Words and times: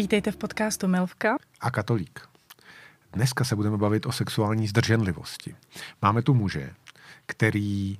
Vítejte 0.00 0.32
v 0.32 0.36
podcastu 0.36 0.88
Milvka 0.88 1.36
a 1.60 1.70
katolík. 1.70 2.20
Dneska 3.12 3.44
se 3.44 3.56
budeme 3.56 3.76
bavit 3.76 4.06
o 4.06 4.12
sexuální 4.12 4.68
zdrženlivosti. 4.68 5.54
Máme 6.02 6.22
tu 6.22 6.34
muže, 6.34 6.70
který 7.26 7.98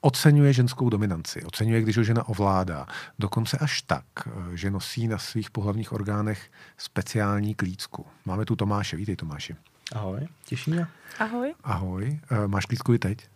oceňuje 0.00 0.52
ženskou 0.52 0.90
dominanci, 0.90 1.44
oceňuje, 1.44 1.82
když 1.82 1.96
ho 1.96 2.02
žena 2.04 2.28
ovládá. 2.28 2.86
Dokonce 3.18 3.58
až 3.58 3.82
tak, 3.82 4.04
že 4.52 4.70
nosí 4.70 5.08
na 5.08 5.18
svých 5.18 5.50
pohlavních 5.50 5.92
orgánech 5.92 6.50
speciální 6.76 7.54
klícku. 7.54 8.06
Máme 8.24 8.44
tu 8.44 8.56
Tomáše. 8.56 8.96
Vítej, 8.96 9.16
Tomáši. 9.16 9.56
Ahoj, 9.94 10.28
těší 10.44 10.70
mě. 10.70 10.86
Ahoj. 11.18 11.54
Ahoj. 11.64 12.20
Eh, 12.30 12.48
máš 12.48 12.66
klícku 12.66 12.94
i 12.94 12.98
teď? 12.98 13.28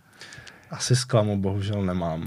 Asi 0.70 0.96
zklamu 0.96 1.41
bohužel 1.41 1.83
nemám. 1.84 2.24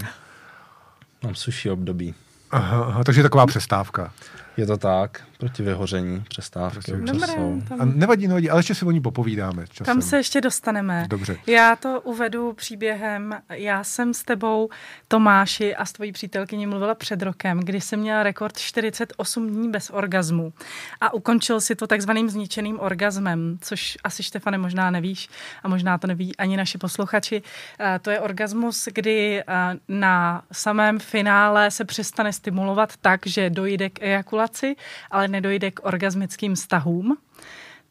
Mám 1.22 1.34
suší 1.34 1.70
období. 1.70 2.14
Aha, 2.50 2.84
aha, 2.84 3.04
takže 3.04 3.22
taková 3.22 3.46
přestávka. 3.46 4.12
Je 4.60 4.66
to 4.66 4.76
tak, 4.76 5.22
proti 5.38 5.62
vyhoření 5.62 6.24
přestávky 6.28 6.92
Dobré, 6.92 7.26
jsou. 7.26 7.62
A 7.78 7.84
nevadí, 7.84 8.28
nevadí, 8.28 8.50
ale 8.50 8.58
ještě 8.58 8.74
si 8.74 8.84
o 8.84 8.90
ní 8.90 9.00
popovídáme. 9.00 9.66
Časem. 9.66 9.84
Tam 9.84 10.02
se 10.02 10.16
ještě 10.16 10.40
dostaneme. 10.40 11.06
Dobře. 11.08 11.36
Já 11.46 11.76
to 11.76 12.00
uvedu 12.00 12.52
příběhem. 12.52 13.38
Já 13.48 13.84
jsem 13.84 14.14
s 14.14 14.22
tebou, 14.22 14.68
Tomáši, 15.08 15.76
a 15.76 15.84
s 15.84 15.92
tvojí 15.92 16.12
přítelkyní 16.12 16.66
mluvila 16.66 16.94
před 16.94 17.22
rokem, 17.22 17.60
kdy 17.60 17.80
jsem 17.80 18.00
měla 18.00 18.22
rekord 18.22 18.58
48 18.58 19.48
dní 19.50 19.70
bez 19.70 19.90
orgazmu. 19.90 20.52
A 21.00 21.14
ukončil 21.14 21.60
si 21.60 21.74
to 21.74 21.86
takzvaným 21.86 22.30
zničeným 22.30 22.80
orgazmem, 22.80 23.58
což 23.60 23.98
asi, 24.04 24.22
Štefane, 24.22 24.58
možná 24.58 24.90
nevíš 24.90 25.28
a 25.62 25.68
možná 25.68 25.98
to 25.98 26.06
neví 26.06 26.36
ani 26.36 26.56
naši 26.56 26.78
posluchači. 26.78 27.42
A 27.78 27.98
to 27.98 28.10
je 28.10 28.20
orgasmus, 28.20 28.88
kdy 28.94 29.42
na 29.88 30.42
samém 30.52 30.98
finále 30.98 31.70
se 31.70 31.84
přestane 31.84 32.32
stimulovat 32.32 32.92
tak, 33.00 33.26
že 33.26 33.50
dojde 33.50 33.90
k 33.90 34.02
ejakulaci 34.02 34.49
ejakulaci, 34.50 34.76
ale 35.10 35.28
nedojde 35.28 35.70
k 35.70 35.80
orgasmickým 35.86 36.56
stahům. 36.56 37.16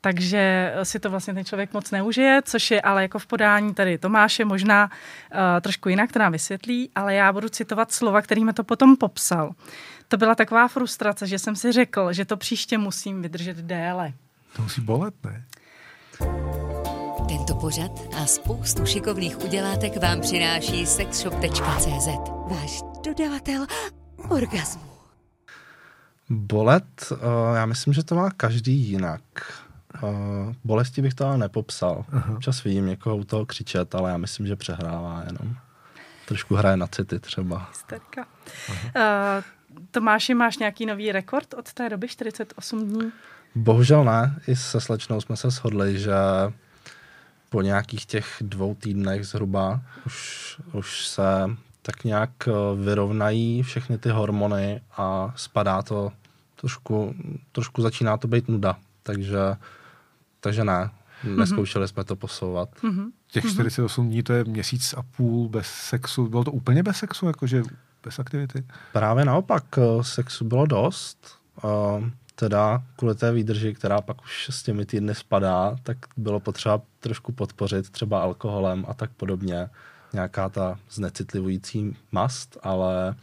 Takže 0.01 0.73
si 0.83 0.99
to 0.99 1.09
vlastně 1.09 1.33
ten 1.33 1.45
člověk 1.45 1.73
moc 1.73 1.91
neužije, 1.91 2.41
což 2.45 2.71
je 2.71 2.81
ale 2.81 3.01
jako 3.01 3.19
v 3.19 3.27
podání 3.27 3.73
tady 3.73 3.97
Tomáše 3.97 4.45
možná 4.45 4.85
uh, 4.85 5.39
trošku 5.61 5.89
jinak, 5.89 6.11
to 6.11 6.19
nám 6.19 6.31
vysvětlí, 6.31 6.89
ale 6.95 7.15
já 7.15 7.33
budu 7.33 7.49
citovat 7.49 7.91
slova, 7.91 8.21
kterými 8.21 8.53
to 8.53 8.63
potom 8.63 8.97
popsal. 8.97 9.51
To 10.07 10.17
byla 10.17 10.35
taková 10.35 10.67
frustrace, 10.67 11.27
že 11.27 11.39
jsem 11.39 11.55
si 11.55 11.71
řekl, 11.71 12.13
že 12.13 12.25
to 12.25 12.37
příště 12.37 12.77
musím 12.77 13.21
vydržet 13.21 13.57
déle. 13.57 14.13
To 14.55 14.61
musí 14.61 14.81
bolet, 14.81 15.13
ne? 15.23 15.43
Tento 17.27 17.55
pořad 17.55 17.91
a 18.21 18.25
spoustu 18.25 18.85
šikovných 18.85 19.43
udělátek 19.43 19.97
vám 19.97 20.21
přináší 20.21 20.85
sexshop.cz. 20.85 22.07
Váš 22.47 22.81
dodavatel 23.03 23.65
orgasmu. 24.29 24.88
Bolet, 26.29 27.11
uh, 27.11 27.17
já 27.55 27.65
myslím, 27.65 27.93
že 27.93 28.03
to 28.03 28.15
má 28.15 28.29
každý 28.29 28.73
jinak. 28.73 29.21
Uh, 30.03 30.09
bolesti 30.63 31.01
bych 31.01 31.13
to 31.13 31.25
ale 31.25 31.37
nepopsal. 31.37 32.05
Uh-huh. 32.13 32.39
Čas 32.39 32.63
vidím 32.63 32.85
někoho 32.85 33.17
u 33.17 33.23
toho 33.23 33.45
křičet, 33.45 33.95
ale 33.95 34.11
já 34.11 34.17
myslím, 34.17 34.47
že 34.47 34.55
přehrává 34.55 35.23
jenom. 35.25 35.55
Trošku 36.27 36.55
hraje 36.55 36.77
na 36.77 36.87
city 36.87 37.19
třeba. 37.19 37.69
Uh-huh. 37.89 38.25
Uh, 38.95 39.43
Tomáši, 39.91 40.33
máš 40.33 40.57
nějaký 40.57 40.85
nový 40.85 41.11
rekord 41.11 41.53
od 41.53 41.73
té 41.73 41.89
doby, 41.89 42.07
48 42.07 42.87
dní? 42.87 43.11
Bohužel 43.55 44.03
ne. 44.03 44.39
I 44.47 44.55
se 44.55 44.81
slečnou 44.81 45.21
jsme 45.21 45.37
se 45.37 45.49
shodli, 45.49 45.99
že 45.99 46.13
po 47.49 47.61
nějakých 47.61 48.05
těch 48.05 48.37
dvou 48.41 48.75
týdnech 48.75 49.27
zhruba 49.27 49.81
už, 50.05 50.61
už 50.73 51.07
se 51.07 51.23
tak 51.81 52.03
nějak 52.03 52.29
eh, 52.47 52.51
vyrovnají 52.83 53.63
všechny 53.63 53.97
ty 53.97 54.09
hormony 54.09 54.81
a 54.97 55.33
spadá 55.35 55.81
to 55.81 56.11
trošku, 56.61 57.15
trošku 57.51 57.81
začíná 57.81 58.17
to 58.17 58.27
být 58.27 58.47
nuda. 58.47 58.77
Takže, 59.03 59.39
takže 60.39 60.63
ne, 60.63 60.89
mhm. 61.23 61.39
neskoušeli 61.39 61.85
mm-hmm. 61.85 61.89
jsme 61.89 62.03
to 62.03 62.15
posouvat. 62.15 62.69
Mm-hmm. 62.81 63.11
Těch 63.31 63.45
48 63.45 64.09
dní 64.09 64.23
to 64.23 64.33
je 64.33 64.43
měsíc 64.43 64.93
a 64.97 65.03
půl 65.03 65.49
bez 65.49 65.67
sexu. 65.67 66.27
Bylo 66.27 66.43
to 66.43 66.51
úplně 66.51 66.83
bez 66.83 66.97
sexu, 66.97 67.27
jakože 67.27 67.63
bez 68.03 68.19
aktivity? 68.19 68.63
Právě 68.93 69.25
naopak, 69.25 69.63
eh, 69.77 70.03
sexu 70.03 70.45
bylo 70.45 70.65
dost. 70.65 71.27
Eh, 71.63 72.11
teda 72.35 72.83
kvůli 72.95 73.15
té 73.15 73.31
výdrži, 73.31 73.73
která 73.73 74.01
pak 74.01 74.21
už 74.21 74.49
s 74.49 74.63
těmi 74.63 74.85
týdny 74.85 75.15
spadá, 75.15 75.75
tak 75.83 75.97
bylo 76.17 76.39
potřeba 76.39 76.81
trošku 76.99 77.31
podpořit 77.31 77.89
třeba 77.89 78.21
alkoholem 78.21 78.85
a 78.87 78.93
tak 78.93 79.11
podobně 79.11 79.69
nějaká 80.13 80.49
ta 80.49 80.79
znecitlivující 80.89 81.97
mast, 82.11 82.57
ale 82.63 83.15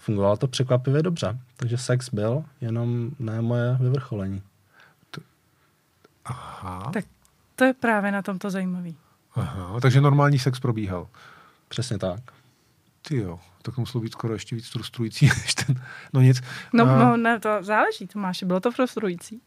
fungovalo 0.00 0.36
to 0.36 0.48
překvapivě 0.48 1.02
dobře. 1.02 1.38
Takže 1.56 1.78
sex 1.78 2.10
byl, 2.12 2.44
jenom 2.60 3.10
ne 3.18 3.40
moje 3.40 3.76
vyvrcholení. 3.80 4.42
To... 5.10 5.20
Aha. 6.24 6.90
Tak 6.92 7.04
to 7.56 7.64
je 7.64 7.74
právě 7.74 8.12
na 8.12 8.22
tomto 8.22 8.50
zajímavý. 8.50 8.96
Aha, 9.34 9.80
takže 9.80 10.00
normální 10.00 10.38
sex 10.38 10.60
probíhal. 10.60 11.08
Přesně 11.68 11.98
tak. 11.98 12.20
Ty 13.02 13.16
jo, 13.16 13.40
tak 13.62 13.74
to 13.74 13.80
muselo 13.80 14.02
být 14.02 14.12
skoro 14.12 14.32
ještě 14.32 14.56
víc 14.56 14.68
frustrující 14.68 15.26
než 15.42 15.54
ten, 15.54 15.82
no 16.12 16.20
nic. 16.20 16.42
No, 16.72 16.84
a... 16.84 16.98
no 16.98 17.16
ne, 17.16 17.40
to 17.40 17.58
záleží, 17.60 18.06
Tomáši, 18.06 18.44
bylo 18.46 18.60
to 18.60 18.70
frustrující? 18.70 19.40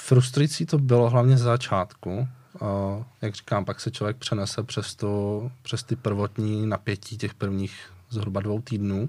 Frustrující 0.00 0.66
to 0.66 0.78
bylo 0.78 1.10
hlavně 1.10 1.36
z 1.36 1.42
začátku, 1.42 2.28
Uh, 2.60 3.04
jak 3.22 3.34
říkám, 3.34 3.64
pak 3.64 3.80
se 3.80 3.90
člověk 3.90 4.16
přenese 4.16 4.62
přes, 4.62 4.94
to, 4.94 5.50
přes 5.62 5.82
ty 5.82 5.96
prvotní 5.96 6.66
napětí 6.66 7.18
těch 7.18 7.34
prvních 7.34 7.92
zhruba 8.10 8.40
dvou 8.40 8.60
týdnů. 8.60 9.08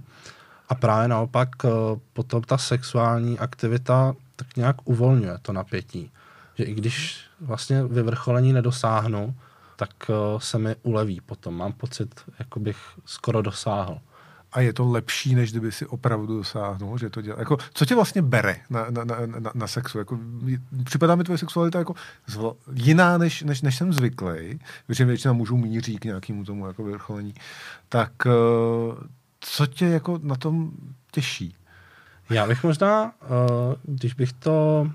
A 0.69 0.75
právě 0.75 1.07
naopak 1.07 1.49
uh, 1.63 1.71
potom 2.13 2.41
ta 2.41 2.57
sexuální 2.57 3.39
aktivita 3.39 4.15
tak 4.35 4.55
nějak 4.55 4.75
uvolňuje 4.83 5.37
to 5.41 5.53
napětí. 5.53 6.11
Že 6.55 6.63
i 6.63 6.73
když 6.73 7.21
vlastně 7.41 7.83
vyvrcholení 7.83 8.53
nedosáhnu, 8.53 9.35
tak 9.75 9.89
uh, 10.09 10.39
se 10.39 10.57
mi 10.57 10.75
uleví 10.83 11.21
potom. 11.21 11.57
Mám 11.57 11.73
pocit, 11.73 12.21
jako 12.39 12.59
bych 12.59 12.77
skoro 13.05 13.41
dosáhl 13.41 13.99
a 14.51 14.61
je 14.61 14.73
to 14.73 14.91
lepší, 14.91 15.35
než 15.35 15.51
kdyby 15.51 15.71
si 15.71 15.85
opravdu 15.85 16.37
dosáhnul, 16.37 16.97
že 16.97 17.09
to 17.09 17.21
dělá. 17.21 17.39
Jako, 17.39 17.57
co 17.73 17.85
tě 17.85 17.95
vlastně 17.95 18.21
bere 18.21 18.55
na, 18.69 18.85
na, 18.89 19.03
na, 19.03 19.15
na, 19.39 19.51
na 19.55 19.67
sexu? 19.67 19.97
Jako, 19.97 20.19
připadá 20.83 21.15
mi 21.15 21.23
tvoje 21.23 21.37
sexualita 21.37 21.79
jako 21.79 21.95
zvla, 22.27 22.53
jiná, 22.73 23.17
než, 23.17 23.43
než, 23.43 23.61
než 23.61 23.75
jsem 23.75 23.93
zvyklý, 23.93 24.59
protože 24.87 25.05
většina 25.05 25.33
mužů 25.33 25.57
míří 25.57 25.97
k 25.97 26.05
nějakému 26.05 26.45
tomu 26.45 26.67
jako 26.67 26.83
vyvrcholení. 26.83 27.33
Tak 27.89 28.11
uh, 28.25 28.31
co 29.39 29.65
tě 29.65 29.85
jako 29.85 30.19
na 30.23 30.35
tom 30.35 30.71
těší? 31.11 31.55
Já 32.29 32.47
bych 32.47 32.63
možná, 32.63 33.03
uh, 33.03 33.73
když 33.83 34.13
bych 34.13 34.33
to 34.33 34.89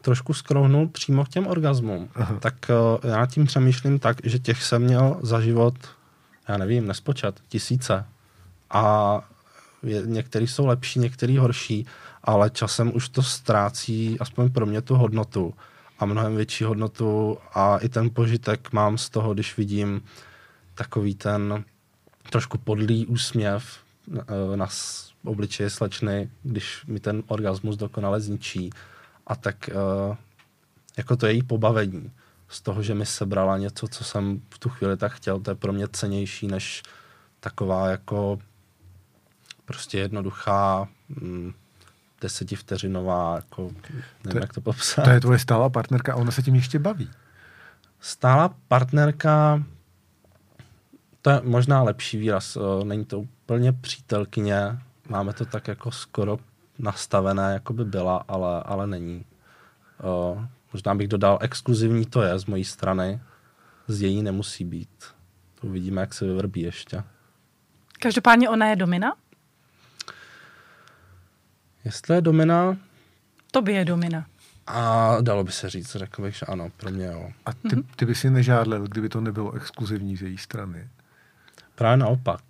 trošku 0.00 0.34
skrouhnul 0.34 0.88
přímo 0.88 1.24
k 1.24 1.28
těm 1.28 1.46
orgasmům, 1.46 2.08
Aha. 2.14 2.36
tak 2.40 2.54
uh, 3.02 3.10
já 3.10 3.26
tím 3.26 3.46
přemýšlím 3.46 3.98
tak, 3.98 4.16
že 4.24 4.38
těch 4.38 4.62
jsem 4.62 4.82
měl 4.82 5.18
za 5.22 5.40
život, 5.40 5.74
já 6.48 6.56
nevím, 6.56 6.86
nespočet, 6.86 7.40
tisíce 7.48 8.04
a 8.74 9.20
některý 10.04 10.46
jsou 10.46 10.66
lepší, 10.66 10.98
některý 10.98 11.38
horší, 11.38 11.86
ale 12.24 12.50
časem 12.50 12.96
už 12.96 13.08
to 13.08 13.22
ztrácí, 13.22 14.16
aspoň 14.20 14.52
pro 14.52 14.66
mě, 14.66 14.82
tu 14.82 14.94
hodnotu 14.94 15.54
a 15.98 16.04
mnohem 16.04 16.36
větší 16.36 16.64
hodnotu. 16.64 17.38
A 17.54 17.78
i 17.78 17.88
ten 17.88 18.10
požitek 18.10 18.72
mám 18.72 18.98
z 18.98 19.10
toho, 19.10 19.34
když 19.34 19.56
vidím 19.56 20.02
takový 20.74 21.14
ten 21.14 21.64
trošku 22.30 22.58
podlý 22.58 23.06
úsměv 23.06 23.78
eh, 24.18 24.56
na 24.56 24.68
obličeji 25.24 25.70
slečny, 25.70 26.30
když 26.42 26.84
mi 26.86 27.00
ten 27.00 27.22
orgasmus 27.26 27.76
dokonale 27.76 28.20
zničí. 28.20 28.70
A 29.26 29.36
tak 29.36 29.68
eh, 29.68 30.16
jako 30.96 31.16
to 31.16 31.26
její 31.26 31.42
pobavení 31.42 32.10
z 32.48 32.60
toho, 32.60 32.82
že 32.82 32.94
mi 32.94 33.06
sebrala 33.06 33.58
něco, 33.58 33.88
co 33.88 34.04
jsem 34.04 34.40
v 34.50 34.58
tu 34.58 34.68
chvíli 34.68 34.96
tak 34.96 35.12
chtěl, 35.12 35.40
to 35.40 35.50
je 35.50 35.54
pro 35.54 35.72
mě 35.72 35.88
cenější 35.88 36.46
než 36.46 36.82
taková 37.40 37.88
jako 37.88 38.38
prostě 39.64 39.98
jednoduchá 39.98 40.88
mm, 41.08 41.52
desetivteřinová, 42.20 43.36
jako, 43.36 43.62
nevím, 44.24 44.32
to, 44.32 44.38
jak 44.38 44.52
to 44.52 44.60
popsat. 44.60 45.04
To 45.04 45.10
je 45.10 45.20
tvoje 45.20 45.38
stálá 45.38 45.68
partnerka 45.68 46.12
a 46.12 46.16
ona 46.16 46.30
se 46.30 46.42
tím 46.42 46.54
ještě 46.54 46.78
baví. 46.78 47.10
Stálá 48.00 48.54
partnerka, 48.68 49.62
to 51.22 51.30
je 51.30 51.40
možná 51.44 51.82
lepší 51.82 52.18
výraz, 52.18 52.58
není 52.84 53.04
to 53.04 53.20
úplně 53.20 53.72
přítelkyně, 53.72 54.78
máme 55.08 55.32
to 55.32 55.44
tak 55.44 55.68
jako 55.68 55.90
skoro 55.90 56.38
nastavené, 56.78 57.52
jako 57.52 57.72
by 57.72 57.84
byla, 57.84 58.24
ale, 58.28 58.62
ale 58.62 58.86
není. 58.86 59.24
O, 60.02 60.44
možná 60.72 60.94
bych 60.94 61.08
dodal, 61.08 61.38
exkluzivní 61.40 62.06
to 62.06 62.22
je 62.22 62.38
z 62.38 62.44
mojí 62.44 62.64
strany, 62.64 63.20
z 63.88 64.02
její 64.02 64.22
nemusí 64.22 64.64
být. 64.64 65.04
To 65.60 65.66
uvidíme, 65.66 66.00
jak 66.00 66.14
se 66.14 66.24
vyvrbí 66.24 66.60
ještě. 66.60 67.02
Každopádně 68.00 68.48
ona 68.48 68.66
je 68.66 68.76
domina? 68.76 69.12
Jestli 71.84 72.14
je 72.14 72.20
domina... 72.20 72.76
To 73.50 73.62
by 73.62 73.72
je 73.72 73.84
domina. 73.84 74.26
A 74.66 75.16
dalo 75.20 75.44
by 75.44 75.52
se 75.52 75.70
říct, 75.70 75.96
řekl 75.96 76.22
bych, 76.22 76.34
že 76.34 76.46
ano, 76.46 76.70
pro 76.76 76.90
mě 76.90 77.06
jo. 77.06 77.30
A 77.46 77.52
ty, 77.52 77.76
ty 77.96 78.06
by 78.06 78.14
si 78.14 78.30
nežádlil, 78.30 78.86
kdyby 78.88 79.08
to 79.08 79.20
nebylo 79.20 79.52
exkluzivní 79.52 80.16
z 80.16 80.22
její 80.22 80.38
strany? 80.38 80.88
Právě 81.74 81.96
naopak. 81.96 82.42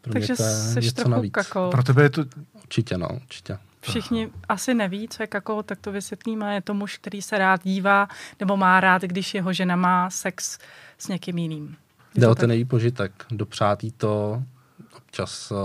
Pro 0.00 0.12
Takže 0.12 0.36
jsi 0.36 0.92
trochu 0.92 1.10
navíc. 1.10 1.32
kakol. 1.32 1.70
Pro 1.70 1.82
tebe 1.82 2.02
je 2.02 2.10
to... 2.10 2.24
Určitě, 2.52 2.98
no, 2.98 3.08
určitě. 3.08 3.58
Všichni 3.80 4.24
Aha. 4.24 4.34
asi 4.48 4.74
neví, 4.74 5.08
co 5.08 5.22
je 5.22 5.26
kakao, 5.26 5.62
tak 5.62 5.78
to 5.78 5.92
vysvětlíme. 5.92 6.54
Je 6.54 6.62
to 6.62 6.74
muž, 6.74 6.98
který 6.98 7.22
se 7.22 7.38
rád 7.38 7.64
dívá, 7.64 8.08
nebo 8.40 8.56
má 8.56 8.80
rád, 8.80 9.02
když 9.02 9.34
jeho 9.34 9.52
žena 9.52 9.76
má 9.76 10.10
sex 10.10 10.58
s 10.98 11.08
někým 11.08 11.38
jiným. 11.38 11.76
Jde 12.14 12.28
o 12.28 12.34
ten 12.34 12.50
její 12.50 12.64
požitek. 12.64 13.12
Dopřát 13.30 13.84
jí 13.84 13.92
to 13.92 14.42
občas 14.96 15.50
uh, 15.50 15.58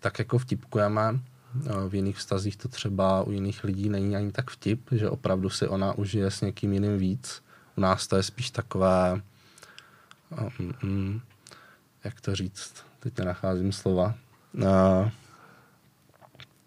tak 0.00 0.18
jako 0.18 0.38
vtipkujeme. 0.38 1.12
Uh, 1.12 1.88
v 1.88 1.94
jiných 1.94 2.16
vztazích 2.16 2.56
to 2.56 2.68
třeba 2.68 3.22
u 3.22 3.32
jiných 3.32 3.64
lidí 3.64 3.88
není 3.88 4.16
ani 4.16 4.32
tak 4.32 4.50
vtip, 4.50 4.80
že 4.92 5.10
opravdu 5.10 5.50
si 5.50 5.68
ona 5.68 5.92
užije 5.92 6.30
s 6.30 6.40
někým 6.40 6.72
jiným 6.72 6.98
víc. 6.98 7.42
U 7.76 7.80
nás 7.80 8.06
to 8.06 8.16
je 8.16 8.22
spíš 8.22 8.50
takové, 8.50 9.20
um, 10.60 10.74
um, 10.82 11.20
jak 12.04 12.20
to 12.20 12.34
říct, 12.34 12.74
teď 13.00 13.18
nenacházím 13.18 13.72
slova, 13.72 14.14
uh, 14.54 15.10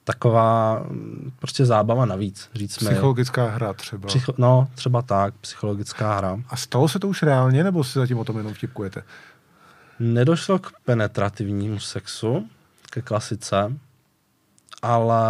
taková 0.03 0.79
mm, 0.79 1.31
prostě 1.39 1.65
zábava 1.65 2.06
navíc. 2.06 2.50
Říct 2.53 2.77
Psychologická 2.77 3.50
hra 3.50 3.74
třeba. 3.74 4.07
Psycho, 4.07 4.33
no, 4.38 4.67
třeba 4.75 5.01
tak, 5.01 5.33
psychologická 5.33 6.17
hra. 6.17 6.39
A 6.50 6.56
stalo 6.56 6.88
se 6.88 7.00
to 7.00 7.07
už 7.07 7.24
reálně, 7.24 7.63
nebo 7.63 7.83
si 7.83 8.00
zatím 8.00 8.19
o 8.19 8.25
tom 8.25 8.38
jenom 8.38 8.53
vtipkujete? 8.53 9.03
Nedošlo 10.00 10.59
k 10.59 10.71
penetrativnímu 10.85 11.79
sexu, 11.79 12.50
ke 12.91 13.01
klasice, 13.01 13.77
ale 14.81 15.23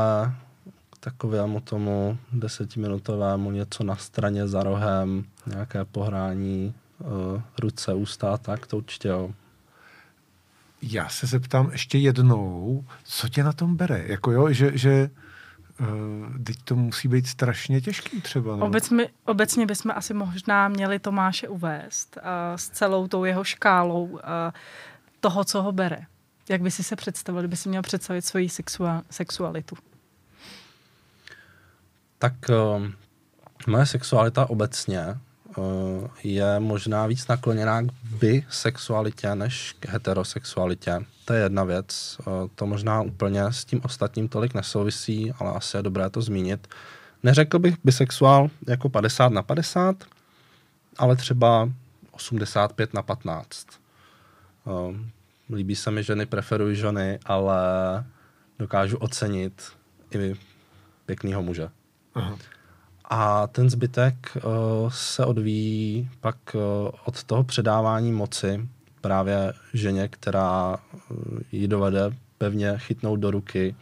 k 0.89 0.97
takovému 0.99 1.59
tomu 1.59 2.17
desetiminutovému 2.31 3.51
něco 3.51 3.83
na 3.83 3.95
straně 3.95 4.47
za 4.47 4.63
rohem, 4.63 5.23
nějaké 5.45 5.85
pohrání, 5.85 6.73
uh, 6.99 7.41
ruce, 7.59 7.93
ústa, 7.93 8.37
tak 8.37 8.67
to 8.67 8.77
určitě 8.77 9.07
jo. 9.07 9.31
Já 10.81 11.09
se 11.09 11.27
zeptám 11.27 11.69
ještě 11.71 11.97
jednou, 11.97 12.85
co 13.03 13.29
tě 13.29 13.43
na 13.43 13.53
tom 13.53 13.75
bere? 13.75 14.03
Jako 14.07 14.31
jo, 14.31 14.53
že, 14.53 14.77
že 14.77 15.09
uh, 15.79 16.43
teď 16.43 16.57
to 16.63 16.75
musí 16.75 17.07
být 17.07 17.27
strašně 17.27 17.81
těžký 17.81 18.21
třeba. 18.21 18.55
No? 18.55 18.65
Obecně, 18.65 19.07
obecně 19.25 19.65
bychom 19.65 19.91
asi 19.95 20.13
možná 20.13 20.67
měli 20.67 20.99
Tomáše 20.99 21.47
uvést 21.47 22.17
uh, 22.17 22.23
s 22.55 22.69
celou 22.69 23.07
tou 23.07 23.25
jeho 23.25 23.43
škálou 23.43 24.03
uh, 24.03 24.19
toho, 25.19 25.43
co 25.43 25.61
ho 25.61 25.71
bere. 25.71 26.05
Jak 26.51 26.61
by 26.61 26.71
si 26.71 26.83
se 26.83 26.95
představil, 26.95 27.41
kdyby 27.41 27.55
si 27.55 27.69
měl 27.69 27.81
představit 27.81 28.21
svoji 28.25 28.47
sexua- 28.47 29.03
sexualitu? 29.09 29.75
Tak 32.19 32.33
uh, 32.49 32.87
moje 33.67 33.85
sexualita 33.85 34.49
obecně 34.49 35.17
Eh, 35.57 36.07
je 36.23 36.59
možná 36.59 37.07
víc 37.07 37.27
nakloněná 37.27 37.81
k 37.81 37.91
bisexualitě 38.03 39.35
než 39.35 39.75
k 39.79 39.87
heterosexualitě. 39.87 41.05
To 41.25 41.33
je 41.33 41.43
jedna 41.43 41.63
věc. 41.63 42.17
Eh, 42.21 42.49
to 42.55 42.65
možná 42.65 43.01
úplně 43.01 43.43
s 43.43 43.65
tím 43.65 43.81
ostatním 43.83 44.27
tolik 44.27 44.53
nesouvisí, 44.53 45.31
ale 45.31 45.51
asi 45.51 45.77
je 45.77 45.83
dobré 45.83 46.09
to 46.09 46.21
zmínit. 46.21 46.67
Neřekl 47.23 47.59
bych 47.59 47.75
bisexuál 47.83 48.49
jako 48.67 48.89
50 48.89 49.29
na 49.29 49.43
50, 49.43 50.03
ale 50.97 51.15
třeba 51.15 51.69
85 52.11 52.93
na 52.93 53.01
15. 53.01 53.67
Líbí 55.51 55.75
se 55.75 55.91
mi 55.91 56.03
ženy, 56.03 56.25
preferuji 56.25 56.75
ženy, 56.75 57.19
ale 57.25 57.59
dokážu 58.59 58.97
ocenit 58.97 59.71
i 60.11 60.35
pěknýho 61.05 61.41
muže. 61.43 61.69
Aha. 62.15 62.37
A 63.03 63.47
ten 63.47 63.69
zbytek 63.69 64.15
uh, 64.35 64.89
se 64.89 65.25
odvíjí 65.25 66.09
pak 66.19 66.37
uh, 66.53 66.61
od 67.05 67.23
toho 67.23 67.43
předávání 67.43 68.11
moci 68.11 68.69
právě 69.01 69.53
ženě, 69.73 70.07
která 70.07 70.77
uh, 70.77 71.39
ji 71.51 71.67
dovede 71.67 72.11
pevně 72.37 72.73
chytnout 72.77 73.19
do 73.19 73.31
ruky 73.31 73.75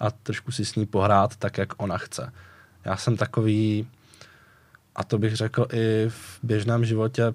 a 0.00 0.10
trošku 0.10 0.52
si 0.52 0.64
s 0.64 0.74
ní 0.74 0.86
pohrát 0.86 1.36
tak, 1.36 1.58
jak 1.58 1.82
ona 1.82 1.98
chce. 1.98 2.32
Já 2.84 2.96
jsem 2.96 3.16
takový, 3.16 3.88
a 4.94 5.04
to 5.04 5.18
bych 5.18 5.36
řekl 5.36 5.66
i 5.72 6.06
v 6.08 6.40
běžném 6.42 6.84
životě, 6.84 7.34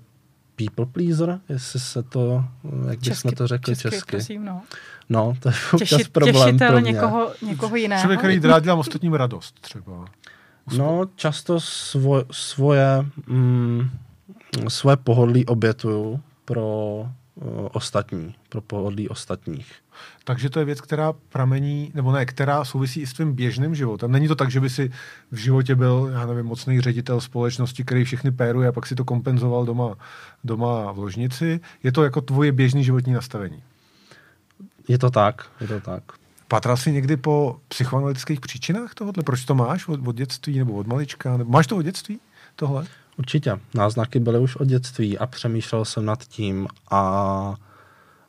people 0.65 0.85
pleaser, 0.85 1.39
jestli 1.49 1.79
se 1.79 2.03
to, 2.03 2.43
jak 2.89 3.01
česky, 3.01 3.27
bychom 3.27 3.37
to 3.37 3.47
řekli 3.47 3.75
česky. 3.75 3.89
česky. 3.89 4.11
Prosím, 4.11 4.45
no. 4.45 4.61
no, 5.09 5.33
to 5.39 5.49
je 5.49 5.55
Těši, 5.77 6.03
problém 6.11 6.33
těšitel 6.35 6.71
pro 6.71 6.81
mě. 6.81 6.91
někoho, 6.91 7.31
někoho 7.41 7.75
jiného. 7.75 8.01
Člověk, 8.01 8.19
který 8.19 8.39
rád 8.39 8.63
dělám 8.63 8.79
ostatním 8.79 9.13
radost 9.13 9.59
třeba. 9.61 10.05
No, 10.77 11.05
často 11.15 11.59
svo, 11.59 12.23
svoje, 12.31 13.05
mm, 13.27 13.89
svoje 14.67 14.97
pohodlí 14.97 15.45
obětuju 15.45 16.19
pro 16.45 17.05
ostatní, 17.71 18.35
pro 18.49 18.61
pohodlí 18.61 19.09
ostatních. 19.09 19.73
Takže 20.23 20.49
to 20.49 20.59
je 20.59 20.65
věc, 20.65 20.81
která 20.81 21.13
pramení, 21.13 21.91
nebo 21.93 22.11
ne, 22.11 22.25
která 22.25 22.65
souvisí 22.65 23.01
i 23.01 23.07
s 23.07 23.13
tvým 23.13 23.33
běžným 23.33 23.75
životem. 23.75 24.11
Není 24.11 24.27
to 24.27 24.35
tak, 24.35 24.51
že 24.51 24.59
by 24.59 24.69
si 24.69 24.91
v 25.31 25.37
životě 25.37 25.75
byl, 25.75 26.09
já 26.13 26.25
nevím, 26.25 26.45
mocný 26.45 26.81
ředitel 26.81 27.21
společnosti, 27.21 27.83
který 27.83 28.03
všechny 28.03 28.31
péruje 28.31 28.69
a 28.69 28.71
pak 28.71 28.85
si 28.85 28.95
to 28.95 29.05
kompenzoval 29.05 29.65
doma, 29.65 29.95
doma 30.43 30.91
v 30.91 30.97
ložnici. 30.97 31.59
Je 31.83 31.91
to 31.91 32.03
jako 32.03 32.21
tvoje 32.21 32.51
běžný 32.51 32.83
životní 32.83 33.13
nastavení. 33.13 33.63
Je 34.87 34.97
to 34.97 35.09
tak, 35.09 35.51
je 35.61 35.67
to 35.67 35.79
tak. 35.79 36.03
Patral 36.47 36.77
jsi 36.77 36.91
někdy 36.91 37.17
po 37.17 37.59
psychoanalytických 37.67 38.39
příčinách 38.39 38.93
tohohle? 38.93 39.23
Proč 39.23 39.45
to 39.45 39.55
máš 39.55 39.87
od, 39.87 40.07
od 40.07 40.15
dětství 40.15 40.59
nebo 40.59 40.73
od 40.73 40.87
malička? 40.87 41.37
Nebo 41.37 41.51
máš 41.51 41.67
to 41.67 41.77
od 41.77 41.81
dětství 41.81 42.19
tohle? 42.55 42.85
Určitě. 43.17 43.59
Náznaky 43.73 44.19
byly 44.19 44.39
už 44.39 44.55
od 44.55 44.67
dětství 44.67 45.17
a 45.17 45.27
přemýšlel 45.27 45.85
jsem 45.85 46.05
nad 46.05 46.23
tím 46.23 46.67
a 46.91 47.55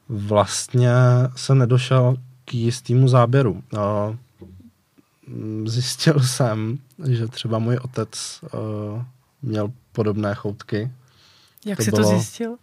vlastně 0.08 0.92
jsem 1.36 1.58
nedošel 1.58 2.16
k 2.44 2.54
jistému 2.54 3.08
záběru. 3.08 3.62
Zjistil 5.64 6.20
jsem, 6.20 6.78
že 7.08 7.28
třeba 7.28 7.58
můj 7.58 7.76
otec 7.76 8.40
měl 9.42 9.72
podobné 9.92 10.34
choutky. 10.34 10.90
Jak 11.66 11.76
to 11.76 11.84
jsi 11.84 11.90
bylo, 11.90 12.02
to 12.02 12.08
zjistil? 12.08 12.56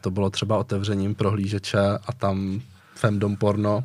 To 0.00 0.10
bylo 0.10 0.30
třeba 0.30 0.58
otevřením 0.58 1.14
prohlížeče 1.14 1.80
a 2.06 2.12
tam 2.12 2.60
femdom 2.94 3.36
porno 3.36 3.84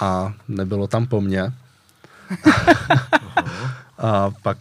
a 0.00 0.34
nebylo 0.48 0.86
tam 0.86 1.06
po 1.06 1.20
mně. 1.20 1.52
a 3.98 4.30
pak 4.30 4.58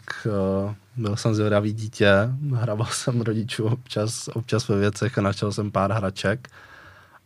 uh, 0.65 0.73
byl 0.95 1.15
jsem 1.15 1.35
zvědavý 1.35 1.73
dítě, 1.73 2.13
hrával 2.53 2.87
jsem 2.87 3.21
rodičů 3.21 3.65
občas, 3.65 4.27
občas 4.33 4.67
ve 4.67 4.79
věcech 4.79 5.17
a 5.17 5.21
našel 5.21 5.51
jsem 5.51 5.71
pár 5.71 5.91
hraček, 5.91 6.49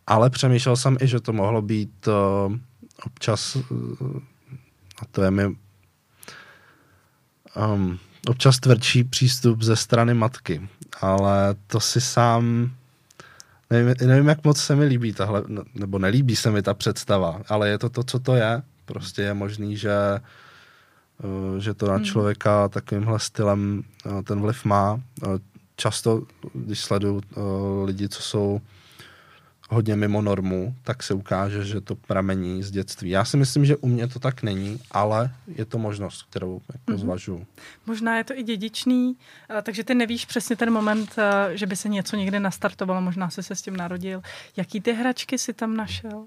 ale 0.07 0.29
přemýšlel 0.29 0.75
jsem 0.75 0.97
i, 1.01 1.07
že 1.07 1.19
to 1.19 1.33
mohlo 1.33 1.61
být 1.61 2.07
uh, 2.07 2.55
občas, 3.05 3.55
uh, 3.55 3.63
a 5.01 5.05
to 5.11 5.23
je 5.23 5.31
mi 5.31 5.45
um, 7.73 7.99
občas 8.27 8.59
tvrdší 8.59 9.03
přístup 9.03 9.61
ze 9.61 9.75
strany 9.75 10.13
matky, 10.13 10.69
ale 11.01 11.55
to 11.67 11.79
si 11.79 12.01
sám 12.01 12.71
nevím, 13.69 14.07
nevím, 14.07 14.27
jak 14.27 14.43
moc 14.43 14.61
se 14.61 14.75
mi 14.75 14.85
líbí 14.85 15.13
tahle, 15.13 15.43
nebo 15.73 15.99
nelíbí 15.99 16.35
se 16.35 16.51
mi 16.51 16.61
ta 16.61 16.73
představa, 16.73 17.41
ale 17.47 17.69
je 17.69 17.77
to 17.77 17.89
to, 17.89 18.03
co 18.03 18.19
to 18.19 18.35
je. 18.35 18.61
Prostě 18.85 19.21
je 19.21 19.33
možný, 19.33 19.77
že, 19.77 19.91
že 21.57 21.73
to 21.73 21.87
na 21.87 21.95
hmm. 21.95 22.05
člověka 22.05 22.69
takovýmhle 22.69 23.19
stylem 23.19 23.83
eh, 24.05 24.23
ten 24.23 24.41
vliv 24.41 24.65
má. 24.65 25.01
Eh, 25.23 25.27
často, 25.75 26.23
když 26.53 26.79
sleduju 26.79 27.21
lidi, 27.85 28.09
co 28.09 28.21
jsou 28.21 28.61
hodně 29.69 29.95
mimo 29.95 30.21
normu, 30.21 30.75
tak 30.83 31.03
se 31.03 31.13
ukáže, 31.13 31.65
že 31.65 31.81
to 31.81 31.95
pramení 31.95 32.63
z 32.63 32.71
dětství. 32.71 33.09
Já 33.09 33.25
si 33.25 33.37
myslím, 33.37 33.65
že 33.65 33.75
u 33.75 33.87
mě 33.87 34.07
to 34.07 34.19
tak 34.19 34.43
není, 34.43 34.79
ale 34.91 35.31
je 35.47 35.65
to 35.65 35.77
možnost, 35.77 36.23
kterou 36.29 36.61
jako 36.73 36.91
mm-hmm. 36.91 36.97
zvažuji. 36.97 37.45
Možná 37.85 38.17
je 38.17 38.23
to 38.23 38.33
i 38.37 38.43
dědičný, 38.43 39.15
takže 39.63 39.83
ty 39.83 39.95
nevíš 39.95 40.25
přesně 40.25 40.55
ten 40.55 40.71
moment, 40.71 41.15
že 41.53 41.65
by 41.65 41.75
se 41.75 41.89
něco 41.89 42.15
někde 42.15 42.39
nastartovalo, 42.39 43.01
možná 43.01 43.29
jsi 43.29 43.43
se 43.43 43.55
s 43.55 43.61
tím 43.61 43.77
narodil. 43.77 44.21
Jaký 44.57 44.81
ty 44.81 44.93
hračky 44.93 45.37
si 45.37 45.53
tam 45.53 45.75
našel? 45.75 46.25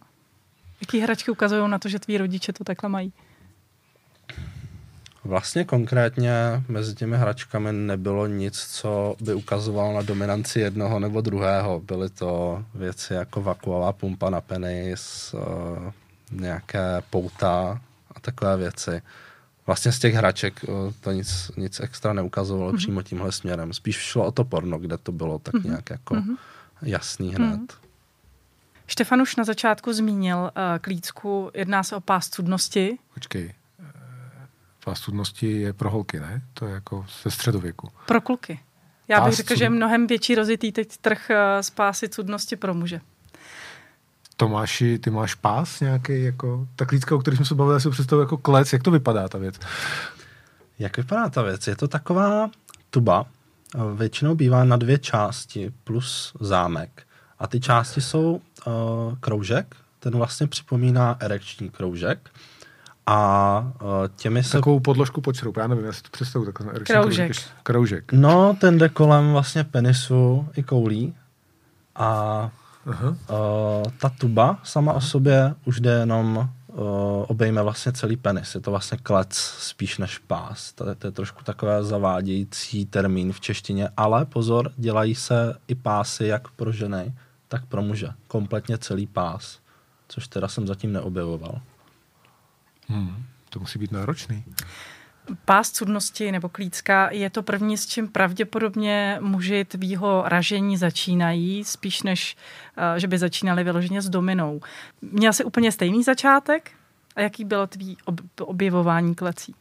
Jaký 0.81 1.01
hračky 1.01 1.31
ukazují 1.31 1.71
na 1.71 1.79
to, 1.79 1.89
že 1.89 1.99
tví 1.99 2.19
rodiče 2.19 2.53
to 2.53 2.65
takhle 2.65 2.91
mají? 2.91 3.13
Vlastně 5.25 5.65
konkrétně 5.65 6.33
mezi 6.69 6.95
těmi 6.95 7.17
hračkami 7.17 7.73
nebylo 7.73 8.27
nic, 8.27 8.67
co 8.67 9.17
by 9.21 9.35
ukazovalo 9.35 9.95
na 9.95 10.03
dominanci 10.03 10.61
jednoho 10.61 10.99
nebo 10.99 11.21
druhého. 11.21 11.81
Byly 11.81 12.11
to 12.11 12.65
věci 12.75 13.15
jako 13.15 13.43
vakuová 13.43 13.93
pumpa 13.93 14.31
na 14.31 14.41
penis, 14.41 15.35
eh, 15.35 15.93
nějaké 16.31 17.03
pouta 17.11 17.81
a 18.15 18.21
takové 18.21 18.57
věci. 18.57 19.03
Vlastně 19.67 19.93
z 19.93 19.99
těch 19.99 20.15
hraček 20.15 20.65
eh, 20.65 20.93
to 21.01 21.13
nic, 21.13 21.51
nic 21.57 21.81
extra 21.81 22.13
neukazovalo 22.13 22.73
mm-hmm. 22.73 22.77
přímo 22.77 23.03
tímhle 23.03 23.33
směrem. 23.33 23.73
Spíš 23.73 23.97
šlo 23.97 24.27
o 24.27 24.33
to 24.33 24.45
porno, 24.45 24.79
kde 24.79 24.99
to 24.99 25.13
bylo 25.13 25.39
tak 25.39 25.55
mm-hmm. 25.55 25.67
nějak 25.67 25.91
jako 25.91 26.15
mm-hmm. 26.15 26.37
jasný 26.83 27.35
hned. 27.35 27.61
Mm-hmm. 27.61 27.91
Štefan 28.87 29.23
už 29.23 29.37
na 29.37 29.45
začátku 29.45 29.93
zmínil 29.93 30.39
uh, 30.39 30.51
klícku, 30.81 31.51
jedná 31.55 31.83
se 31.83 31.97
o 31.97 32.01
pás 32.01 32.29
cudnosti. 32.29 32.99
Počkej, 33.15 33.55
Pastudnosti 34.91 35.61
je 35.61 35.73
pro 35.73 35.91
holky, 35.91 36.21
ne? 36.21 36.43
To 36.55 36.67
je 36.67 36.75
jako 36.75 37.07
ze 37.23 37.31
středověku. 37.31 37.89
Pro 38.07 38.21
kluky. 38.21 38.61
Já 39.09 39.21
bych 39.21 39.35
řekl, 39.35 39.57
že 39.57 39.65
je 39.65 39.71
mnohem 39.71 40.07
větší 40.07 40.35
rozitý 40.35 40.73
teď 40.73 40.97
trh 40.97 41.31
z 41.61 41.69
eh, 41.69 41.75
pásy 41.75 42.09
cudnosti 42.09 42.57
pro 42.57 42.75
muže. 42.75 43.01
Tomáši, 44.37 44.99
ty 44.99 45.11
máš 45.11 45.35
pás 45.35 45.81
nějaký, 45.81 46.23
jako, 46.23 46.69
ta 46.77 46.85
klícka, 46.85 47.15
o 47.15 47.19
který 47.19 47.37
jsme 47.37 47.45
se 47.45 47.55
bavili, 47.55 47.81
si 47.81 47.91
představu 47.91 48.23
jako 48.23 48.37
klec, 48.37 48.73
jak 48.73 48.83
to 48.83 48.91
vypadá 48.91 49.29
ta 49.29 49.39
věc? 49.39 49.55
Jak 50.79 50.97
vypadá 50.97 51.29
ta 51.29 51.43
věc? 51.43 51.67
Je 51.67 51.77
to 51.77 51.89
taková 51.89 52.51
tuba, 52.91 53.27
většinou 53.95 54.35
bývá 54.35 54.65
na 54.65 54.77
dvě 54.77 54.99
části 54.99 55.73
plus 55.85 56.33
zámek. 56.41 57.03
A 57.39 57.47
ty 57.47 57.61
části 57.61 58.01
jsou 58.01 58.33
uh, 58.67 58.73
kroužek, 59.21 59.77
ten 59.99 60.17
vlastně 60.17 60.47
připomíná 60.47 61.17
erekční 61.21 61.71
kroužek. 61.71 62.31
A 63.07 63.73
uh, 63.83 63.89
těmi 64.17 64.43
se... 64.45 64.53
Takovou 64.53 64.81
podložku 64.81 65.21
pod 65.21 65.37
šroub, 65.37 65.57
já 65.57 65.67
nevím, 65.67 65.85
já 65.85 65.93
si 65.93 66.03
to 66.03 66.09
představu. 66.11 66.45
Takhle, 66.45 66.67
Kroužek. 66.73 66.97
kroužek. 66.97 67.37
Kroužek. 67.63 68.13
No, 68.13 68.57
ten 68.61 68.79
jde 68.79 68.89
kolem 68.89 69.33
vlastně 69.33 69.65
penisu 69.65 70.49
i 70.57 70.63
koulí. 70.63 71.15
A 71.97 72.51
Aha. 72.87 73.09
uh, 73.09 73.17
ta 74.01 74.09
tuba 74.09 74.59
sama 74.63 74.93
o 74.93 75.01
sobě 75.01 75.55
už 75.65 75.81
jde 75.81 75.91
jenom 75.91 76.37
uh, 76.67 76.77
obejme 77.29 77.63
vlastně 77.63 77.93
celý 77.93 78.17
penis. 78.17 78.55
Je 78.55 78.61
to 78.61 78.71
vlastně 78.71 78.99
klec 79.03 79.35
spíš 79.59 79.99
než 79.99 80.19
pás. 80.19 80.73
To, 80.73 80.89
je- 80.89 80.95
to 80.95 81.07
je 81.07 81.11
trošku 81.11 81.45
takový 81.45 81.73
zavádějící 81.81 82.87
termín 82.87 83.33
v 83.33 83.41
češtině, 83.41 83.89
ale 83.97 84.25
pozor, 84.25 84.71
dělají 84.77 85.15
se 85.15 85.55
i 85.69 85.75
pásy 85.75 86.27
jak 86.27 86.49
pro 86.49 86.73
ženy, 86.73 87.13
tak 87.49 87.67
pro 87.67 87.83
muže. 87.83 88.09
Kompletně 88.27 88.79
celý 88.79 89.07
pás, 89.07 89.59
což 90.09 90.29
teda 90.29 90.49
jsem 90.49 90.67
zatím 90.67 90.93
neobjevoval. 90.93 91.61
Hmm. 92.91 93.25
To 93.51 93.61
musí 93.61 93.79
být 93.79 93.93
náročný. 93.93 94.45
Pás 95.45 95.71
cudnosti 95.71 96.33
nebo 96.33 96.49
klícka 96.49 97.11
je 97.11 97.31
to 97.31 97.43
první, 97.43 97.77
s 97.77 97.87
čím 97.87 98.09
pravděpodobně 98.09 99.19
muži 99.21 99.65
tvýho 99.65 100.23
ražení 100.27 100.77
začínají, 100.77 101.65
spíš 101.65 102.03
než, 102.03 102.37
eh, 102.77 103.01
že 103.01 103.09
by 103.09 103.19
začínali 103.19 103.65
vyloženě 103.65 104.03
s 104.03 104.09
dominou. 104.09 104.61
Měl 105.03 105.33
jsi 105.33 105.45
úplně 105.45 105.73
stejný 105.73 106.03
začátek? 106.03 106.71
A 107.17 107.21
jaký 107.21 107.45
bylo 107.45 107.67
tvý 107.67 107.97
ob- 108.05 108.21
objevování 108.41 109.15
klecí? 109.15 109.55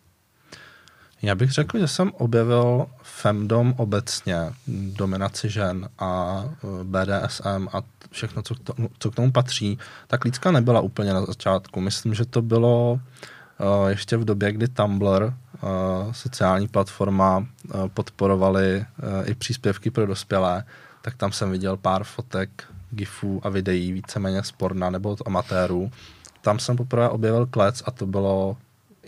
Já 1.21 1.35
bych 1.35 1.51
řekl, 1.51 1.79
že 1.79 1.87
jsem 1.87 2.11
objevil 2.17 2.85
femdom 3.03 3.73
obecně, 3.77 4.37
dominaci 4.67 5.49
žen 5.49 5.89
a 5.99 6.43
eh, 6.47 6.83
BDSM 6.83 7.67
a 7.73 7.81
všechno, 8.11 8.41
co 8.41 8.55
k, 8.55 8.59
tomu, 8.59 8.89
co 8.99 9.11
k 9.11 9.15
tomu 9.15 9.31
patří. 9.31 9.79
Ta 10.07 10.17
klícka 10.17 10.51
nebyla 10.51 10.81
úplně 10.81 11.13
na 11.13 11.25
začátku. 11.25 11.81
Myslím, 11.81 12.13
že 12.13 12.25
to 12.25 12.41
bylo 12.41 12.91
uh, 13.59 13.87
ještě 13.87 14.17
v 14.17 14.25
době, 14.25 14.51
kdy 14.51 14.67
Tumblr, 14.67 15.23
uh, 15.23 16.11
sociální 16.11 16.67
platforma, 16.67 17.37
uh, 17.37 17.45
podporovali 17.87 18.77
uh, 18.77 19.29
i 19.29 19.35
příspěvky 19.35 19.91
pro 19.91 20.05
dospělé, 20.05 20.63
tak 21.01 21.15
tam 21.15 21.31
jsem 21.31 21.51
viděl 21.51 21.77
pár 21.77 22.03
fotek, 22.03 22.63
gifů 22.91 23.41
a 23.43 23.49
videí, 23.49 23.91
víceméně 23.91 24.43
z 24.43 24.53
nebo 24.89 25.09
od 25.09 25.21
amatérů. 25.25 25.91
Tam 26.41 26.59
jsem 26.59 26.77
poprvé 26.77 27.09
objevil 27.09 27.45
klec 27.45 27.83
a 27.85 27.91
to 27.91 28.05
bylo 28.05 28.57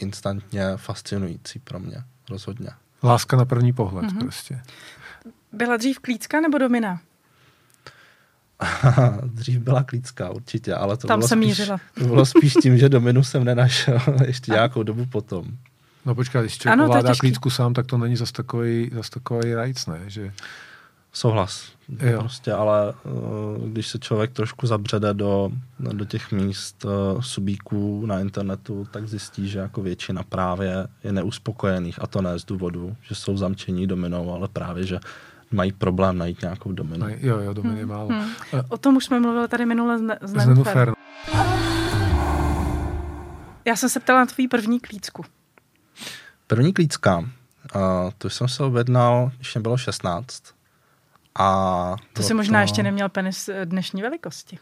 instantně 0.02 0.64
fascinující 0.76 1.60
pro 1.60 1.80
mě, 1.80 2.04
rozhodně. 2.30 2.70
Láska 3.04 3.38
na 3.38 3.46
první 3.46 3.74
pohled 3.74 4.06
mm-hmm. 4.06 4.20
prostě. 4.20 4.62
Byla 5.52 5.78
dřív 5.78 6.00
klícka 6.00 6.42
nebo 6.42 6.58
domina? 6.58 7.02
Dřív 9.24 9.60
byla 9.60 9.84
klícka 9.84 10.30
určitě, 10.30 10.76
ale 10.76 10.98
to, 10.98 11.08
Tam 11.08 11.20
bylo, 11.20 11.28
jsem 11.28 11.40
spíš, 11.40 11.48
mířila. 11.48 11.78
to 12.00 12.06
bylo 12.06 12.26
spíš 12.26 12.54
tím, 12.54 12.78
že 12.78 12.90
dominu 12.90 13.24
jsem 13.24 13.44
nenašel 13.44 14.00
ještě 14.26 14.52
nějakou 14.52 14.84
dobu 14.84 15.06
potom. 15.06 15.46
No 16.06 16.16
počkat, 16.16 16.42
když 16.42 16.58
člověk 16.58 16.74
Ano, 16.74 16.84
ovládá 16.84 17.14
klícku 17.20 17.50
sám, 17.50 17.74
tak 17.74 17.86
to 17.86 17.98
není 17.98 18.16
zas 18.16 18.32
takový, 18.32 18.90
zas 18.94 19.10
takový 19.10 19.54
rajc, 19.54 19.86
ne? 19.86 20.00
Že... 20.08 20.34
Souhlas. 21.14 21.72
Jo. 22.00 22.20
Prostě, 22.20 22.54
ale 22.54 22.94
uh, 23.04 23.68
když 23.68 23.88
se 23.88 24.00
člověk 24.00 24.32
trošku 24.32 24.68
zabřede 24.68 25.14
do, 25.14 25.52
do 25.80 26.06
těch 26.06 26.32
míst 26.32 26.86
uh, 26.86 27.22
subíků 27.22 28.06
na 28.06 28.20
internetu, 28.20 28.88
tak 28.92 29.08
zjistí, 29.08 29.50
že 29.50 29.60
jako 29.60 29.82
většina 29.82 30.24
právě 30.24 30.88
je 31.04 31.12
neuspokojených 31.12 32.02
a 32.02 32.08
to 32.08 32.22
ne 32.22 32.40
z 32.40 32.46
důvodu, 32.46 32.96
že 33.02 33.16
jsou 33.16 33.38
zamčení 33.38 33.88
dominou, 33.88 34.34
ale 34.34 34.48
právě, 34.48 34.86
že 34.86 35.00
mají 35.52 35.72
problém 35.72 36.18
najít 36.18 36.42
nějakou 36.42 36.72
dominu. 36.72 37.06
Jo, 37.10 37.40
jo, 37.40 37.54
domin 37.54 37.78
je 37.78 37.86
málo. 37.86 38.08
Hmm. 38.08 38.30
O 38.70 38.78
tom 38.78 38.96
už 38.96 39.06
jsme 39.06 39.20
mluvili 39.20 39.48
tady 39.48 39.66
minule 39.66 39.98
s, 39.98 40.02
ne- 40.02 40.20
s 40.22 40.32
Z 40.32 40.34
Nenfer. 40.34 40.56
Nenfer. 40.56 40.94
Já 43.66 43.76
jsem 43.76 43.90
se 43.90 44.00
ptala 44.00 44.20
na 44.20 44.26
tvůj 44.26 44.48
první 44.48 44.80
klícku. 44.80 45.26
První 46.48 46.74
klícka, 46.74 47.18
uh, 47.20 47.26
tu 48.18 48.30
jsem 48.30 48.48
se 48.48 48.64
objednal, 48.64 49.32
když 49.38 49.56
mě 49.56 49.62
bylo 49.62 49.78
16. 49.78 50.44
A 51.36 51.96
To 52.14 52.24
si 52.24 52.34
možná 52.34 52.62
ještě 52.62 52.84
neměl 52.84 53.10
penis 53.10 53.50
eh, 53.50 53.66
dnešní 53.66 54.02
velikosti. 54.02 54.60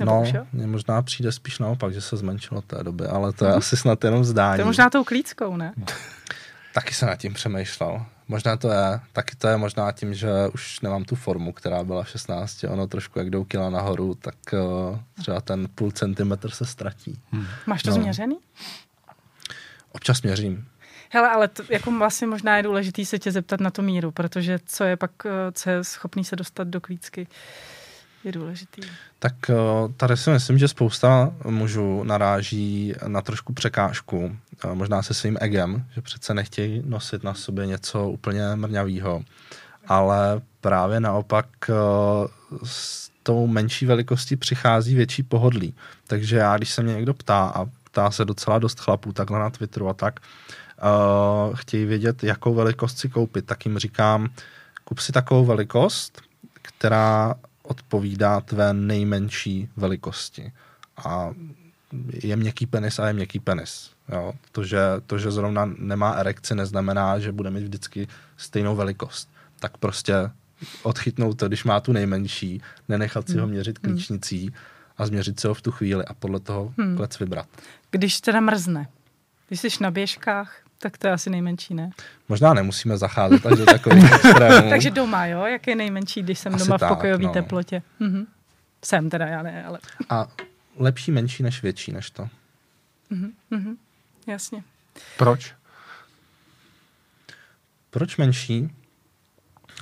Nebo 0.00 0.10
No, 0.12 0.46
mně 0.52 0.66
možná 0.66 1.02
přijde 1.02 1.32
spíš 1.32 1.58
naopak, 1.58 1.92
že 1.94 2.00
se 2.00 2.16
zmenšilo 2.16 2.58
od 2.58 2.64
té 2.64 2.82
doby, 2.84 3.06
ale 3.06 3.32
to 3.32 3.44
je 3.44 3.52
asi 3.52 3.76
snad 3.76 4.04
jenom 4.04 4.24
zdání. 4.24 4.56
To 4.56 4.60
je 4.60 4.64
možná 4.64 4.90
tou 4.90 5.04
klíckou, 5.04 5.56
ne? 5.56 5.74
Taky 6.74 6.94
jsem 6.94 7.08
nad 7.08 7.16
tím 7.16 7.34
přemýšlel. 7.34 8.06
Možná 8.28 8.56
to 8.56 8.68
je, 8.72 9.00
taky 9.12 9.36
to 9.36 9.48
je 9.48 9.56
možná 9.56 9.92
tím, 9.92 10.14
že 10.14 10.28
už 10.54 10.80
nemám 10.80 11.04
tu 11.04 11.14
formu, 11.16 11.52
která 11.52 11.84
byla 11.84 12.02
v 12.02 12.08
16. 12.08 12.64
Ono 12.64 12.86
trošku, 12.86 13.18
jak 13.18 13.30
jdou 13.30 13.44
kila 13.44 13.70
nahoru, 13.70 14.14
tak 14.14 14.34
uh, 14.52 14.98
třeba 15.20 15.40
ten 15.40 15.68
půl 15.74 15.90
centimetr 15.90 16.50
se 16.50 16.66
ztratí. 16.66 17.20
Hmm. 17.32 17.46
Máš 17.66 17.82
to 17.82 17.90
No. 17.90 17.94
změřený? 17.96 18.38
Občas 19.92 20.22
měřím. 20.22 20.66
Hele, 21.12 21.28
ale 21.28 21.48
to, 21.48 21.62
jako 21.68 21.90
vlastně 21.90 22.26
možná 22.26 22.56
je 22.56 22.62
důležitý 22.62 23.04
se 23.04 23.18
tě 23.18 23.32
zeptat 23.32 23.60
na 23.60 23.70
tu 23.70 23.82
míru, 23.82 24.10
protože 24.10 24.58
co 24.66 24.84
je 24.84 24.96
pak, 24.96 25.10
eh, 25.24 25.52
co 25.52 25.70
je 25.70 25.84
schopný 25.84 26.24
se 26.24 26.36
dostat 26.36 26.68
do 26.68 26.80
klícky, 26.80 27.26
je 28.24 28.32
důležitý. 28.32 28.82
Tak 29.18 29.34
uh, 29.48 29.92
tady 29.92 30.16
si 30.16 30.30
myslím, 30.30 30.58
že 30.58 30.68
spousta 30.68 31.32
mužů 31.44 32.04
naráží 32.04 32.94
na 33.06 33.22
trošku 33.22 33.52
překážku, 33.52 34.36
uh, 34.64 34.74
možná 34.74 35.02
se 35.02 35.14
svým 35.14 35.36
egem, 35.40 35.84
že 35.94 36.00
přece 36.00 36.34
nechtějí 36.34 36.82
nosit 36.86 37.24
na 37.24 37.34
sobě 37.34 37.66
něco 37.66 38.08
úplně 38.08 38.42
mrňavého. 38.54 39.22
Ale 39.86 40.40
právě 40.60 41.00
naopak 41.00 41.46
s 42.64 43.10
tou 43.22 43.46
menší 43.46 43.86
velikostí 43.86 44.36
přichází 44.36 44.94
větší 44.94 45.22
pohodlí. 45.22 45.74
Takže 46.06 46.36
já, 46.36 46.56
když 46.56 46.70
se 46.70 46.82
mě 46.82 46.94
někdo 46.94 47.14
ptá, 47.14 47.52
a 47.54 47.64
ptá 47.84 48.10
se 48.10 48.24
docela 48.24 48.58
dost 48.58 48.80
chlapů 48.80 49.12
takhle 49.12 49.38
na 49.38 49.50
Twitteru 49.50 49.88
a 49.88 49.94
tak, 49.94 50.20
uh, 50.20 50.59
chtějí 51.54 51.84
vědět, 51.84 52.24
jakou 52.24 52.54
velikost 52.54 52.98
si 52.98 53.08
koupit, 53.08 53.46
tak 53.46 53.66
jim 53.66 53.78
říkám, 53.78 54.28
kup 54.84 54.98
si 54.98 55.12
takovou 55.12 55.44
velikost, 55.44 56.22
která 56.52 57.34
odpovídá 57.62 58.40
tvé 58.40 58.74
nejmenší 58.74 59.68
velikosti. 59.76 60.52
A 61.04 61.30
je 62.22 62.36
měkký 62.36 62.66
penis 62.66 62.98
a 62.98 63.06
je 63.06 63.12
měkký 63.12 63.40
penis. 63.40 63.90
Jo? 64.08 64.32
To, 64.52 64.64
že, 64.64 64.80
to, 65.06 65.18
že 65.18 65.30
zrovna 65.30 65.70
nemá 65.78 66.10
erekci, 66.12 66.54
neznamená, 66.54 67.18
že 67.18 67.32
bude 67.32 67.50
mít 67.50 67.62
vždycky 67.62 68.08
stejnou 68.36 68.76
velikost. 68.76 69.30
Tak 69.58 69.76
prostě 69.76 70.14
odchytnout 70.82 71.38
to, 71.38 71.48
když 71.48 71.64
má 71.64 71.80
tu 71.80 71.92
nejmenší, 71.92 72.62
nenechat 72.88 73.28
si 73.28 73.38
ho 73.38 73.46
měřit 73.46 73.78
klíčnicí 73.78 74.52
a 74.98 75.06
změřit 75.06 75.40
si 75.40 75.46
ho 75.46 75.54
v 75.54 75.62
tu 75.62 75.70
chvíli 75.70 76.04
a 76.04 76.14
podle 76.14 76.40
toho 76.40 76.74
Hmm. 76.78 76.96
klec 76.96 77.18
vybrat. 77.18 77.46
Když 77.90 78.20
teda 78.20 78.40
mrzne, 78.40 78.88
když 79.48 79.60
jsi 79.60 79.68
na 79.80 79.90
běžkách, 79.90 80.56
tak 80.82 80.98
to 80.98 81.06
je 81.06 81.12
asi 81.12 81.30
nejmenší, 81.30 81.74
ne? 81.74 81.90
Možná 82.28 82.54
nemusíme 82.54 82.98
zacházet 82.98 83.46
až 83.46 83.58
do 83.58 83.64
takových 83.66 84.12
extrémů. 84.12 84.70
Takže 84.70 84.90
doma, 84.90 85.26
jo? 85.26 85.44
Jak 85.44 85.66
je 85.66 85.76
nejmenší, 85.76 86.22
když 86.22 86.38
jsem 86.38 86.54
Asi 86.54 86.64
doma 86.64 86.78
v 86.78 86.88
pokojové 86.88 87.24
no. 87.24 87.32
teplotě? 87.32 87.82
Mhm. 88.00 88.26
Jsem 88.84 89.10
teda, 89.10 89.26
já 89.26 89.42
ne, 89.42 89.64
ale 89.64 89.78
A 90.08 90.26
lepší 90.76 91.10
menší 91.12 91.42
než 91.42 91.62
větší 91.62 91.92
než 91.92 92.10
to. 92.10 92.28
mhm. 93.50 93.76
jasně. 94.26 94.62
Proč? 95.16 95.54
Proč 97.90 98.16
menší? 98.16 98.70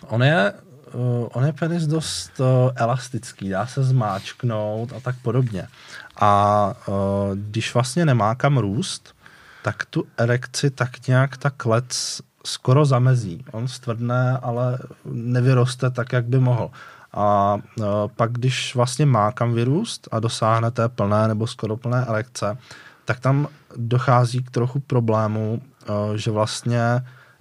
On 0.06 0.22
je, 0.22 0.52
uh, 0.94 1.28
on 1.32 1.44
je 1.46 1.52
penis 1.52 1.82
dost 1.86 2.40
uh, 2.40 2.46
elastický, 2.76 3.48
dá 3.48 3.66
se 3.66 3.84
zmáčknout 3.84 4.92
a 4.92 5.00
tak 5.00 5.16
podobně. 5.22 5.68
A 6.16 6.74
uh, 6.88 6.94
když 7.34 7.74
vlastně 7.74 8.04
nemá 8.04 8.34
kam 8.34 8.58
růst, 8.58 9.14
tak 9.62 9.84
tu 9.84 10.04
erekci 10.16 10.70
tak 10.70 11.06
nějak 11.06 11.36
ta 11.36 11.50
klec 11.50 12.20
skoro 12.44 12.84
zamezí. 12.84 13.44
On 13.52 13.68
stvrdne, 13.68 14.38
ale 14.42 14.78
nevyroste 15.04 15.90
tak, 15.90 16.12
jak 16.12 16.24
by 16.24 16.38
mohl. 16.38 16.70
A 17.12 17.54
uh, 17.54 17.84
pak, 18.16 18.32
když 18.32 18.74
vlastně 18.74 19.06
má 19.06 19.32
kam 19.32 19.52
vyrůst 19.52 20.08
a 20.10 20.20
dosáhne 20.20 20.70
té 20.70 20.88
plné 20.88 21.28
nebo 21.28 21.46
skoro 21.46 21.76
plné 21.76 22.06
erekce, 22.08 22.58
tak 23.04 23.20
tam 23.20 23.48
dochází 23.76 24.42
k 24.42 24.50
trochu 24.50 24.80
problému, 24.80 25.62
uh, 25.62 26.14
že 26.14 26.30
vlastně 26.30 26.82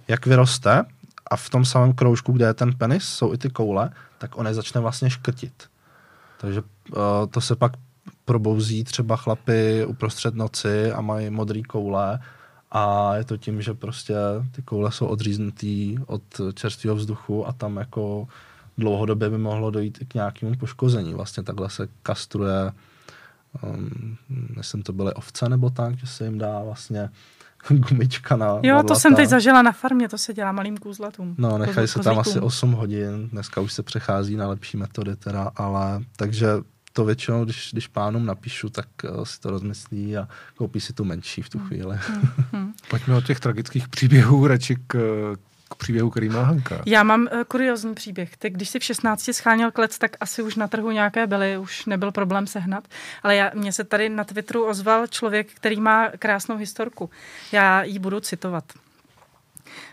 jak 0.08 0.26
vyroste 0.26 0.84
a 1.30 1.36
v 1.36 1.50
tom 1.50 1.64
samém 1.64 1.92
kroužku, 1.92 2.32
kde 2.32 2.46
je 2.46 2.54
ten 2.54 2.74
penis, 2.74 3.04
jsou 3.04 3.34
i 3.34 3.38
ty 3.38 3.50
koule, 3.50 3.90
tak 4.18 4.38
on 4.38 4.46
je 4.46 4.54
začne 4.54 4.80
vlastně 4.80 5.10
škrtit. 5.10 5.68
Takže 6.40 6.60
uh, 6.60 6.96
to 7.30 7.40
se 7.40 7.56
pak 7.56 7.72
probouzí 8.28 8.84
třeba 8.84 9.16
chlapy 9.16 9.84
uprostřed 9.86 10.34
noci 10.34 10.92
a 10.92 11.00
mají 11.00 11.30
modrý 11.30 11.62
koule 11.62 12.20
a 12.70 13.14
je 13.16 13.24
to 13.24 13.36
tím, 13.36 13.62
že 13.62 13.74
prostě 13.74 14.14
ty 14.52 14.62
koule 14.62 14.92
jsou 14.92 15.06
odříznutý 15.06 15.96
od 16.06 16.22
čerstvého 16.54 16.96
vzduchu 16.96 17.48
a 17.48 17.52
tam 17.52 17.76
jako 17.76 18.28
dlouhodobě 18.78 19.30
by 19.30 19.38
mohlo 19.38 19.70
dojít 19.70 19.98
i 20.00 20.06
k 20.06 20.14
nějakému 20.14 20.56
poškození. 20.56 21.14
Vlastně 21.14 21.42
takhle 21.42 21.70
se 21.70 21.88
kastruje, 22.02 22.72
um, 23.62 24.16
myslím, 24.56 24.82
to 24.82 24.92
byly 24.92 25.14
ovce 25.14 25.48
nebo 25.48 25.70
tak, 25.70 25.98
že 25.98 26.06
se 26.06 26.24
jim 26.24 26.38
dá 26.38 26.62
vlastně 26.62 27.10
gumička 27.68 28.36
na 28.36 28.60
Jo, 28.62 28.76
na 28.76 28.82
to 28.82 28.94
jsem 28.94 29.14
teď 29.14 29.28
zažila 29.28 29.62
na 29.62 29.72
farmě, 29.72 30.08
to 30.08 30.18
se 30.18 30.34
dělá 30.34 30.52
malým 30.52 30.76
kůzlatům. 30.76 31.34
No, 31.38 31.58
nechají 31.58 31.88
se 31.88 31.98
tam 31.98 32.18
asi 32.18 32.28
kozlíkům. 32.28 32.46
8 32.46 32.72
hodin, 32.72 33.28
dneska 33.32 33.60
už 33.60 33.72
se 33.72 33.82
přechází 33.82 34.36
na 34.36 34.48
lepší 34.48 34.76
metody 34.76 35.16
teda, 35.16 35.50
ale 35.56 36.00
takže 36.16 36.48
to 36.98 37.04
většinou, 37.04 37.44
když, 37.44 37.68
když 37.72 37.86
pánům 37.86 38.26
napíšu, 38.26 38.68
tak 38.68 38.86
uh, 39.04 39.24
si 39.24 39.40
to 39.40 39.50
rozmyslí 39.50 40.16
a 40.16 40.28
koupí 40.54 40.80
si 40.80 40.92
tu 40.92 41.04
menší 41.04 41.42
v 41.42 41.48
tu 41.48 41.58
chvíli. 41.58 41.98
Pojďme 42.90 43.14
od 43.14 43.26
těch 43.26 43.40
tragických 43.40 43.88
příběhů 43.88 44.46
radši 44.46 44.76
k, 44.86 44.96
k 45.70 45.74
příběhu, 45.74 46.10
který 46.10 46.28
má 46.28 46.42
Hanka. 46.42 46.82
Já 46.86 47.02
mám 47.02 47.20
uh, 47.20 47.44
kuriozní 47.48 47.94
příběh. 47.94 48.36
Ty, 48.36 48.50
když 48.50 48.68
si 48.68 48.78
v 48.78 48.84
16 48.84 49.30
scháněl 49.32 49.70
klec, 49.70 49.98
tak 49.98 50.16
asi 50.20 50.42
už 50.42 50.56
na 50.56 50.68
trhu 50.68 50.90
nějaké 50.90 51.26
byly, 51.26 51.58
už 51.58 51.86
nebyl 51.86 52.12
problém 52.12 52.46
sehnat. 52.46 52.88
Ale 53.22 53.36
já, 53.36 53.50
mně 53.54 53.72
se 53.72 53.84
tady 53.84 54.08
na 54.08 54.24
Twitteru 54.24 54.66
ozval 54.66 55.06
člověk, 55.06 55.48
který 55.54 55.80
má 55.80 56.08
krásnou 56.18 56.56
historku. 56.56 57.10
Já 57.52 57.82
ji 57.82 57.98
budu 57.98 58.20
citovat. 58.20 58.64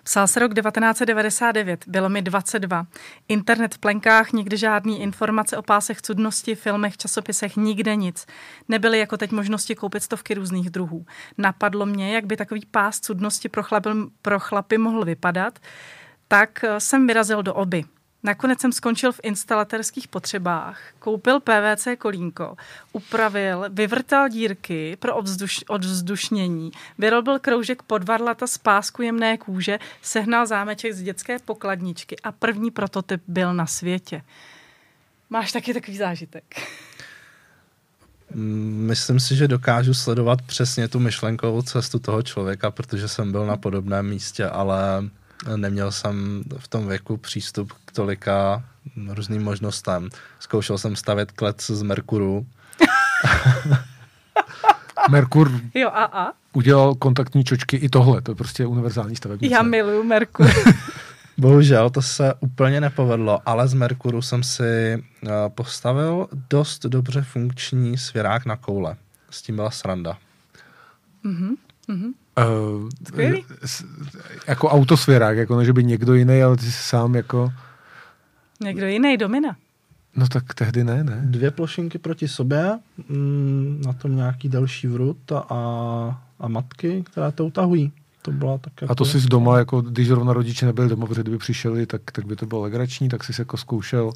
Psal 0.03 0.27
se 0.27 0.39
rok 0.39 0.53
1999, 0.53 1.88
bylo 1.88 2.10
mi 2.10 2.22
22. 2.22 2.88
Internet 3.27 3.75
v 3.75 3.77
plenkách, 3.77 4.32
nikdy 4.32 4.58
žádný 4.58 5.01
informace 5.01 5.58
o 5.58 5.62
pásech 5.62 6.01
cudnosti, 6.01 6.55
filmech, 6.55 6.98
časopisech, 6.98 7.55
nikde 7.55 7.96
nic. 7.96 8.25
Nebyly 8.70 9.00
jako 9.00 9.17
teď 9.17 9.32
možnosti 9.32 9.75
koupit 9.75 10.03
stovky 10.03 10.34
různých 10.34 10.70
druhů. 10.70 11.05
Napadlo 11.38 11.86
mě, 11.86 12.15
jak 12.15 12.25
by 12.25 12.38
takový 12.38 12.62
pás 12.72 13.00
cudnosti 13.00 13.50
pro 13.50 13.63
chlapy, 13.63 13.89
pro 14.22 14.39
chlapy 14.39 14.77
mohl 14.77 15.05
vypadat, 15.05 15.60
tak 16.27 16.63
eh, 16.63 16.79
jsem 16.79 17.08
vyrazil 17.08 17.44
do 17.44 17.53
oby. 17.53 17.84
Nakonec 18.25 18.62
jsem 18.62 18.72
skončil 18.72 19.12
v 19.12 19.20
instalatérských 19.24 20.08
potřebách, 20.08 20.79
koupil 21.00 21.39
PVC 21.39 21.88
kolínko, 21.98 22.55
upravil, 22.94 23.65
vyvrtal 23.70 24.29
dírky 24.29 24.98
pro 25.00 25.15
ovzduš, 25.15 25.63
odvzdušnění, 25.67 26.72
vyrobil 26.98 27.39
kroužek 27.39 27.84
podvarlata 27.84 28.48
z 28.48 28.58
pásku 28.58 29.01
jemné 29.01 29.38
kůže, 29.38 29.79
sehnal 30.01 30.46
zámeček 30.46 30.94
z 30.94 31.01
dětské 31.01 31.39
pokladničky 31.39 32.15
a 32.24 32.32
první 32.32 32.72
prototyp 32.72 33.22
byl 33.27 33.53
na 33.53 33.65
světě. 33.65 34.22
Máš 35.29 35.51
taky 35.51 35.74
takový 35.74 35.98
zážitek. 35.98 36.44
Myslím 38.34 39.20
si, 39.20 39.36
že 39.36 39.48
dokážu 39.48 39.94
sledovat 39.94 40.41
přesně 40.41 40.88
tu 40.88 41.00
myšlenkovou 41.00 41.62
cestu 41.62 42.00
toho 42.00 42.22
člověka, 42.22 42.72
protože 42.72 43.08
jsem 43.08 43.32
byl 43.32 43.46
na 43.46 43.58
podobném 43.58 44.10
místě, 44.10 44.46
ale 44.46 45.10
neměl 45.56 45.92
jsem 45.92 46.44
v 46.58 46.68
tom 46.68 46.88
věku 46.88 47.18
přístup 47.18 47.74
k 47.86 47.92
tolika 47.92 48.63
různým 49.08 49.44
možnostem. 49.44 50.10
Zkoušel 50.39 50.77
jsem 50.77 50.96
stavět 50.96 51.32
klec 51.32 51.68
z 51.68 51.82
Merkuru, 51.82 52.46
Merkur 55.10 55.51
Jo, 55.74 55.89
a 55.89 56.04
a? 56.04 56.34
udělal 56.54 56.96
kontaktní 56.96 57.44
čočky 57.44 57.77
i 57.77 57.89
tohle, 57.89 58.22
to 58.22 58.32
je 58.32 58.36
prostě 58.36 58.65
univerzální 58.65 59.15
stavebnice. 59.15 59.54
Já 59.54 59.62
miluju 59.62 60.04
Merkur. 60.04 60.48
Bohužel 61.38 61.89
to 61.89 62.01
se 62.01 62.34
úplně 62.39 62.82
nepovedlo, 62.82 63.39
ale 63.46 63.68
z 63.68 63.74
Merkuru 63.74 64.22
jsem 64.22 64.44
si 64.44 64.63
eh, 64.63 65.01
postavil 65.50 66.27
dost 66.50 66.86
dobře 66.86 67.22
funkční 67.22 67.98
svěrák 67.98 68.46
na 68.46 68.56
koule. 68.56 68.96
S 69.30 69.42
tím 69.42 69.56
byla 69.56 69.72
sranda. 69.72 70.18
Uh, 72.38 72.89
Skvělý. 73.08 73.46
s- 73.65 73.86
jako 74.48 74.70
autosvěrák, 74.70 75.38
jako 75.38 75.58
ne, 75.58 75.65
že 75.65 75.74
by 75.74 75.84
někdo 75.84 76.13
jiný, 76.13 76.44
ale 76.44 76.58
ty 76.58 76.65
jsi 76.65 76.72
sám 76.72 77.15
jako, 77.15 77.54
Někdo 78.64 78.88
jiný, 78.88 79.18
Domina. 79.18 79.55
no 80.16 80.27
tak 80.27 80.53
tehdy 80.53 80.83
ne, 80.83 81.03
ne? 81.03 81.22
Dvě 81.25 81.51
plošinky 81.51 81.98
proti 81.98 82.27
sobě, 82.27 82.79
mm, 83.10 83.81
na 83.86 83.94
tom 83.94 84.16
nějaký 84.16 84.50
další 84.50 84.88
vrut 84.88 85.31
a, 85.31 85.42
a 86.40 86.48
matky, 86.48 87.03
které 87.12 87.31
to 87.31 87.46
utahují. 87.46 87.92
To 88.22 88.31
byla 88.31 88.57
tak 88.57 88.74
jako... 88.81 88.92
A 88.92 88.96
to 88.96 89.05
jsi 89.05 89.20
z 89.20 89.25
doma, 89.25 89.57
jako 89.57 89.81
když 89.81 90.07
zrovna 90.07 90.33
rodiče 90.33 90.66
nebyli 90.66 90.90
doma, 90.90 91.07
protože 91.07 91.22
kdyby 91.22 91.38
přišeli, 91.38 91.86
tak, 91.86 92.01
tak 92.12 92.25
by 92.25 92.36
to 92.36 92.46
bylo 92.46 92.62
legrační, 92.62 93.10
tak 93.10 93.24
jsi 93.24 93.33
se 93.33 93.42
jako 93.42 93.57
zkoušel 93.57 94.12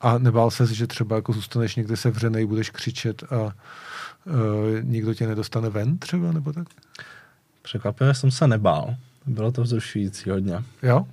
a 0.00 0.18
nebál 0.18 0.50
se, 0.50 0.74
že 0.74 0.86
třeba 0.86 1.16
jako 1.16 1.32
zůstaneš 1.32 1.76
někde 1.76 1.96
sevřenej, 1.96 2.46
budeš 2.46 2.70
křičet 2.70 3.22
a 3.32 3.36
uh, 3.42 3.52
nikdo 4.82 5.14
tě 5.14 5.26
nedostane 5.26 5.70
ven 5.70 5.98
třeba, 5.98 6.32
nebo 6.32 6.52
tak? 6.52 6.66
Překvapivě 7.62 8.14
jsem 8.14 8.30
se 8.30 8.46
nebál. 8.46 8.94
Bylo 9.26 9.52
to 9.52 9.62
vzrušující 9.62 10.30
hodně. 10.30 10.64
Jo? 10.82 11.06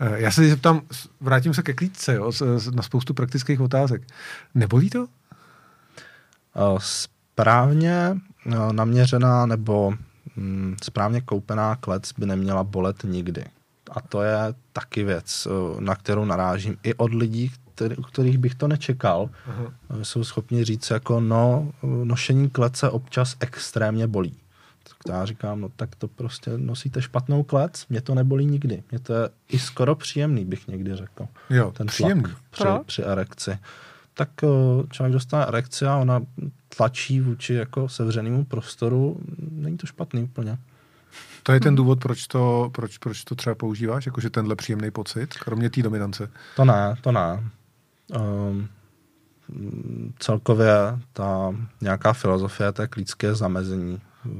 Eh, 0.00 0.20
Já 0.20 0.30
se 0.30 0.48
zeptám, 0.48 0.82
vrátím 1.20 1.54
se 1.54 1.62
ke 1.62 1.72
klíčce, 1.72 2.14
jo, 2.14 2.32
na 2.74 2.82
spoustu 2.82 3.14
praktických 3.14 3.60
otázek. 3.60 4.02
Nebolí 4.54 4.90
to? 4.90 5.06
Eh, 6.56 6.78
Správně 6.78 8.16
eh, 8.46 8.72
naměřená 8.72 9.46
nebo 9.46 9.94
mm, 10.36 10.76
správně 10.82 11.20
koupená 11.20 11.76
klec 11.76 12.12
by 12.12 12.26
neměla 12.26 12.64
bolet 12.64 13.04
nikdy. 13.04 13.44
A 13.92 14.00
to 14.00 14.22
je 14.22 14.38
taky 14.72 15.04
věc, 15.04 15.48
eh, 15.50 15.80
na 15.80 15.94
kterou 15.96 16.24
narážím 16.24 16.76
i 16.82 16.94
od 16.94 17.14
lidí, 17.14 17.50
který, 17.74 17.96
u 17.96 18.02
kterých 18.02 18.38
bych 18.38 18.54
to 18.54 18.68
nečekal. 18.68 19.30
Aha. 19.46 19.72
Eh, 20.00 20.04
Jsou 20.04 20.24
schopni 20.24 20.64
říct 20.64 20.90
jako 20.90 21.20
no, 21.20 21.72
eh, 21.84 21.86
nošení 22.04 22.50
klece 22.50 22.90
občas 22.90 23.36
extrémně 23.40 24.06
bolí. 24.06 24.34
Tak 24.88 24.96
já 25.08 25.24
říkám, 25.26 25.60
no 25.60 25.68
tak 25.76 25.96
to 25.96 26.08
prostě 26.08 26.50
nosíte 26.56 27.02
špatnou 27.02 27.42
klec, 27.42 27.86
mě 27.88 28.00
to 28.00 28.14
nebolí 28.14 28.46
nikdy. 28.46 28.82
Mě 28.90 28.98
to 29.00 29.14
je 29.14 29.28
i 29.48 29.58
skoro 29.58 29.94
příjemný, 29.94 30.44
bych 30.44 30.68
někdy 30.68 30.96
řekl. 30.96 31.26
Jo, 31.50 31.72
Ten 31.76 31.86
příjemný. 31.86 32.22
tlak 32.22 32.36
při, 32.50 32.86
při 32.86 33.02
erekci. 33.02 33.58
Tak 34.14 34.28
člověk 34.90 35.12
dostane 35.12 35.46
erekci 35.46 35.86
a 35.86 35.96
ona 35.96 36.22
tlačí 36.76 37.20
vůči 37.20 37.54
jako 37.54 37.88
sevřenému 37.88 38.44
prostoru. 38.44 39.20
Není 39.50 39.76
to 39.76 39.86
špatný 39.86 40.22
úplně. 40.22 40.58
To 41.42 41.52
je 41.52 41.60
ten 41.60 41.74
důvod, 41.74 42.00
proč 42.00 42.26
to, 42.26 42.70
proč, 42.74 42.98
proč 42.98 43.24
to 43.24 43.34
třeba 43.34 43.54
používáš, 43.54 44.06
jakože 44.06 44.30
tenhle 44.30 44.56
příjemný 44.56 44.90
pocit, 44.90 45.34
kromě 45.34 45.70
té 45.70 45.82
dominance. 45.82 46.30
To 46.56 46.64
ne, 46.64 46.94
to 47.00 47.12
ne. 47.12 47.44
Um, 48.20 48.68
celkově 50.18 50.74
ta 51.12 51.54
nějaká 51.80 52.12
filozofie 52.12 52.72
té 52.72 52.88
klícké 52.88 53.26
je 53.26 53.34
zamezení 53.34 54.00
eh, 54.26 54.30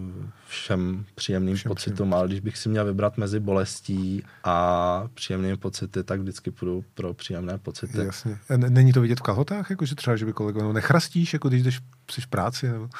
všem 0.46 1.04
příjemným 1.14 1.56
Všem 1.56 1.68
pocitům, 1.68 2.14
ale 2.14 2.28
když 2.28 2.40
bych 2.40 2.58
si 2.58 2.68
měl 2.68 2.84
vybrat 2.84 3.18
mezi 3.18 3.40
bolestí 3.40 4.22
a 4.44 5.08
příjemnými 5.14 5.56
pocity, 5.56 6.04
tak 6.04 6.20
vždycky 6.20 6.50
půjdu 6.50 6.84
pro 6.94 7.14
příjemné 7.14 7.58
pocity. 7.58 7.98
Jasně. 7.98 8.38
A 8.50 8.54
n- 8.54 8.74
Není 8.74 8.92
to 8.92 9.00
vidět 9.00 9.18
v 9.18 9.22
kalhotách, 9.22 9.70
jakože 9.70 9.94
třeba, 9.94 10.16
že 10.16 10.26
by 10.26 10.32
kolego, 10.32 10.62
no 10.62 10.72
nechrastíš, 10.72 11.32
jako 11.32 11.48
když 11.48 11.62
jdeš, 11.62 11.80
jsi 12.10 12.20
v 12.20 12.26
práci, 12.26 12.68
nebo... 12.68 12.84
Uh, 12.84 12.90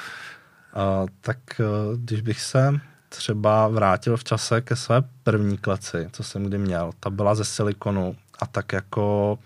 tak 1.20 1.38
uh, 1.60 1.98
když 1.98 2.20
bych 2.20 2.40
se 2.40 2.80
třeba 3.16 3.68
vrátil 3.68 4.16
v 4.16 4.24
čase 4.24 4.60
ke 4.60 4.76
své 4.76 5.02
první 5.22 5.58
kleci, 5.58 6.08
co 6.12 6.22
jsem 6.22 6.44
kdy 6.44 6.58
měl, 6.58 6.90
ta 7.00 7.10
byla 7.10 7.34
ze 7.34 7.44
silikonu 7.44 8.16
a 8.38 8.46
tak 8.46 8.72
jako 8.72 9.38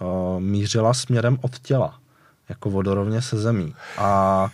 uh, 0.00 0.40
mířila 0.40 0.94
směrem 0.94 1.38
od 1.42 1.58
těla, 1.58 1.98
jako 2.48 2.70
vodorovně 2.70 3.22
se 3.22 3.38
zemí. 3.38 3.74
A 3.98 4.48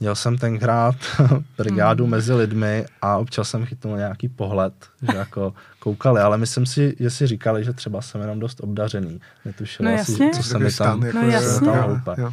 měl 0.00 0.14
jsem 0.14 0.38
tenkrát 0.38 0.94
brigádu 1.58 2.04
Hmm. 2.04 2.10
mezi 2.10 2.32
lidmi 2.34 2.86
a 3.02 3.16
občas 3.16 3.48
jsem 3.50 3.66
chytnul 3.66 3.96
nějaký 3.96 4.28
pohled, 4.28 4.74
že 5.12 5.16
jako 5.16 5.54
koukali, 5.78 6.20
ale 6.20 6.38
myslím 6.38 6.66
si, 6.66 6.96
že 7.00 7.10
si 7.10 7.26
říkali, 7.26 7.64
že 7.64 7.72
třeba 7.72 8.02
jsem 8.02 8.20
jenom 8.20 8.40
dost 8.40 8.60
obdařený. 8.60 9.20
Netušili 9.44 9.94
No 9.94 10.00
asi, 10.00 10.30
co 10.34 10.42
se 10.42 10.58
mi 10.58 10.72
tam, 10.72 11.02
jako 11.02 11.18
No 11.18 11.26
je- 11.26 11.32
jasně. 11.32 11.68
jo, 11.68 11.98
jo. 12.18 12.32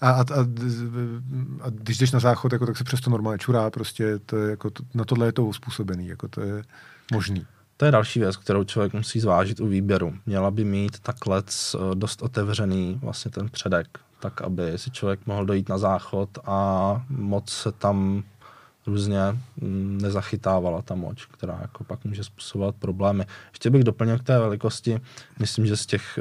A, 0.00 0.10
a, 0.10 0.20
a, 0.20 0.40
a, 1.60 1.70
když 1.70 1.98
jdeš 1.98 2.12
na 2.12 2.20
záchod, 2.20 2.52
jako, 2.52 2.66
tak 2.66 2.76
se 2.76 2.84
přesto 2.84 3.10
normálně 3.10 3.38
čurá, 3.38 3.70
prostě 3.70 4.18
to 4.18 4.36
je, 4.36 4.50
jako, 4.50 4.70
to, 4.70 4.82
na 4.94 5.04
tohle 5.04 5.26
je 5.26 5.32
to 5.32 5.44
uspůsobený, 5.44 6.06
jako 6.06 6.28
to 6.28 6.40
je 6.40 6.62
možný. 7.12 7.46
To 7.76 7.84
je 7.84 7.90
další 7.90 8.20
věc, 8.20 8.36
kterou 8.36 8.64
člověk 8.64 8.92
musí 8.92 9.20
zvážit 9.20 9.60
u 9.60 9.66
výběru. 9.66 10.14
Měla 10.26 10.50
by 10.50 10.64
mít 10.64 10.98
ta 10.98 11.12
klec 11.12 11.74
eh, 11.74 11.94
dost 11.94 12.22
otevřený, 12.22 13.00
vlastně 13.02 13.30
ten 13.30 13.48
předek, 13.48 13.98
tak 14.20 14.42
aby 14.42 14.72
si 14.76 14.90
člověk 14.90 15.20
mohl 15.26 15.46
dojít 15.46 15.68
na 15.68 15.78
záchod 15.78 16.38
a 16.44 17.02
moc 17.08 17.50
se 17.50 17.72
tam 17.72 18.22
různě 18.86 19.20
mm, 19.56 19.98
nezachytávala 20.02 20.82
ta 20.82 20.94
moč, 20.94 21.26
která 21.26 21.58
jako 21.62 21.84
pak 21.84 22.04
může 22.04 22.24
způsobovat 22.24 22.74
problémy. 22.76 23.26
Ještě 23.50 23.70
bych 23.70 23.84
doplnil 23.84 24.18
k 24.18 24.22
té 24.22 24.38
velikosti, 24.38 25.00
myslím, 25.38 25.66
že 25.66 25.76
z 25.76 25.86
těch 25.86 26.18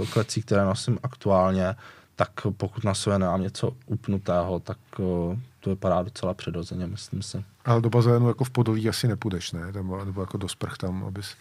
uh, 0.00 0.06
klecí, 0.06 0.42
které 0.42 0.64
nosím 0.64 0.98
aktuálně, 1.02 1.74
tak 2.18 2.30
pokud 2.56 2.84
na 2.84 2.94
sobě 2.94 3.18
nemám 3.18 3.42
něco 3.42 3.72
upnutého, 3.86 4.58
tak 4.60 4.78
uh, 4.98 5.38
to 5.60 5.70
vypadá 5.70 6.02
docela 6.02 6.34
přirozeně, 6.34 6.86
myslím 6.86 7.22
si. 7.22 7.44
Ale 7.64 7.80
do 7.80 7.90
bazénu 7.90 8.28
jako 8.28 8.44
v 8.44 8.50
Podolí 8.50 8.88
asi 8.88 9.08
nepůjdeš, 9.08 9.52
ne? 9.52 9.72
Nebo, 9.72 10.04
nebo 10.04 10.20
jako 10.20 10.38
do 10.38 10.48
sprch 10.48 10.76
tam, 10.76 11.04
abys... 11.04 11.34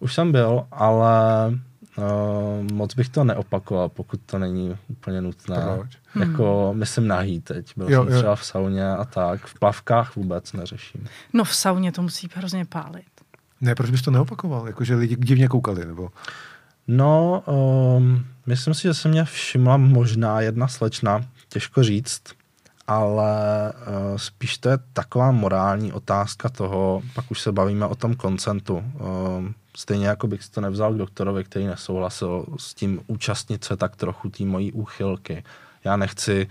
Už 0.00 0.14
jsem 0.14 0.32
byl, 0.32 0.66
ale 0.72 1.48
uh, 1.96 2.72
moc 2.72 2.94
bych 2.94 3.08
to 3.08 3.24
neopakoval, 3.24 3.88
pokud 3.88 4.20
to 4.26 4.38
není 4.38 4.78
úplně 4.88 5.20
nutné. 5.20 5.56
Proč? 5.74 5.98
Jako, 6.20 6.70
myslím 6.76 7.06
nahý 7.06 7.40
teď. 7.40 7.72
Byl 7.76 7.90
Jo, 7.90 8.04
jsem 8.04 8.12
jo. 8.12 8.18
třeba 8.18 8.36
v 8.36 8.44
sauně 8.44 8.90
a 8.90 9.04
tak. 9.04 9.46
V 9.46 9.58
plavkách 9.58 10.16
vůbec 10.16 10.52
neřeším. 10.52 11.08
No 11.32 11.44
v 11.44 11.54
sauně 11.54 11.92
to 11.92 12.02
musí 12.02 12.28
hrozně 12.34 12.64
pálit. 12.64 13.06
Ne, 13.60 13.74
proč 13.74 13.90
bys 13.90 14.02
to 14.02 14.10
neopakoval? 14.10 14.66
Jakože 14.66 14.94
lidi 14.94 15.16
divně 15.16 15.48
koukali, 15.48 15.84
nebo... 15.84 16.10
No, 16.88 17.42
um, 17.46 18.26
myslím 18.46 18.74
si, 18.74 18.82
že 18.82 18.94
se 18.94 19.08
mě 19.08 19.24
všimla 19.24 19.76
možná 19.76 20.40
jedna 20.40 20.68
slečna, 20.68 21.24
těžko 21.48 21.82
říct, 21.82 22.22
ale 22.86 23.72
uh, 23.72 24.16
spíš 24.16 24.58
to 24.58 24.68
je 24.68 24.78
taková 24.92 25.30
morální 25.30 25.92
otázka 25.92 26.48
toho, 26.48 27.02
pak 27.14 27.30
už 27.30 27.40
se 27.40 27.52
bavíme 27.52 27.86
o 27.86 27.94
tom 27.94 28.14
koncentu. 28.14 28.74
Uh, 28.74 28.82
stejně 29.76 30.06
jako 30.06 30.26
bych 30.26 30.44
si 30.44 30.50
to 30.50 30.60
nevzal 30.60 30.94
k 30.94 30.96
doktorovi, 30.96 31.44
který 31.44 31.66
nesouhlasil 31.66 32.46
s 32.58 32.74
tím 32.74 33.00
účastnit 33.06 33.64
se 33.64 33.76
tak 33.76 33.96
trochu 33.96 34.30
té 34.30 34.44
mojí 34.44 34.72
úchylky. 34.72 35.44
Já 35.84 35.96
nechci 35.96 36.48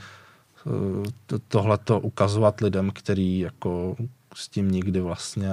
uh, 0.65 1.03
tohleto 1.47 1.99
ukazovat 1.99 2.61
lidem, 2.61 2.91
který 2.91 3.39
jako 3.39 3.95
s 4.35 4.49
tím 4.49 4.71
nikdy 4.71 5.01
vlastně 5.01 5.49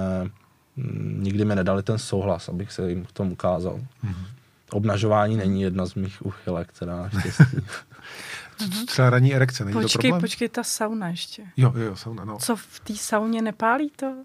mm, 0.75 1.19
nikdy 1.23 1.45
mi 1.45 1.55
nedali 1.55 1.83
ten 1.83 1.97
souhlas, 1.99 2.49
abych 2.49 2.71
se 2.71 2.89
jim 2.89 3.05
v 3.05 3.11
tom 3.11 3.31
ukázal. 3.31 3.75
Mm-hmm. 3.75 4.42
Obnažování 4.73 5.37
není 5.37 5.61
jedna 5.61 5.85
z 5.85 5.95
mých 5.95 6.25
úchylek, 6.25 6.67
která 6.67 7.09
naštěstí. 7.13 7.43
Třeba 8.87 9.09
ranní 9.09 9.35
erekce, 9.35 9.65
není 9.65 9.81
počkej, 9.81 9.91
to 9.91 9.99
problém? 9.99 10.21
Počkej, 10.21 10.49
ta 10.49 10.63
sauna 10.63 11.07
ještě. 11.07 11.43
Jo, 11.57 11.73
jo, 11.75 11.95
sauna, 11.95 12.25
no. 12.25 12.37
Co 12.37 12.55
v 12.55 12.79
té 12.79 12.95
sauně 12.95 13.41
nepálí 13.41 13.91
to? 13.95 14.15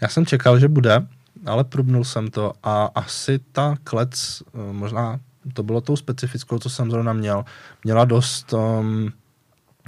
Já 0.00 0.08
jsem 0.08 0.26
čekal, 0.26 0.58
že 0.58 0.68
bude, 0.68 1.06
ale 1.46 1.64
prubnul 1.64 2.04
jsem 2.04 2.30
to 2.30 2.52
a 2.62 2.84
asi 2.94 3.40
ta 3.52 3.76
klec, 3.84 4.42
eh, 4.46 4.72
možná 4.72 5.20
to 5.52 5.62
bylo 5.62 5.80
tou 5.80 5.96
specifickou, 5.96 6.58
co 6.58 6.70
jsem 6.70 6.90
zrovna 6.90 7.12
měl, 7.12 7.44
měla 7.84 8.04
dost 8.04 8.52
um, 8.52 9.12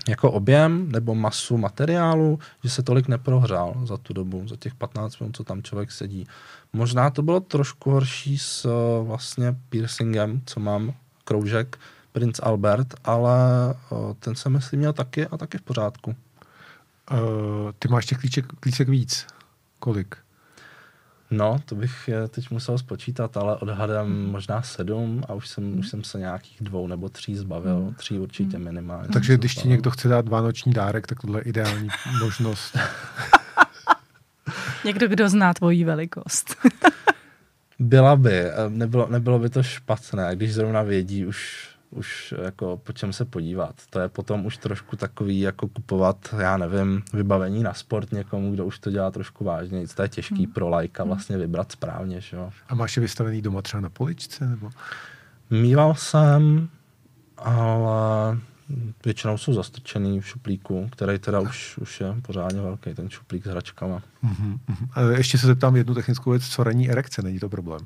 jako 0.09 0.33
objem 0.33 0.93
nebo 0.93 1.15
masu 1.15 1.57
materiálu, 1.57 2.39
že 2.65 2.71
se 2.71 2.83
tolik 2.83 3.09
neprohřál 3.09 3.75
za 3.85 3.97
tu 3.97 4.13
dobu, 4.13 4.49
za 4.49 4.57
těch 4.57 4.75
15 4.75 5.19
minut, 5.19 5.37
co 5.37 5.45
tam 5.45 5.63
člověk 5.63 5.93
sedí. 5.93 6.27
Možná 6.73 7.11
to 7.11 7.23
bylo 7.23 7.41
trošku 7.41 7.91
horší 7.91 8.39
s 8.39 8.65
uh, 8.65 9.07
vlastně 9.07 9.57
piercingem, 9.69 10.43
co 10.47 10.61
mám, 10.61 10.95
kroužek, 11.25 11.79
Prince 12.13 12.43
Albert, 12.43 12.95
ale 13.05 13.39
uh, 13.91 14.15
ten 14.19 14.35
se 14.35 14.49
myslím 14.49 14.81
měl 14.81 14.93
taky 14.93 15.27
a 15.27 15.37
taky 15.37 15.59
v 15.59 15.63
pořádku. 15.63 16.11
Uh, 16.11 17.17
ty 17.79 17.89
máš 17.89 18.07
těch 18.07 18.19
klíček, 18.19 18.47
klíček 18.61 18.89
víc. 18.89 19.27
Kolik? 19.79 20.17
No, 21.31 21.61
to 21.65 21.75
bych 21.75 22.09
je 22.09 22.29
teď 22.29 22.51
musel 22.51 22.79
spočítat, 22.79 23.37
ale 23.37 23.57
odhadem 23.57 24.27
možná 24.27 24.63
sedm 24.63 25.23
a 25.29 25.35
už 25.35 25.49
jsem, 25.49 25.79
už 25.79 25.89
jsem 25.89 26.05
se 26.05 26.19
nějakých 26.19 26.57
dvou 26.61 26.87
nebo 26.87 27.09
tří 27.09 27.37
zbavil. 27.37 27.95
Tří 27.97 28.19
určitě 28.19 28.59
minimálně. 28.59 29.09
Takže 29.13 29.37
když 29.37 29.55
ti 29.55 29.69
někdo 29.69 29.91
chce 29.91 30.09
dát 30.09 30.29
vánoční 30.29 30.73
dárek, 30.73 31.07
tak 31.07 31.21
tohle 31.21 31.41
je 31.41 31.45
ideální 31.45 31.89
možnost. 32.21 32.79
Někdo, 34.85 35.09
kdo 35.09 35.29
zná 35.29 35.55
tvoji 35.55 35.85
velikost. 35.85 36.57
Byla 37.79 38.17
by, 38.17 38.45
nebylo, 38.69 39.09
nebylo 39.11 39.39
by 39.39 39.51
to 39.51 39.63
špatné, 39.63 40.37
když 40.37 40.55
zrovna 40.55 40.83
vědí 40.83 41.27
už 41.27 41.69
už 41.91 42.35
jako 42.45 42.77
po 42.77 42.93
čem 42.93 43.13
se 43.13 43.25
podívat. 43.25 43.75
To 43.91 44.01
je 44.01 44.09
potom 44.09 44.47
už 44.47 44.57
trošku 44.57 44.97
takový 44.97 45.41
jako 45.41 45.69
kupovat, 45.69 46.35
já 46.39 46.57
nevím, 46.57 47.03
vybavení 47.13 47.63
na 47.63 47.75
sport 47.75 48.13
někomu, 48.13 48.53
kdo 48.53 48.67
už 48.67 48.79
to 48.79 48.91
dělá 48.91 49.11
trošku 49.11 49.45
vážně. 49.45 49.89
To 49.89 50.03
je 50.03 50.09
těžký 50.09 50.45
hmm. 50.45 50.53
pro 50.53 50.69
lajka 50.69 51.03
hmm. 51.03 51.11
vlastně 51.11 51.39
vybrat 51.39 51.73
správně. 51.73 52.21
Že 52.21 52.37
jo. 52.37 52.51
A 52.69 52.75
máš 52.75 52.97
je 52.97 53.01
vystavený 53.01 53.43
doma 53.43 53.63
třeba 53.63 53.81
na 53.81 53.89
poličce? 53.89 54.49
Nebo? 54.49 54.71
Mýval 55.51 55.95
jsem, 55.95 56.69
ale 57.37 58.39
většinou 59.05 59.39
jsou 59.39 59.53
zastrčený 59.53 60.21
v 60.21 60.29
šuplíku, 60.29 60.89
který 60.93 61.19
teda 61.19 61.41
už, 61.41 61.79
už 61.79 62.01
je 62.01 62.15
pořádně 62.23 62.61
velký, 62.61 62.95
ten 62.95 63.11
šuplík 63.11 63.47
s 63.47 63.51
hračkama. 63.51 64.03
Uh-huh, 64.25 64.59
uh-huh. 64.69 64.89
A 64.93 65.01
ještě 65.01 65.39
se 65.39 65.47
zeptám 65.47 65.77
jednu 65.77 65.95
technickou 65.95 66.31
věc, 66.31 66.49
co 66.49 66.65
ranní 66.65 66.91
erekce, 66.91 67.23
není 67.23 67.39
to 67.39 67.49
problém? 67.49 67.81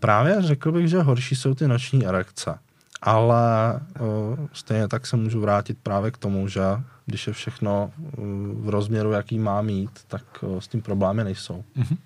Právě 0.00 0.42
řekl 0.42 0.72
bych, 0.72 0.88
že 0.88 1.02
horší 1.02 1.36
jsou 1.36 1.54
ty 1.54 1.68
noční 1.68 2.06
erekce. 2.06 2.58
Ale 3.02 3.80
uh, 4.00 4.46
stejně 4.52 4.88
tak 4.88 5.06
se 5.06 5.16
můžu 5.16 5.40
vrátit 5.40 5.78
právě 5.82 6.10
k 6.10 6.18
tomu, 6.18 6.48
že 6.48 6.62
když 7.06 7.26
je 7.26 7.32
všechno 7.32 7.92
uh, 7.96 8.24
v 8.64 8.68
rozměru, 8.68 9.12
jaký 9.12 9.38
má 9.38 9.62
mít, 9.62 9.90
tak 10.08 10.24
uh, 10.42 10.58
s 10.58 10.68
tím 10.68 10.82
problémy 10.82 11.24
nejsou. 11.24 11.64
Mm-hmm. 11.76 11.96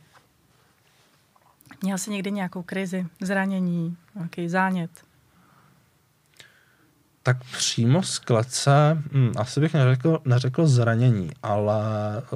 Měl 1.83 1.99
jsi 1.99 2.11
někdy 2.11 2.31
nějakou 2.33 2.63
krizi, 2.63 3.07
zranění, 3.21 3.97
nějaký 4.15 4.49
zánět? 4.49 4.91
Tak 7.25 7.45
přímo 7.53 8.03
z 8.03 8.19
klece, 8.19 8.99
hm, 9.13 9.33
asi 9.37 9.61
bych 9.61 9.75
neřekl, 9.75 10.19
neřekl 10.25 10.67
zranění, 10.67 11.31
ale 11.43 11.83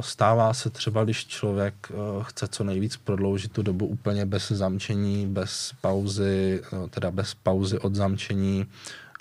stává 0.00 0.54
se 0.54 0.70
třeba, 0.70 1.04
když 1.04 1.26
člověk 1.26 1.74
uh, 1.90 2.22
chce 2.22 2.48
co 2.48 2.64
nejvíc 2.64 2.96
prodloužit 2.96 3.52
tu 3.52 3.62
dobu 3.62 3.86
úplně 3.86 4.26
bez 4.26 4.48
zamčení, 4.52 5.26
bez 5.26 5.72
pauzy, 5.80 6.62
uh, 6.72 6.88
teda 6.88 7.10
bez 7.10 7.34
pauzy 7.34 7.78
od 7.78 7.94
zamčení, 7.94 8.66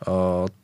uh, 0.08 0.14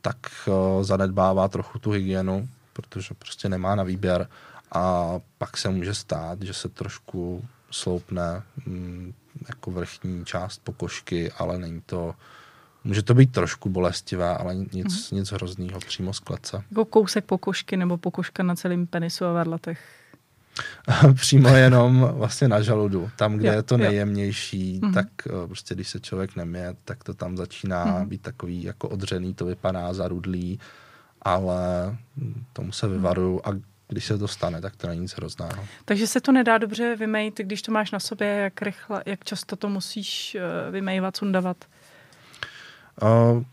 tak 0.01 0.17
uh, 0.47 0.83
zanedbává 0.83 1.47
trochu 1.47 1.79
tu 1.79 1.91
hygienu, 1.91 2.49
protože 2.73 3.13
prostě 3.13 3.49
nemá 3.49 3.75
na 3.75 3.83
výběr. 3.83 4.27
A 4.71 5.15
pak 5.37 5.57
se 5.57 5.69
může 5.69 5.93
stát, 5.93 6.41
že 6.41 6.53
se 6.53 6.69
trošku 6.69 7.45
sloupne 7.71 8.41
hm, 8.65 9.13
jako 9.47 9.71
vrchní 9.71 10.25
část 10.25 10.61
pokožky, 10.63 11.31
ale 11.31 11.57
není 11.57 11.81
to 11.85 12.15
Může 12.83 13.03
to 13.03 13.13
být 13.13 13.31
trošku 13.31 13.69
bolestivé, 13.69 14.37
ale 14.37 14.55
nic, 14.55 14.71
mm-hmm. 14.73 15.15
nic 15.15 15.31
hroznýho 15.31 15.79
přímo 15.79 16.13
z 16.13 16.19
klece. 16.19 16.63
Jako 16.69 16.85
kousek 16.85 17.25
pokožky 17.25 17.77
nebo 17.77 17.97
pokožka 17.97 18.43
na 18.43 18.55
celém 18.55 18.87
penisu 18.87 19.25
a 19.25 19.33
varlatech? 19.33 19.79
přímo 21.13 21.49
jenom 21.49 22.09
vlastně 22.13 22.47
na 22.47 22.61
žaludu. 22.61 23.09
Tam, 23.15 23.37
kde 23.37 23.47
jo, 23.47 23.53
je 23.53 23.63
to 23.63 23.77
nejjemnější, 23.77 24.73
jo. 24.73 24.79
Mhm. 24.83 24.93
tak 24.93 25.07
mm-hmm. 25.25 25.47
prostě 25.47 25.75
když 25.75 25.89
se 25.89 25.99
člověk 25.99 26.35
nemě, 26.35 26.75
tak 26.85 27.03
to 27.03 27.13
tam 27.13 27.37
začíná 27.37 27.85
mm-hmm. 27.85 28.07
být 28.07 28.21
takový 28.21 28.63
jako 28.63 28.89
odřený, 28.89 29.33
to 29.33 29.45
vypadá 29.45 29.93
zarudlý, 29.93 30.59
ale 31.21 31.95
tomu 32.53 32.71
se 32.71 32.87
vyvaruju 32.87 33.41
a 33.43 33.49
když 33.87 34.05
se 34.05 34.17
to 34.17 34.27
stane, 34.27 34.61
tak 34.61 34.75
to 34.75 34.87
není 34.87 35.01
nic 35.01 35.13
hrozného. 35.13 35.65
Takže 35.85 36.07
se 36.07 36.21
to 36.21 36.31
nedá 36.31 36.57
dobře 36.57 36.95
vymejt, 36.95 37.37
když 37.37 37.61
to 37.61 37.71
máš 37.71 37.91
na 37.91 37.99
sobě, 37.99 38.27
jak 38.27 38.61
rychle, 38.61 39.03
jak 39.05 39.23
často 39.23 39.55
to 39.55 39.69
musíš 39.69 40.35
eh, 40.35 40.71
vymejvat, 40.71 41.17
sundavat? 41.17 41.57
Uh, 43.01 43.43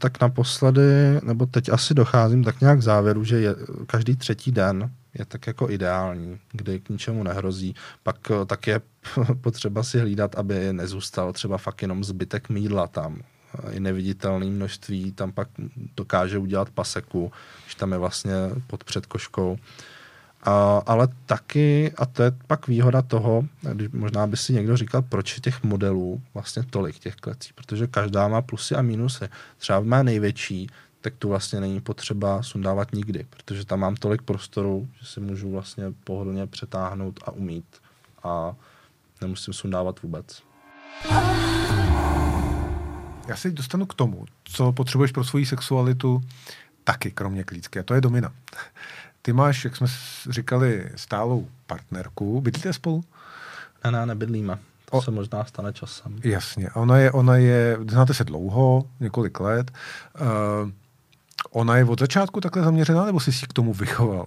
tak 0.00 0.20
naposledy, 0.20 1.20
nebo 1.22 1.46
teď 1.46 1.68
asi 1.68 1.94
docházím 1.94 2.44
tak 2.44 2.60
nějak 2.60 2.78
k 2.78 2.82
závěru, 2.82 3.24
že 3.24 3.40
je, 3.40 3.54
každý 3.86 4.16
třetí 4.16 4.52
den 4.52 4.90
je 5.14 5.24
tak 5.24 5.46
jako 5.46 5.70
ideální, 5.70 6.38
kdy 6.52 6.80
k 6.80 6.88
ničemu 6.88 7.22
nehrozí. 7.22 7.74
Pak 8.02 8.30
uh, 8.30 8.44
tak 8.44 8.66
je 8.66 8.80
potřeba 9.40 9.82
si 9.82 9.98
hlídat, 9.98 10.34
aby 10.34 10.72
nezůstal 10.72 11.32
třeba 11.32 11.58
fakt 11.58 11.82
jenom 11.82 12.04
zbytek 12.04 12.48
mídla 12.48 12.86
tam. 12.86 13.22
I 13.70 13.80
neviditelné 13.80 14.46
množství 14.46 15.12
tam 15.12 15.32
pak 15.32 15.48
dokáže 15.96 16.38
udělat 16.38 16.70
paseku, 16.70 17.32
když 17.64 17.74
tam 17.74 17.92
je 17.92 17.98
vlastně 17.98 18.34
pod 18.66 18.84
předkoškou. 18.84 19.52
Uh, 19.52 19.58
a, 20.46 20.82
ale 20.86 21.08
taky, 21.26 21.92
a 21.96 22.06
to 22.06 22.22
je 22.22 22.32
pak 22.46 22.68
výhoda 22.68 23.02
toho, 23.02 23.44
když 23.72 23.88
možná 23.88 24.26
by 24.26 24.36
si 24.36 24.52
někdo 24.52 24.76
říkal, 24.76 25.02
proč 25.02 25.34
je 25.34 25.40
těch 25.40 25.62
modelů 25.62 26.22
vlastně 26.34 26.62
tolik 26.62 26.98
těch 26.98 27.16
klecí, 27.16 27.50
protože 27.54 27.86
každá 27.86 28.28
má 28.28 28.42
plusy 28.42 28.74
a 28.74 28.82
minusy. 28.82 29.28
Třeba 29.58 29.80
má 29.80 30.02
největší, 30.02 30.66
tak 31.00 31.14
tu 31.18 31.28
vlastně 31.28 31.60
není 31.60 31.80
potřeba 31.80 32.42
sundávat 32.42 32.92
nikdy, 32.92 33.26
protože 33.30 33.64
tam 33.64 33.80
mám 33.80 33.94
tolik 33.96 34.22
prostoru, 34.22 34.88
že 35.00 35.06
si 35.06 35.20
můžu 35.20 35.50
vlastně 35.50 35.84
pohodlně 36.04 36.46
přetáhnout 36.46 37.20
a 37.24 37.30
umít 37.30 37.66
a 38.22 38.54
nemusím 39.20 39.54
sundávat 39.54 40.02
vůbec. 40.02 40.42
Já 43.28 43.36
se 43.36 43.50
dostanu 43.50 43.86
k 43.86 43.94
tomu, 43.94 44.24
co 44.44 44.72
potřebuješ 44.72 45.12
pro 45.12 45.24
svoji 45.24 45.46
sexualitu 45.46 46.20
taky, 46.84 47.10
kromě 47.10 47.44
klícky, 47.44 47.78
a 47.78 47.82
to 47.82 47.94
je 47.94 48.00
domina. 48.00 48.32
Ty 49.26 49.32
máš, 49.32 49.64
jak 49.64 49.76
jsme 49.76 49.86
říkali, 50.30 50.90
stálou 50.96 51.48
partnerku. 51.66 52.40
Bydlíte 52.40 52.72
spolu? 52.72 53.04
Ne, 53.84 53.90
ne, 53.90 54.06
nebydlíme. 54.06 54.58
To 54.90 54.96
o, 54.96 55.02
se 55.02 55.10
možná 55.10 55.44
stane 55.44 55.72
časem. 55.72 56.18
Jasně. 56.24 56.70
Ona 56.70 56.98
je, 56.98 57.12
ona 57.12 57.36
je, 57.36 57.78
znáte 57.90 58.14
se 58.14 58.24
dlouho, 58.24 58.84
několik 59.00 59.40
let. 59.40 59.70
Uh, 60.20 60.70
ona 61.50 61.76
je 61.76 61.84
od 61.84 62.00
začátku 62.00 62.40
takhle 62.40 62.62
zaměřená, 62.62 63.04
nebo 63.04 63.20
jsi 63.20 63.32
si 63.32 63.46
k 63.46 63.52
tomu 63.52 63.74
vychoval? 63.74 64.26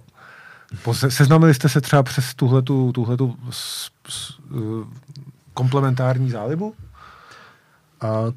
Se, 0.92 1.10
seznámili 1.10 1.54
jste 1.54 1.68
se 1.68 1.80
třeba 1.80 2.02
přes 2.02 2.34
tuhletu, 2.34 2.92
tuhletu 2.92 3.36
s, 3.50 3.90
s, 4.08 4.38
uh, 4.38 4.86
komplementární 5.54 6.30
zálibu? 6.30 6.66
Uh, 6.68 6.74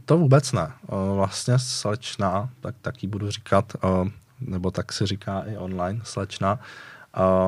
to 0.05 0.17
vůbec 0.17 0.51
ne. 0.51 0.71
Uh, 0.87 1.15
vlastně 1.15 1.59
slečna, 1.59 2.49
tak 2.59 2.75
taky 2.81 3.07
budu 3.07 3.31
říkat, 3.31 3.73
uh, 3.83 4.07
nebo 4.47 4.71
tak 4.71 4.93
se 4.93 5.07
říká 5.07 5.39
i 5.39 5.57
online, 5.57 5.99
slečna, 6.03 6.59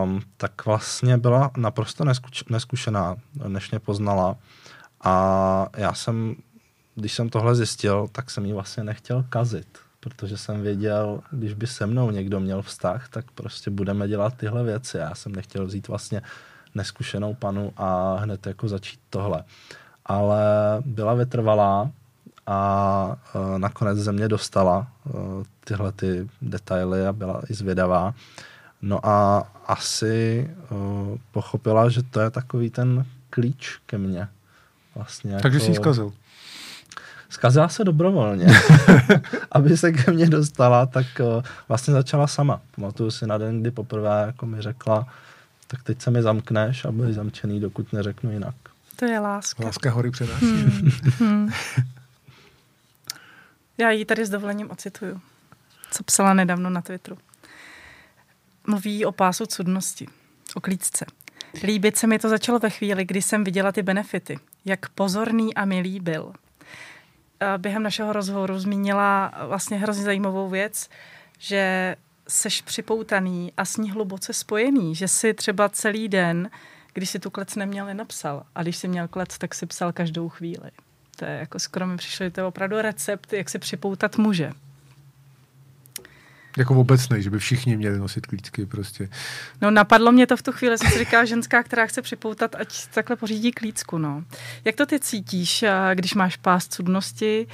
um, 0.03 0.21
tak 0.37 0.65
vlastně 0.65 1.17
byla 1.17 1.51
naprosto 1.57 2.05
neskuč, 2.05 2.43
neskušená, 2.49 3.15
než 3.47 3.71
mě 3.71 3.79
poznala. 3.79 4.35
A 5.03 5.67
já 5.77 5.93
jsem, 5.93 6.35
když 6.95 7.13
jsem 7.13 7.29
tohle 7.29 7.55
zjistil, 7.55 8.07
tak 8.11 8.29
jsem 8.29 8.45
ji 8.45 8.53
vlastně 8.53 8.83
nechtěl 8.83 9.25
kazit, 9.29 9.77
protože 9.99 10.37
jsem 10.37 10.61
věděl, 10.61 11.21
když 11.31 11.53
by 11.53 11.67
se 11.67 11.85
mnou 11.85 12.11
někdo 12.11 12.39
měl 12.39 12.61
vztah, 12.61 13.09
tak 13.09 13.31
prostě 13.31 13.69
budeme 13.69 14.07
dělat 14.07 14.33
tyhle 14.37 14.63
věci. 14.63 14.97
Já 14.97 15.15
jsem 15.15 15.31
nechtěl 15.35 15.65
vzít 15.65 15.87
vlastně 15.87 16.21
neskušenou 16.75 17.33
panu 17.33 17.73
a 17.77 18.15
hned 18.15 18.47
jako 18.47 18.67
začít 18.67 18.99
tohle. 19.09 19.43
Ale 20.05 20.41
byla 20.85 21.13
vytrvalá 21.13 21.91
a 22.47 23.17
uh, 23.35 23.57
nakonec 23.57 23.97
ze 23.97 24.11
mě 24.11 24.27
dostala 24.27 24.87
uh, 25.03 25.43
tyhle 25.63 25.91
ty 25.91 26.27
detaily 26.41 27.07
a 27.07 27.13
byla 27.13 27.41
i 27.49 27.53
zvědavá. 27.53 28.13
No 28.81 29.05
a 29.07 29.47
asi 29.65 30.49
uh, 30.69 31.17
pochopila, 31.31 31.89
že 31.89 32.03
to 32.03 32.19
je 32.19 32.29
takový 32.29 32.69
ten 32.69 33.05
klíč 33.29 33.79
ke 33.85 33.97
mně. 33.97 34.27
Vlastně 34.95 35.37
Takže 35.41 35.57
jako... 35.57 35.65
jsi 35.65 35.71
ji 35.71 35.75
zkazil. 35.75 36.11
Zkazila 37.29 37.69
se 37.69 37.83
dobrovolně. 37.83 38.47
Aby 39.51 39.77
se 39.77 39.91
ke 39.91 40.11
mně 40.11 40.29
dostala, 40.29 40.85
tak 40.85 41.05
uh, 41.19 41.43
vlastně 41.67 41.93
začala 41.93 42.27
sama. 42.27 42.61
Pamatuju 42.75 43.11
si 43.11 43.27
na 43.27 43.37
den, 43.37 43.61
kdy 43.61 43.71
poprvé 43.71 44.23
jako 44.25 44.45
mi 44.45 44.61
řekla, 44.61 45.07
tak 45.67 45.83
teď 45.83 46.01
se 46.01 46.11
mi 46.11 46.21
zamkneš 46.21 46.85
a 46.85 46.91
budeš 46.91 47.15
zamčený, 47.15 47.59
dokud 47.59 47.93
neřeknu 47.93 48.31
jinak. 48.31 48.55
To 48.95 49.05
je 49.05 49.19
láska. 49.19 49.65
Láska 49.65 49.91
hory 49.91 50.11
přenáší. 50.11 50.45
Hmm. 50.45 50.91
Hmm. 51.19 51.49
Já 53.77 53.91
ji 53.91 54.05
tady 54.05 54.25
s 54.25 54.29
dovolením 54.29 54.71
ocituju, 54.71 55.21
co 55.91 56.03
psala 56.03 56.33
nedávno 56.33 56.69
na 56.69 56.81
Twitteru. 56.81 57.17
Mluví 58.67 59.05
o 59.05 59.11
pásu 59.11 59.45
cudnosti, 59.45 60.07
o 60.55 60.61
klíčce. 60.61 61.05
Líbit 61.63 61.97
se 61.97 62.07
mi 62.07 62.19
to 62.19 62.29
začalo 62.29 62.59
ve 62.59 62.69
chvíli, 62.69 63.05
kdy 63.05 63.21
jsem 63.21 63.43
viděla 63.43 63.71
ty 63.71 63.83
benefity. 63.83 64.39
Jak 64.65 64.89
pozorný 64.89 65.55
a 65.55 65.65
milý 65.65 65.99
byl. 65.99 66.33
Během 67.57 67.83
našeho 67.83 68.13
rozhovoru 68.13 68.59
zmínila 68.59 69.31
vlastně 69.47 69.77
hrozně 69.77 70.03
zajímavou 70.03 70.49
věc, 70.49 70.89
že 71.39 71.95
seš 72.27 72.61
připoutaný 72.61 73.53
a 73.57 73.65
s 73.65 73.77
ní 73.77 73.91
hluboce 73.91 74.33
spojený, 74.33 74.95
že 74.95 75.07
si 75.07 75.33
třeba 75.33 75.69
celý 75.69 76.07
den, 76.09 76.49
když 76.93 77.09
si 77.09 77.19
tu 77.19 77.29
klec 77.29 77.55
neměl, 77.55 77.85
nenapsal. 77.85 78.45
A 78.55 78.63
když 78.63 78.77
si 78.77 78.87
měl 78.87 79.07
klec, 79.07 79.37
tak 79.37 79.55
si 79.55 79.65
psal 79.65 79.93
každou 79.93 80.29
chvíli. 80.29 80.71
To 81.15 81.25
je 81.25 81.31
jako 81.31 81.59
skoro 81.59 81.87
mi 81.87 81.97
přišlo, 81.97 82.29
to 82.29 82.39
je 82.39 82.45
opravdu 82.45 82.81
recept, 82.81 83.33
jak 83.33 83.49
se 83.49 83.59
připoutat 83.59 84.17
muže. 84.17 84.51
Jako 86.57 86.75
obecný, 86.75 87.23
že 87.23 87.29
by 87.29 87.39
všichni 87.39 87.77
měli 87.77 87.99
nosit 87.99 88.27
klíčky 88.27 88.65
prostě. 88.65 89.09
No 89.61 89.71
napadlo 89.71 90.11
mě 90.11 90.27
to 90.27 90.37
v 90.37 90.41
tu 90.41 90.51
chvíli, 90.51 90.77
jsem 90.77 90.91
si 90.91 90.99
říkala, 90.99 91.25
ženská, 91.35 91.63
která 91.63 91.85
chce 91.85 92.01
připoutat, 92.01 92.55
ať 92.55 92.87
takhle 92.93 93.15
pořídí 93.15 93.51
klícku, 93.51 93.97
no. 93.97 94.23
Jak 94.65 94.75
to 94.75 94.85
ty 94.85 94.99
cítíš, 94.99 95.65
když 95.93 96.13
máš 96.13 96.37
pás 96.37 96.67
cudnosti, 96.67 97.47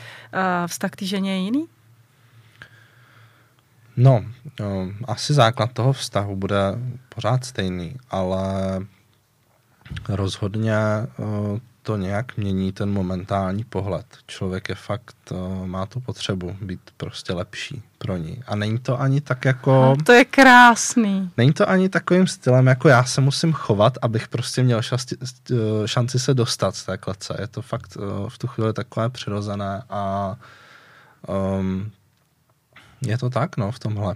vztah 0.68 0.92
k 0.92 0.96
té 0.96 1.06
ženě 1.06 1.32
je 1.32 1.38
jiný? 1.38 1.68
No, 3.98 4.26
no, 4.60 4.92
asi 5.08 5.34
základ 5.34 5.74
toho 5.74 5.94
vztahu 5.94 6.36
bude 6.36 6.60
pořád 7.10 7.46
stejný, 7.46 7.96
ale 8.10 8.52
rozhodně 10.10 10.76
to 11.84 11.98
nějak 11.98 12.38
mění 12.38 12.72
ten 12.72 12.92
momentální 12.92 13.64
pohled. 13.64 14.06
Člověk 14.28 14.70
je 14.70 14.76
fakt, 14.76 15.16
má 15.66 15.86
tu 15.86 16.00
potřebu 16.00 16.56
být 16.62 16.80
prostě 16.98 17.34
lepší 17.34 17.84
pro 17.98 18.18
ní. 18.18 18.44
A 18.48 18.56
není 18.56 18.80
to 18.80 19.02
ani 19.02 19.22
tak 19.22 19.46
jako... 19.46 19.96
To 20.06 20.12
je 20.12 20.26
krásný. 20.26 21.32
Není 21.38 21.54
to 21.54 21.70
ani 21.70 21.90
takovým 21.90 22.28
stylem, 22.28 22.68
jako 22.68 22.88
já 22.88 23.04
se 23.04 23.22
musím 23.22 23.54
chovat, 23.54 23.98
abych 24.02 24.28
prostě 24.28 24.64
měl 24.64 24.82
šasti, 24.82 25.16
šanci 25.86 26.20
se 26.20 26.34
dostat 26.34 26.76
z 26.76 26.86
té 26.86 26.98
klece. 26.98 27.38
Je 27.40 27.48
to 27.48 27.62
fakt 27.62 27.98
v 28.28 28.38
tu 28.38 28.48
chvíli 28.48 28.74
takové 28.74 29.10
přirozené 29.10 29.84
a 29.90 30.36
um, 31.60 31.92
je 33.02 33.18
to 33.18 33.30
tak, 33.30 33.58
no, 33.58 33.72
v 33.72 33.80
tomhle. 33.80 34.16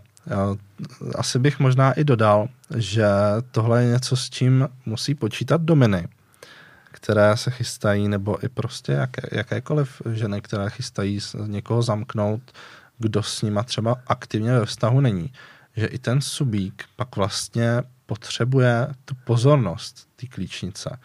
Asi 1.15 1.39
bych 1.39 1.59
možná 1.59 1.93
i 1.93 2.03
dodal, 2.03 2.47
že 2.75 3.07
tohle 3.51 3.83
je 3.83 3.89
něco, 3.89 4.15
s 4.15 4.29
čím 4.29 4.67
musí 4.85 5.15
počítat 5.15 5.61
dominy, 5.61 6.07
které 7.05 7.37
se 7.37 7.51
chystají, 7.51 8.07
nebo 8.07 8.45
i 8.45 8.49
prostě 8.49 8.91
jaké, 8.91 9.21
jakékoliv 9.31 10.01
ženy, 10.11 10.41
které 10.41 10.69
chystají 10.69 11.19
někoho 11.45 11.81
zamknout, 11.81 12.41
kdo 12.97 13.23
s 13.23 13.41
nima 13.41 13.63
třeba 13.63 13.95
aktivně 14.07 14.59
ve 14.59 14.65
vztahu 14.65 15.01
není. 15.01 15.33
Že 15.75 15.85
i 15.85 15.99
ten 15.99 16.21
subík 16.21 16.83
pak 16.95 17.15
vlastně 17.15 17.83
potřebuje 18.05 18.87
tu 19.05 19.15
pozornost 19.25 20.07
té 20.15 20.27
klíčnice. 20.27 20.97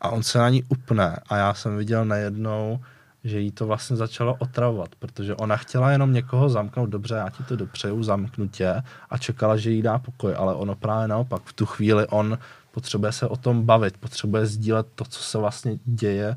A 0.00 0.08
on 0.10 0.22
se 0.22 0.38
na 0.38 0.48
ní 0.48 0.62
upne. 0.62 1.16
A 1.28 1.36
já 1.36 1.54
jsem 1.54 1.76
viděl 1.76 2.04
najednou, 2.04 2.80
že 3.24 3.40
jí 3.40 3.50
to 3.50 3.66
vlastně 3.66 3.96
začalo 3.96 4.36
otravovat, 4.38 4.94
protože 4.98 5.34
ona 5.34 5.56
chtěla 5.56 5.90
jenom 5.90 6.12
někoho 6.12 6.48
zamknout, 6.48 6.90
dobře, 6.90 7.14
já 7.14 7.30
ti 7.30 7.42
to 7.42 7.56
dopřeju, 7.56 8.02
zamknutě. 8.02 8.82
A 9.10 9.18
čekala, 9.18 9.56
že 9.56 9.70
jí 9.70 9.82
dá 9.82 9.98
pokoj, 9.98 10.34
ale 10.36 10.54
ono 10.54 10.74
právě 10.74 11.08
naopak, 11.08 11.42
v 11.44 11.52
tu 11.52 11.66
chvíli 11.66 12.06
on 12.06 12.38
potřebuje 12.74 13.12
se 13.12 13.28
o 13.28 13.36
tom 13.36 13.62
bavit, 13.62 13.98
potřebuje 13.98 14.46
sdílet 14.46 14.86
to, 14.94 15.04
co 15.04 15.22
se 15.22 15.38
vlastně 15.38 15.78
děje 15.84 16.36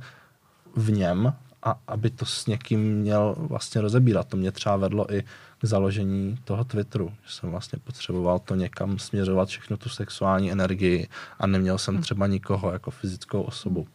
v 0.75 0.91
něm 0.91 1.33
a 1.63 1.79
aby 1.87 2.09
to 2.09 2.25
s 2.25 2.47
někým 2.47 2.95
měl 2.95 3.35
vlastně 3.37 3.81
rozebírat. 3.81 4.27
To 4.27 4.37
mě 4.37 4.51
třeba 4.51 4.75
vedlo 4.75 5.13
i 5.13 5.23
k 5.57 5.65
založení 5.65 6.37
toho 6.43 6.63
Twitteru, 6.63 7.13
že 7.25 7.33
jsem 7.33 7.51
vlastně 7.51 7.79
potřeboval 7.83 8.39
to 8.39 8.55
někam 8.55 8.99
směřovat, 8.99 9.49
všechno 9.49 9.77
tu 9.77 9.89
sexuální 9.89 10.51
energii 10.51 11.07
a 11.39 11.47
neměl 11.47 11.77
jsem 11.77 12.01
třeba 12.01 12.27
nikoho 12.27 12.71
jako 12.71 12.91
fyzickou 12.91 13.41
osobu. 13.41 13.87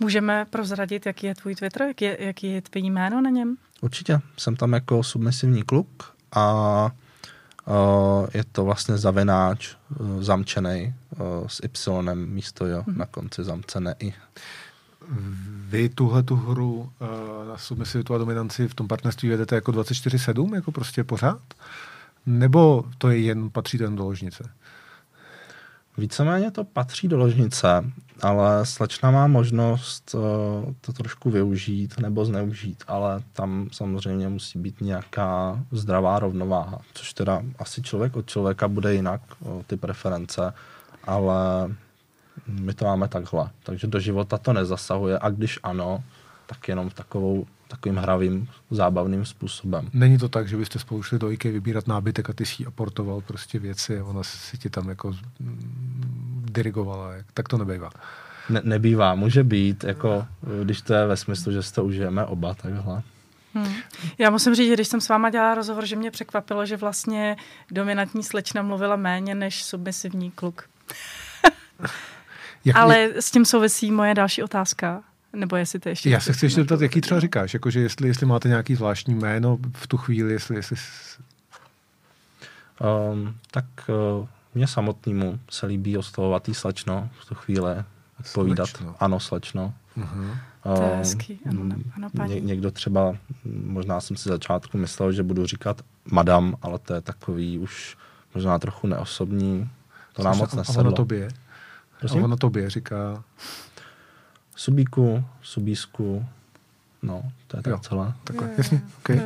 Můžeme 0.00 0.46
prozradit, 0.50 1.06
jaký 1.06 1.26
je 1.26 1.34
tvůj 1.34 1.54
Twitter, 1.54 1.82
jaký 1.82 2.04
je, 2.04 2.16
jaký 2.20 2.46
je 2.46 2.62
tvý 2.62 2.90
jméno 2.90 3.20
na 3.20 3.30
něm? 3.30 3.56
Určitě, 3.80 4.20
jsem 4.36 4.56
tam 4.56 4.72
jako 4.72 5.02
submisivní 5.02 5.62
kluk 5.62 6.14
a 6.32 6.90
je 8.34 8.44
to 8.52 8.64
vlastně 8.64 8.98
zavináč 8.98 9.74
uh, 10.00 10.22
zamčený 10.22 10.94
uh, 11.10 11.48
s 11.48 11.60
Y 11.64 12.14
místo 12.14 12.66
jo, 12.66 12.84
hmm. 12.86 12.98
na 12.98 13.06
konci 13.06 13.44
zamcené 13.44 13.94
i. 13.98 14.14
Vy 15.68 15.88
tuhle 15.88 16.22
tu 16.22 16.36
hru 16.36 16.92
na 17.48 17.56
submisivitu 17.56 18.14
a 18.14 18.18
dominanci 18.18 18.68
v 18.68 18.74
tom 18.74 18.88
partnerství 18.88 19.28
vedete 19.28 19.54
jako 19.54 19.72
24-7, 19.72 20.54
jako 20.54 20.72
prostě 20.72 21.04
pořád? 21.04 21.42
Nebo 22.26 22.84
to 22.98 23.10
je 23.10 23.18
jen, 23.18 23.50
patří 23.50 23.78
ten 23.78 23.96
do 23.96 24.04
ložnice? 24.04 24.50
Víceméně 26.00 26.50
to 26.50 26.64
patří 26.64 27.08
do 27.08 27.18
ložnice, 27.18 27.84
ale 28.22 28.66
slečna 28.66 29.10
má 29.10 29.26
možnost 29.26 30.14
uh, 30.14 30.20
to 30.80 30.92
trošku 30.92 31.30
využít 31.30 32.00
nebo 32.00 32.24
zneužít, 32.24 32.84
ale 32.88 33.22
tam 33.32 33.68
samozřejmě 33.72 34.28
musí 34.28 34.58
být 34.58 34.80
nějaká 34.80 35.60
zdravá 35.70 36.18
rovnováha, 36.18 36.78
což 36.94 37.12
teda 37.12 37.42
asi 37.58 37.82
člověk 37.82 38.16
od 38.16 38.26
člověka 38.26 38.68
bude 38.68 38.94
jinak, 38.94 39.20
uh, 39.40 39.62
ty 39.62 39.76
preference, 39.76 40.52
ale 41.04 41.70
my 42.46 42.74
to 42.74 42.84
máme 42.84 43.08
takhle. 43.08 43.50
Takže 43.62 43.86
do 43.86 44.00
života 44.00 44.38
to 44.38 44.52
nezasahuje 44.52 45.18
a 45.18 45.30
když 45.30 45.58
ano, 45.62 46.04
tak 46.46 46.68
jenom 46.68 46.90
takovou 46.90 47.46
takovým 47.70 47.96
hravým, 47.96 48.48
zábavným 48.70 49.24
způsobem. 49.24 49.88
Není 49.92 50.18
to 50.18 50.28
tak, 50.28 50.48
že 50.48 50.56
byste 50.56 50.78
spolu 50.78 51.02
šli 51.02 51.18
do 51.18 51.30
IKEA 51.30 51.52
vybírat 51.52 51.88
nábytek 51.88 52.30
a 52.30 52.32
ty 52.32 52.46
si 52.46 52.66
aportoval 52.66 53.20
prostě 53.20 53.58
věci 53.58 54.00
a 54.00 54.04
ona 54.04 54.22
si 54.22 54.58
ti 54.58 54.70
tam 54.70 54.88
jako 54.88 55.16
dirigovala. 56.44 57.10
Tak 57.34 57.48
to 57.48 57.58
nebývá. 57.58 57.90
Ne, 58.48 58.60
nebývá, 58.64 59.14
může 59.14 59.44
být, 59.44 59.84
jako, 59.84 60.26
když 60.64 60.82
to 60.82 60.94
je 60.94 61.06
ve 61.06 61.16
smyslu, 61.16 61.52
že 61.52 61.62
si 61.62 61.72
to 61.72 61.84
užijeme 61.84 62.24
oba 62.24 62.54
takhle. 62.54 63.02
Hmm. 63.54 63.74
Já 64.18 64.30
musím 64.30 64.54
říct, 64.54 64.68
že 64.68 64.74
když 64.74 64.88
jsem 64.88 65.00
s 65.00 65.08
váma 65.08 65.30
dělala 65.30 65.54
rozhovor, 65.54 65.86
že 65.86 65.96
mě 65.96 66.10
překvapilo, 66.10 66.66
že 66.66 66.76
vlastně 66.76 67.36
dominantní 67.70 68.22
slečna 68.22 68.62
mluvila 68.62 68.96
méně 68.96 69.34
než 69.34 69.64
submisivní 69.64 70.30
kluk. 70.30 70.68
Ale 72.74 73.08
mě... 73.08 73.22
s 73.22 73.30
tím 73.30 73.44
souvisí 73.44 73.90
moje 73.90 74.14
další 74.14 74.42
otázka. 74.42 75.02
Nebo 75.32 75.56
jestli 75.56 75.78
to 75.80 75.88
ještě... 75.88 76.10
Já 76.10 76.20
se 76.20 76.32
chci 76.32 76.46
ještě 76.46 76.60
zeptat, 76.60 76.80
jaký 76.80 77.00
třeba 77.00 77.20
říkáš, 77.20 77.54
jakože 77.54 77.80
jestli, 77.80 78.08
jestli 78.08 78.26
máte 78.26 78.48
nějaký 78.48 78.74
zvláštní 78.74 79.14
jméno 79.14 79.58
v 79.72 79.86
tu 79.86 79.96
chvíli, 79.96 80.32
jestli... 80.32 80.56
jestli... 80.56 80.76
Um, 83.12 83.34
tak 83.50 83.64
uh, 84.20 84.26
mě 84.54 84.66
samotnému 84.66 85.38
se 85.50 85.66
líbí 85.66 85.98
oslovovat 85.98 86.48
jí 86.48 86.54
slečno 86.54 87.08
v 87.20 87.24
tu 87.24 87.34
chvíli, 87.34 87.84
odpovídat. 88.20 88.66
Slečno. 88.66 88.94
Ano, 89.00 89.20
slečno. 89.20 89.74
Uh-huh. 89.98 90.36
To 90.76 90.82
je 90.82 90.96
hezký. 90.96 91.38
Ano, 91.48 91.76
ano, 91.96 92.10
paní. 92.16 92.34
Ně, 92.34 92.40
někdo 92.40 92.70
třeba, 92.70 93.16
možná 93.64 94.00
jsem 94.00 94.16
si 94.16 94.28
začátku 94.28 94.78
myslel, 94.78 95.12
že 95.12 95.22
budu 95.22 95.46
říkat 95.46 95.82
madam, 96.10 96.56
ale 96.62 96.78
to 96.78 96.94
je 96.94 97.00
takový 97.00 97.58
už 97.58 97.96
možná 98.34 98.58
trochu 98.58 98.86
neosobní. 98.86 99.70
To 100.12 100.22
nám 100.22 100.38
moc 100.38 100.54
nesedlo. 100.54 100.80
A 100.80 100.86
ono 100.86 100.92
tobě? 100.92 101.28
Prosím? 102.00 102.20
A 102.20 102.24
ono 102.24 102.36
tobě 102.36 102.70
říká... 102.70 103.24
Subíku, 104.60 105.24
subísku, 105.42 106.26
no, 107.02 107.22
to 107.46 107.56
je 107.56 107.62
tak 107.62 107.70
jo, 107.70 107.78
celé. 107.78 108.12
Takhle, 108.24 108.50
jasně, 108.58 108.82
okay. 108.98 109.20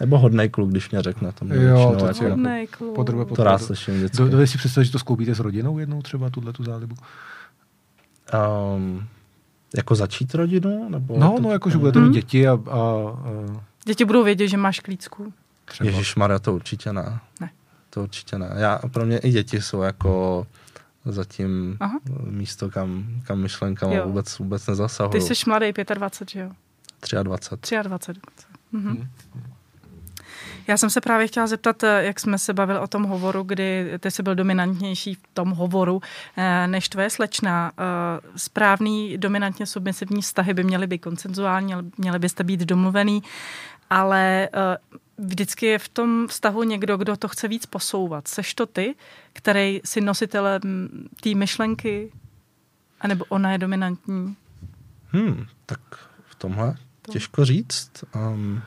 Nebo 0.00 0.18
hodnej 0.18 0.48
kluk, 0.48 0.70
když 0.70 0.90
mě 0.90 1.02
řekne. 1.02 1.32
To 1.32 1.44
mě 1.44 1.56
jo, 1.56 1.96
to 1.98 2.06
jako, 2.06 2.24
hodnej 2.24 2.66
kluk. 2.66 2.94
Podrbe, 2.94 3.18
podrbe. 3.18 3.36
To 3.36 3.44
rád 3.44 3.62
slyším 3.62 3.94
vždycky. 3.94 4.16
Do, 4.16 4.28
dovedeš 4.28 4.50
si 4.50 4.58
představit, 4.58 4.84
že 4.84 4.92
to 4.92 4.98
skloubíte 4.98 5.34
s 5.34 5.38
rodinou 5.38 5.78
jednou 5.78 6.02
třeba, 6.02 6.30
tuhle 6.30 6.52
tu 6.52 6.64
zálibu? 6.64 6.94
Um, 8.74 9.06
jako 9.76 9.94
začít 9.94 10.34
rodinu? 10.34 10.88
Nebo 10.88 11.18
no, 11.18 11.32
to, 11.36 11.42
no, 11.42 11.50
jako, 11.50 11.70
že 11.70 11.78
budete 11.78 11.98
hmm. 11.98 12.08
mít 12.08 12.14
děti 12.14 12.48
a, 12.48 12.52
a, 12.52 12.76
a... 12.76 13.18
Děti 13.84 14.04
budou 14.04 14.24
vědět, 14.24 14.48
že 14.48 14.56
máš 14.56 14.80
klícku. 14.80 15.32
Ježíš 15.82 16.16
Maria, 16.16 16.38
to 16.38 16.54
určitě 16.54 16.92
ne. 16.92 17.18
Ne. 17.40 17.50
To 17.90 18.02
určitě 18.02 18.38
ne. 18.38 18.50
Já, 18.56 18.80
pro 18.92 19.06
mě 19.06 19.18
i 19.18 19.30
děti 19.30 19.62
jsou 19.62 19.82
jako 19.82 20.46
zatím 21.04 21.76
Aha. 21.80 22.00
místo, 22.24 22.70
kam, 22.70 23.04
kam 23.26 23.38
myšlenkama 23.38 24.04
vůbec, 24.04 24.38
vůbec 24.38 24.66
nezasahují. 24.66 25.12
Ty 25.12 25.34
jsi 25.34 25.50
mladý, 25.50 25.72
25, 25.94 26.30
že 26.30 26.40
jo? 26.40 26.50
23. 27.22 27.76
23 27.82 28.20
dokonce. 28.20 28.46
Mhm. 28.72 29.08
Já 30.68 30.76
jsem 30.76 30.90
se 30.90 31.00
právě 31.00 31.26
chtěla 31.26 31.46
zeptat, 31.46 31.82
eh, 31.82 32.04
jak 32.04 32.20
jsme 32.20 32.38
se 32.38 32.52
bavili 32.52 32.78
o 32.78 32.86
tom 32.86 33.02
hovoru, 33.02 33.42
kdy 33.42 33.92
ty 34.00 34.10
jsi 34.10 34.22
byl 34.22 34.34
dominantnější 34.34 35.14
v 35.14 35.20
tom 35.34 35.50
hovoru 35.50 36.02
eh, 36.36 36.66
než 36.66 36.88
tvoje 36.88 37.10
slečna. 37.10 37.72
Eh, 37.78 37.82
správný 38.36 39.18
dominantně 39.18 39.66
submisivní 39.66 40.22
vztahy 40.22 40.54
by 40.54 40.64
měly 40.64 40.86
být 40.86 40.98
koncenzuální, 40.98 41.74
měly 41.98 42.18
byste 42.18 42.44
být 42.44 42.60
domluvený, 42.60 43.22
ale 43.90 44.48
vždycky 45.26 45.66
je 45.66 45.78
v 45.78 45.88
tom 45.88 46.26
vztahu 46.28 46.62
někdo, 46.62 46.96
kdo 46.96 47.16
to 47.16 47.28
chce 47.28 47.48
víc 47.48 47.66
posouvat. 47.66 48.28
Seš 48.28 48.54
to 48.54 48.66
ty, 48.66 48.94
který 49.32 49.80
si 49.84 50.00
nositelem 50.00 50.60
té 51.20 51.34
myšlenky, 51.34 52.12
anebo 53.00 53.24
ona 53.28 53.52
je 53.52 53.58
dominantní? 53.58 54.36
Hmm, 55.12 55.46
tak 55.66 55.80
v 56.26 56.34
tomhle 56.34 56.76
těžko 57.10 57.44
říct. 57.44 57.90
Um, 58.14 58.62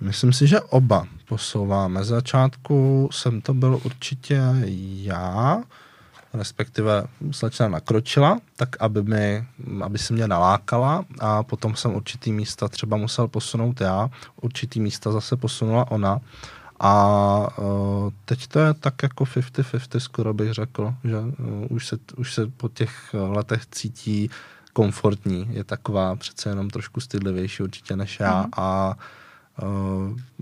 Myslím 0.00 0.32
si, 0.32 0.46
že 0.46 0.60
oba 0.60 1.06
posouváme. 1.24 2.04
Začátku 2.04 3.08
jsem 3.12 3.40
to 3.40 3.54
byl 3.54 3.80
určitě 3.84 4.40
já, 5.02 5.62
respektive 6.34 7.04
slečna 7.30 7.68
nakročila, 7.68 8.38
tak 8.56 8.76
aby, 8.80 9.02
mi, 9.02 9.44
aby 9.82 9.98
se 9.98 10.12
mě 10.12 10.28
nalákala 10.28 11.04
a 11.20 11.42
potom 11.42 11.76
jsem 11.76 11.94
určitý 11.94 12.32
místa 12.32 12.68
třeba 12.68 12.96
musel 12.96 13.28
posunout 13.28 13.80
já, 13.80 14.10
určitý 14.40 14.80
místa 14.80 15.12
zase 15.12 15.36
posunula 15.36 15.90
ona 15.90 16.20
a 16.80 17.58
uh, 17.58 18.10
teď 18.24 18.46
to 18.46 18.58
je 18.58 18.74
tak 18.74 19.02
jako 19.02 19.24
50-50 19.24 19.98
skoro 19.98 20.34
bych 20.34 20.52
řekl, 20.52 20.94
že 21.04 21.18
uh, 21.18 21.32
už, 21.68 21.86
se, 21.86 21.98
už 22.16 22.34
se 22.34 22.46
po 22.46 22.68
těch 22.68 23.14
letech 23.14 23.66
cítí 23.66 24.30
komfortní, 24.72 25.48
je 25.50 25.64
taková 25.64 26.16
přece 26.16 26.48
jenom 26.48 26.70
trošku 26.70 27.00
stydlivější 27.00 27.62
určitě 27.62 27.96
než 27.96 28.20
já 28.20 28.42
mm. 28.42 28.50
a 28.56 28.94
Uh, 28.96 29.23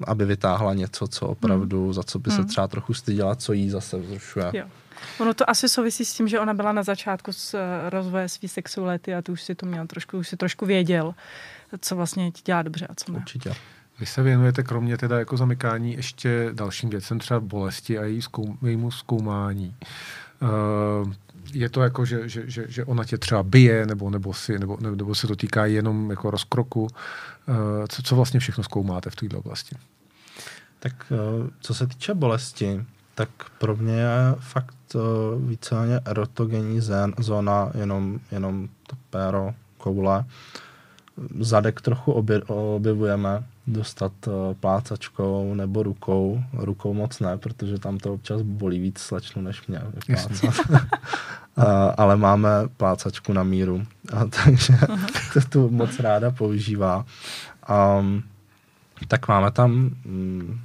aby 0.04 0.24
vytáhla 0.24 0.74
něco, 0.74 1.08
co 1.08 1.28
opravdu, 1.28 1.84
hmm. 1.84 1.92
za 1.92 2.02
co 2.02 2.18
by 2.18 2.30
se 2.30 2.36
hmm. 2.36 2.46
třeba 2.46 2.68
trochu 2.68 2.94
styděla, 2.94 3.34
co 3.34 3.52
jí 3.52 3.70
zase 3.70 3.98
vzrušuje. 3.98 4.50
Jo. 4.52 4.64
Ono 5.18 5.34
to 5.34 5.50
asi 5.50 5.68
souvisí 5.68 6.04
s 6.04 6.14
tím, 6.14 6.28
že 6.28 6.40
ona 6.40 6.54
byla 6.54 6.72
na 6.72 6.82
začátku 6.82 7.32
z 7.32 7.54
eh, 7.54 7.90
rozvoje 7.90 8.28
své 8.28 8.48
sexuality 8.48 9.14
a 9.14 9.22
tu 9.22 9.32
už 9.32 9.42
si 9.42 9.54
to 9.54 9.66
měl 9.66 9.86
trošku, 9.86 10.18
už 10.18 10.28
si 10.28 10.36
trošku 10.36 10.66
věděl, 10.66 11.14
co 11.80 11.96
vlastně 11.96 12.30
ti 12.30 12.42
dělá 12.44 12.62
dobře 12.62 12.86
a 12.86 12.94
co 12.94 13.12
ne. 13.12 13.18
Určitě. 13.18 13.54
Vy 14.00 14.06
se 14.06 14.22
věnujete 14.22 14.62
kromě 14.62 14.98
teda 14.98 15.18
jako 15.18 15.36
zamykání 15.36 15.92
ještě 15.92 16.50
dalším 16.52 16.90
věcem, 16.90 17.18
třeba 17.18 17.40
bolesti 17.40 17.98
a 17.98 18.04
její 18.04 18.22
zkoum, 18.22 18.58
jejímu 18.62 18.90
zkoumání. 18.90 19.74
Uh, 20.42 21.12
je 21.52 21.68
to 21.68 21.82
jako, 21.82 22.04
že, 22.04 22.28
že, 22.28 22.50
že, 22.50 22.64
že 22.68 22.84
ona 22.84 23.04
tě 23.04 23.18
třeba 23.18 23.42
bije, 23.42 23.86
nebo, 23.86 24.10
nebo, 24.10 24.34
si, 24.34 24.58
nebo, 24.58 24.78
nebo 24.80 25.14
se 25.14 25.26
to 25.26 25.36
týká 25.36 25.66
jenom 25.66 26.10
jako 26.10 26.30
rozkroku. 26.30 26.88
Eh, 27.48 27.88
co, 27.88 28.02
co 28.02 28.16
vlastně 28.16 28.40
všechno 28.40 28.64
zkoumáte 28.64 29.10
v 29.10 29.16
této 29.16 29.38
oblasti? 29.38 29.76
Tak 30.78 31.12
eh, 31.12 31.50
co 31.60 31.74
se 31.74 31.86
týče 31.86 32.14
bolesti, 32.14 32.84
tak 33.14 33.28
pro 33.58 33.76
mě 33.76 33.94
je 33.94 34.34
fakt 34.38 34.76
eh, 34.94 34.98
víceméně 35.46 36.00
erotogenní 36.04 36.80
zóna, 37.18 37.70
jenom, 37.74 38.20
jenom 38.30 38.68
to 38.86 38.96
péro, 39.10 39.54
koule. 39.78 40.24
Zadek 41.40 41.80
trochu 41.80 42.12
obje, 42.12 42.42
objevujeme, 42.46 43.44
dostat 43.66 44.12
plácačkou 44.60 45.54
nebo 45.54 45.82
rukou. 45.82 46.42
Rukou 46.52 46.94
moc 46.94 47.20
ne, 47.20 47.38
protože 47.38 47.78
tam 47.78 47.98
to 47.98 48.14
občas 48.14 48.42
bolí 48.42 48.78
víc 48.78 48.98
slečnu 48.98 49.42
než 49.42 49.66
mě. 49.66 49.80
ale 51.96 52.16
máme 52.16 52.48
plácačku 52.76 53.32
na 53.32 53.42
míru, 53.42 53.86
a 54.12 54.24
takže 54.44 54.74
to 55.34 55.40
tu 55.48 55.70
moc 55.70 56.00
ráda 56.00 56.30
používá. 56.30 57.04
Um, 57.98 58.22
tak 59.08 59.28
máme 59.28 59.50
tam 59.50 59.90
um, 60.04 60.60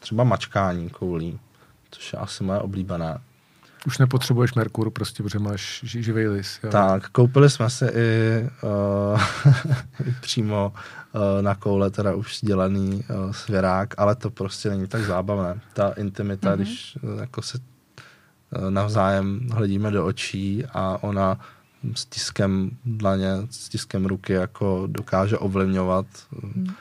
třeba 0.00 0.24
mačkání 0.24 0.90
koulí, 0.90 1.38
což 1.90 2.12
je 2.12 2.18
asi 2.18 2.44
moje 2.44 2.58
oblíbené. 2.58 3.18
Už 3.86 3.98
nepotřebuješ 3.98 4.54
Merkur, 4.54 4.90
prostě, 4.90 5.22
protože 5.22 5.38
máš 5.38 5.80
živý 5.84 6.28
lis. 6.28 6.60
Jo. 6.62 6.70
Tak, 6.70 7.08
koupili 7.08 7.50
jsme 7.50 7.70
se 7.70 7.92
i, 7.94 8.48
uh, 8.62 9.20
přímo 10.20 10.72
uh, 11.12 11.42
na 11.42 11.54
koule, 11.54 11.90
teda 11.90 12.14
už 12.14 12.40
dělaný 12.40 13.04
uh, 13.10 13.32
svěrák, 13.32 13.94
ale 13.98 14.14
to 14.14 14.30
prostě 14.30 14.70
není 14.70 14.86
tak 14.86 15.02
zábavné. 15.02 15.60
Ta 15.72 15.88
intimita, 15.88 16.50
mm-hmm. 16.50 16.56
když 16.56 16.98
uh, 17.02 17.20
jako 17.20 17.42
se 17.42 17.58
uh, 17.58 18.70
navzájem 18.70 19.48
hledíme 19.52 19.90
do 19.90 20.06
očí 20.06 20.64
a 20.72 20.98
ona 21.00 21.38
s 21.94 22.04
tiskem 22.04 22.70
dlaně, 22.84 23.30
s 23.50 23.68
tiskem 23.68 24.06
ruky 24.06 24.32
jako 24.32 24.82
dokáže 24.86 25.38
ovlivňovat 25.38 26.06
hmm. 26.42 26.74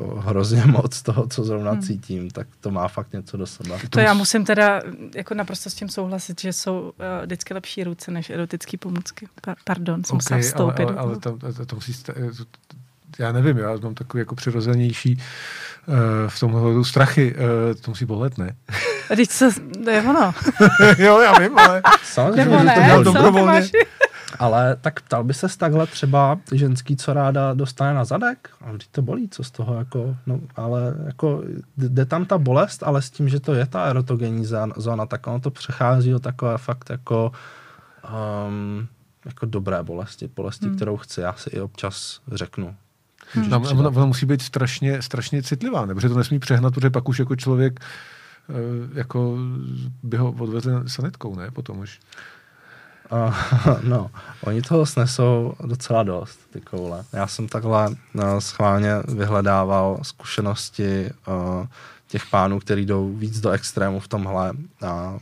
Jako 0.00 0.20
hrozně 0.20 0.62
moc 0.66 1.02
toho, 1.02 1.26
co 1.26 1.44
zrovna 1.44 1.70
hmm. 1.70 1.82
cítím, 1.82 2.30
tak 2.30 2.46
to 2.60 2.70
má 2.70 2.88
fakt 2.88 3.12
něco 3.12 3.36
do 3.36 3.46
sebe. 3.46 3.78
To 3.90 4.00
já 4.00 4.14
musím 4.14 4.44
teda 4.44 4.82
jako 5.14 5.34
naprosto 5.34 5.70
s 5.70 5.74
tím 5.74 5.88
souhlasit, 5.88 6.40
že 6.40 6.52
jsou 6.52 6.80
uh, 6.80 6.90
vždycky 7.22 7.54
lepší 7.54 7.84
ruce 7.84 8.10
než 8.10 8.30
erotické 8.30 8.78
pomůcky. 8.78 9.28
Pa- 9.40 9.54
pardon, 9.64 10.04
jsem 10.04 10.16
okay, 10.16 10.16
musela 10.16 10.40
vstoupit. 10.40 10.84
Ale, 10.84 10.96
ale, 10.96 11.10
ale 11.10 11.18
to, 11.18 11.38
to, 11.38 11.66
to 11.66 11.74
musí, 11.76 11.92
já 13.18 13.32
nevím, 13.32 13.58
já 13.58 13.76
mám 13.82 13.94
takový 13.94 14.20
jako 14.20 14.34
přirozenější 14.34 15.16
uh, 15.16 15.94
v 16.28 16.40
tomhle 16.40 16.84
strachy, 16.84 17.34
uh, 17.34 17.80
to 17.80 17.90
musí 17.90 18.04
bolet, 18.04 18.38
ne? 18.38 18.56
Teď 19.16 19.30
se, 19.30 19.48
to 19.84 19.90
je 19.90 20.02
ono. 20.02 20.34
jo, 20.98 21.20
já 21.20 21.38
vím, 21.38 21.58
ale 21.58 21.82
samozřejmě, 22.04 22.58
že 22.58 22.74
to 22.74 22.82
dělal 22.82 23.04
dobrovolně. 23.04 23.70
Ale 24.40 24.76
tak 24.80 25.00
ptal 25.00 25.24
by 25.24 25.34
se 25.34 25.58
takhle 25.58 25.86
třeba 25.86 26.38
ženský, 26.52 26.96
co 26.96 27.12
ráda 27.12 27.54
dostane 27.54 27.94
na 27.94 28.04
zadek? 28.04 28.50
A 28.60 28.72
vždyť 28.72 28.88
to 28.90 29.02
bolí, 29.02 29.28
co 29.28 29.44
z 29.44 29.50
toho 29.50 29.74
jako, 29.74 30.16
no, 30.26 30.40
ale 30.56 30.94
jako 31.06 31.42
jde 31.76 32.04
tam 32.04 32.24
ta 32.24 32.38
bolest, 32.38 32.82
ale 32.82 33.02
s 33.02 33.10
tím, 33.10 33.28
že 33.28 33.40
to 33.40 33.54
je 33.54 33.66
ta 33.66 33.84
erotogenní 33.84 34.46
zóna, 34.76 35.06
tak 35.06 35.26
ono 35.26 35.40
to 35.40 35.50
přechází 35.50 36.10
do 36.10 36.18
takové 36.18 36.58
fakt 36.58 36.90
jako 36.90 37.32
um, 38.48 38.88
jako 39.24 39.46
dobré 39.46 39.82
bolesti, 39.82 40.30
bolesti, 40.36 40.66
hmm. 40.66 40.76
kterou 40.76 40.96
chci, 40.96 41.20
já 41.20 41.32
si 41.32 41.50
i 41.50 41.60
občas 41.60 42.20
řeknu. 42.32 42.76
Hmm. 43.32 43.52
Ona, 43.52 43.88
ona 43.88 44.06
musí 44.06 44.26
být 44.26 44.42
strašně, 44.42 45.02
strašně 45.02 45.42
citlivá, 45.42 45.86
nebo 45.86 46.00
že 46.00 46.08
to 46.08 46.18
nesmí 46.18 46.38
přehnat, 46.38 46.74
protože 46.74 46.90
pak 46.90 47.08
už 47.08 47.18
jako 47.18 47.36
člověk 47.36 47.80
eh, 47.80 48.54
jako 48.94 49.38
by 50.02 50.16
ho 50.16 50.32
odvezli 50.32 50.72
sanitkou, 50.86 51.36
ne? 51.36 51.50
Potom 51.50 51.78
už. 51.78 52.00
Uh, 53.12 53.34
no, 53.82 54.10
oni 54.44 54.62
toho 54.62 54.86
snesou 54.86 55.54
docela 55.64 56.02
dost, 56.02 56.38
ty 56.52 56.60
koule. 56.60 57.04
Já 57.12 57.26
jsem 57.26 57.48
takhle 57.48 57.88
uh, 57.88 58.38
schválně 58.38 58.90
vyhledával 59.08 59.98
zkušenosti 60.02 61.10
uh, 61.28 61.66
těch 62.08 62.26
pánů, 62.26 62.60
kteří 62.60 62.86
jdou 62.86 63.12
víc 63.14 63.40
do 63.40 63.50
extrému 63.50 64.00
v 64.00 64.08
tomhle. 64.08 64.52
A 64.86 65.18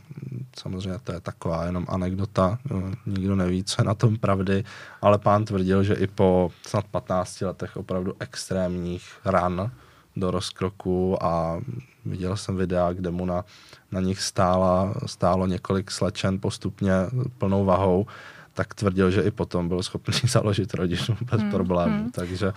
samozřejmě 0.59 0.99
to 1.03 1.11
je 1.11 1.19
taková 1.19 1.65
jenom 1.65 1.85
anekdota, 1.89 2.59
uh, 2.71 2.93
nikdo 3.05 3.35
neví, 3.35 3.63
co 3.63 3.81
je 3.81 3.85
na 3.85 3.93
tom 3.93 4.17
pravdy, 4.17 4.63
ale 5.01 5.17
pán 5.17 5.45
tvrdil, 5.45 5.83
že 5.83 5.93
i 5.93 6.07
po 6.07 6.51
snad 6.67 6.85
15 6.85 7.41
letech 7.41 7.77
opravdu 7.77 8.13
extrémních 8.19 9.05
ran 9.25 9.71
do 10.15 10.31
rozkroku 10.31 11.23
a 11.23 11.61
viděl 12.05 12.37
jsem 12.37 12.55
videa, 12.55 12.93
kde 12.93 13.11
mu 13.11 13.25
na, 13.25 13.45
na 13.91 14.01
nich 14.01 14.21
stála, 14.21 14.93
stálo 15.05 15.47
několik 15.47 15.91
slečen 15.91 16.39
postupně 16.39 16.91
plnou 17.37 17.65
vahou, 17.65 18.05
tak 18.53 18.73
tvrdil, 18.73 19.11
že 19.11 19.21
i 19.21 19.31
potom 19.31 19.67
byl 19.67 19.83
schopný 19.83 20.13
založit 20.27 20.73
rodinu 20.73 21.17
bez 21.31 21.41
hmm, 21.41 21.51
problémů. 21.51 21.97
Hmm. 21.97 22.11
Takže 22.11 22.53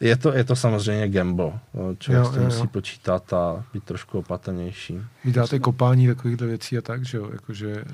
je 0.00 0.16
to, 0.16 0.32
je 0.32 0.44
to 0.44 0.56
samozřejmě 0.56 1.08
gamble. 1.08 1.52
Člověk 1.98 2.24
jo, 2.24 2.32
jo, 2.36 2.44
musí 2.44 2.60
jo. 2.60 2.66
počítat 2.66 3.32
a 3.32 3.64
být 3.72 3.84
trošku 3.84 4.18
opatrnější. 4.18 5.00
Vy 5.24 5.32
dáte 5.32 5.58
kopání 5.58 6.06
takovýchhle 6.06 6.46
věcí 6.46 6.78
a 6.78 6.80
tak, 6.80 7.04
že 7.04 7.18
jo? 7.18 7.28
Jakože 7.32 7.84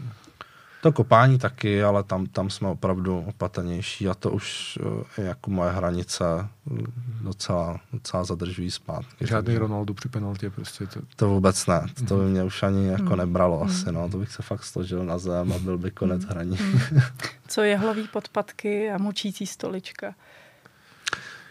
to 0.80 0.92
kopání 0.92 1.38
taky, 1.38 1.82
ale 1.82 2.02
tam, 2.02 2.26
tam 2.26 2.50
jsme 2.50 2.68
opravdu 2.68 3.24
opatrnější 3.28 4.08
a 4.08 4.14
to 4.14 4.30
už 4.30 4.78
je 5.18 5.24
jako 5.24 5.50
moje 5.50 5.72
hranice 5.72 6.24
mm, 6.66 6.86
docela, 7.22 7.80
docela 7.92 8.24
zadržují 8.24 8.70
zpátky. 8.70 9.26
Žádný 9.26 9.46
takže... 9.46 9.58
Ronaldo 9.58 9.94
při 9.94 10.08
penaltě 10.08 10.50
prostě. 10.50 10.86
To... 10.86 11.00
to 11.16 11.28
vůbec 11.28 11.66
ne, 11.66 11.86
to 12.08 12.16
by 12.16 12.22
mhm. 12.22 12.30
mě 12.30 12.44
už 12.44 12.62
ani 12.62 12.86
jako 12.86 13.02
mhm. 13.02 13.16
nebralo 13.16 13.56
mm. 13.56 13.62
asi, 13.62 13.92
no, 13.92 14.08
to 14.10 14.18
bych 14.18 14.32
se 14.32 14.42
fakt 14.42 14.64
složil 14.64 15.04
na 15.04 15.18
zem 15.18 15.52
a 15.52 15.58
byl 15.58 15.78
by 15.78 15.90
konec 15.90 16.24
mm. 16.24 16.30
hraní. 16.30 16.58
Co 17.48 17.62
je 17.62 17.76
hlavý 17.76 18.08
podpatky 18.08 18.90
a 18.90 18.98
mučící 18.98 19.46
stolička? 19.46 20.14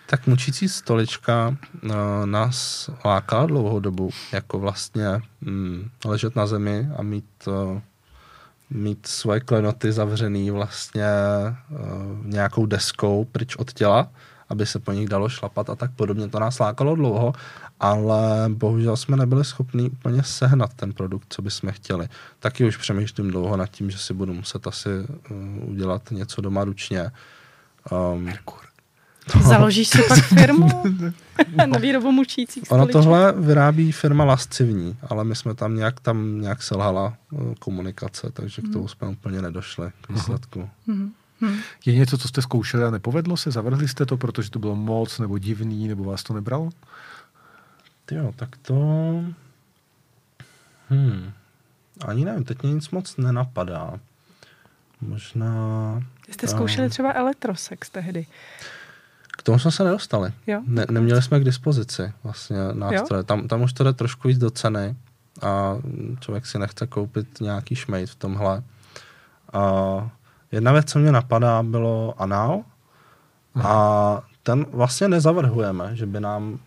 Tak 0.10 0.28
mučící 0.28 0.70
stolička 0.70 1.58
uh, 1.84 1.92
nás 2.26 2.90
lákala 3.06 3.46
dlouhou 3.46 3.80
dobu, 3.80 4.10
jako 4.32 4.60
vlastně 4.60 5.22
mm, 5.42 5.90
ležet 6.06 6.36
na 6.36 6.48
zemi 6.48 6.90
a 6.98 7.04
mít 7.04 7.26
uh, 7.48 7.82
mít 8.70 9.08
svoje 9.08 9.40
klenoty 9.40 9.92
zavřený 9.92 10.52
vlastně 10.52 11.06
uh, 11.70 11.78
nějakou 12.26 12.66
deskou 12.66 13.26
pryč 13.26 13.56
od 13.56 13.74
těla, 13.74 14.12
aby 14.50 14.66
se 14.66 14.80
po 14.80 14.92
nich 14.92 15.10
dalo 15.10 15.30
šlapat 15.30 15.70
a 15.70 15.76
tak 15.76 15.92
podobně. 15.92 16.28
To 16.28 16.40
nás 16.40 16.60
lákalo 16.60 16.96
dlouho, 16.96 17.34
ale 17.80 18.46
bohužel 18.50 18.98
jsme 18.98 19.18
nebyli 19.18 19.46
schopni 19.46 19.90
úplně 19.90 20.24
sehnat 20.24 20.74
ten 20.74 20.94
produkt, 20.94 21.26
co 21.30 21.42
bychom 21.42 21.72
chtěli. 21.72 22.08
Taky 22.40 22.66
už 22.66 22.78
přemýšlím 22.78 23.32
dlouho 23.32 23.58
nad 23.58 23.68
tím, 23.68 23.90
že 23.90 23.98
si 23.98 24.14
budu 24.14 24.34
muset 24.34 24.68
asi 24.68 24.90
uh, 24.90 25.70
udělat 25.70 26.12
něco 26.12 26.42
doma 26.42 26.64
ručně. 26.64 27.12
Um, 27.92 28.24
Merkur. 28.24 28.67
Založíš 29.42 29.88
si 29.88 30.02
pak 30.08 30.24
firmu 30.24 30.70
na 31.66 31.80
výrobu 31.80 32.12
mučících 32.12 32.72
Ono 32.72 32.84
stoliček? 32.84 32.94
tohle 32.94 33.34
vyrábí 33.38 33.92
firma 33.92 34.24
Lascivní, 34.26 34.98
ale 35.10 35.24
my 35.24 35.36
jsme 35.36 35.56
tam 35.56 35.76
nějak, 35.76 36.00
tam 36.00 36.42
nějak 36.42 36.64
selhala 36.64 37.14
eh, 37.34 37.56
komunikace, 37.60 38.32
takže 38.32 38.62
k 38.62 38.74
tomu 38.74 38.88
jsme 38.88 39.08
úplně 39.08 39.42
nedošli 39.42 39.92
k 40.02 40.10
výsledku. 40.10 40.70
Je 41.86 41.96
něco, 41.96 42.18
co 42.18 42.28
jste 42.28 42.42
zkoušeli 42.42 42.84
a 42.84 42.92
nepovedlo 42.92 43.38
se? 43.38 43.52
Zavrhli 43.52 43.88
jste 43.88 44.06
to, 44.06 44.18
protože 44.18 44.50
to 44.50 44.60
bylo 44.60 44.76
moc, 44.76 45.20
nebo 45.20 45.38
divný, 45.38 45.88
nebo 45.88 46.04
vás 46.04 46.24
to 46.24 46.34
nebralo? 46.34 46.70
Jo, 48.12 48.34
tak 48.36 48.58
to... 48.58 48.74
Hmm. 50.90 51.32
Ani 52.06 52.26
nevím, 52.26 52.44
teď 52.44 52.64
mě 52.64 52.74
nic 52.74 52.90
moc 52.90 53.18
nenapadá. 53.18 54.00
Možná... 55.02 56.04
Jste 56.30 56.48
zkoušeli 56.48 56.90
třeba 56.90 57.14
elektrosex 57.14 57.90
tehdy. 57.90 58.26
K 59.38 59.44
tomu 59.44 59.60
jsme 59.60 59.72
se 59.72 59.84
nedostali. 59.84 60.32
Jo? 60.48 60.62
Ne, 60.68 60.86
neměli 60.92 61.22
jsme 61.22 61.40
k 61.40 61.44
dispozici 61.44 62.14
vlastně 62.24 62.58
nástroje. 62.74 63.24
Tam, 63.24 63.48
tam 63.48 63.62
už 63.62 63.74
to 63.74 63.84
jde 63.84 63.94
trošku 63.94 64.28
víc 64.28 64.38
do 64.38 64.52
ceny 64.52 64.96
a 65.42 65.76
člověk 66.20 66.46
si 66.46 66.60
nechce 66.60 66.88
koupit 66.88 67.42
nějaký 67.42 67.76
šmejt 67.76 68.10
v 68.10 68.16
tomhle. 68.16 68.64
A 69.54 70.10
jedna 70.52 70.72
věc, 70.72 70.92
co 70.92 71.00
mě 71.00 71.12
napadá, 71.12 71.64
bylo 71.64 72.14
anál. 72.18 72.64
A 73.64 74.22
ten 74.44 74.66
vlastně 74.74 75.08
nezavrhujeme, 75.08 75.96
že 75.96 76.06
by 76.06 76.20
nám 76.20 76.60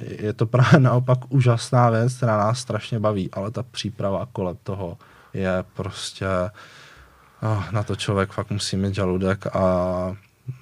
je 0.00 0.32
to 0.32 0.46
právě 0.46 0.80
naopak 0.80 1.18
úžasná 1.28 1.90
věc, 1.90 2.16
která 2.16 2.36
nás 2.36 2.58
strašně 2.58 2.98
baví, 2.98 3.30
ale 3.32 3.50
ta 3.50 3.62
příprava 3.62 4.28
kolem 4.32 4.56
toho 4.62 4.98
je 5.34 5.64
prostě 5.74 6.26
oh, 7.42 7.70
na 7.70 7.82
to 7.82 7.96
člověk 7.96 8.32
fakt 8.32 8.50
musí 8.50 8.76
mít 8.76 8.94
žaludek 8.94 9.46
a 9.46 10.16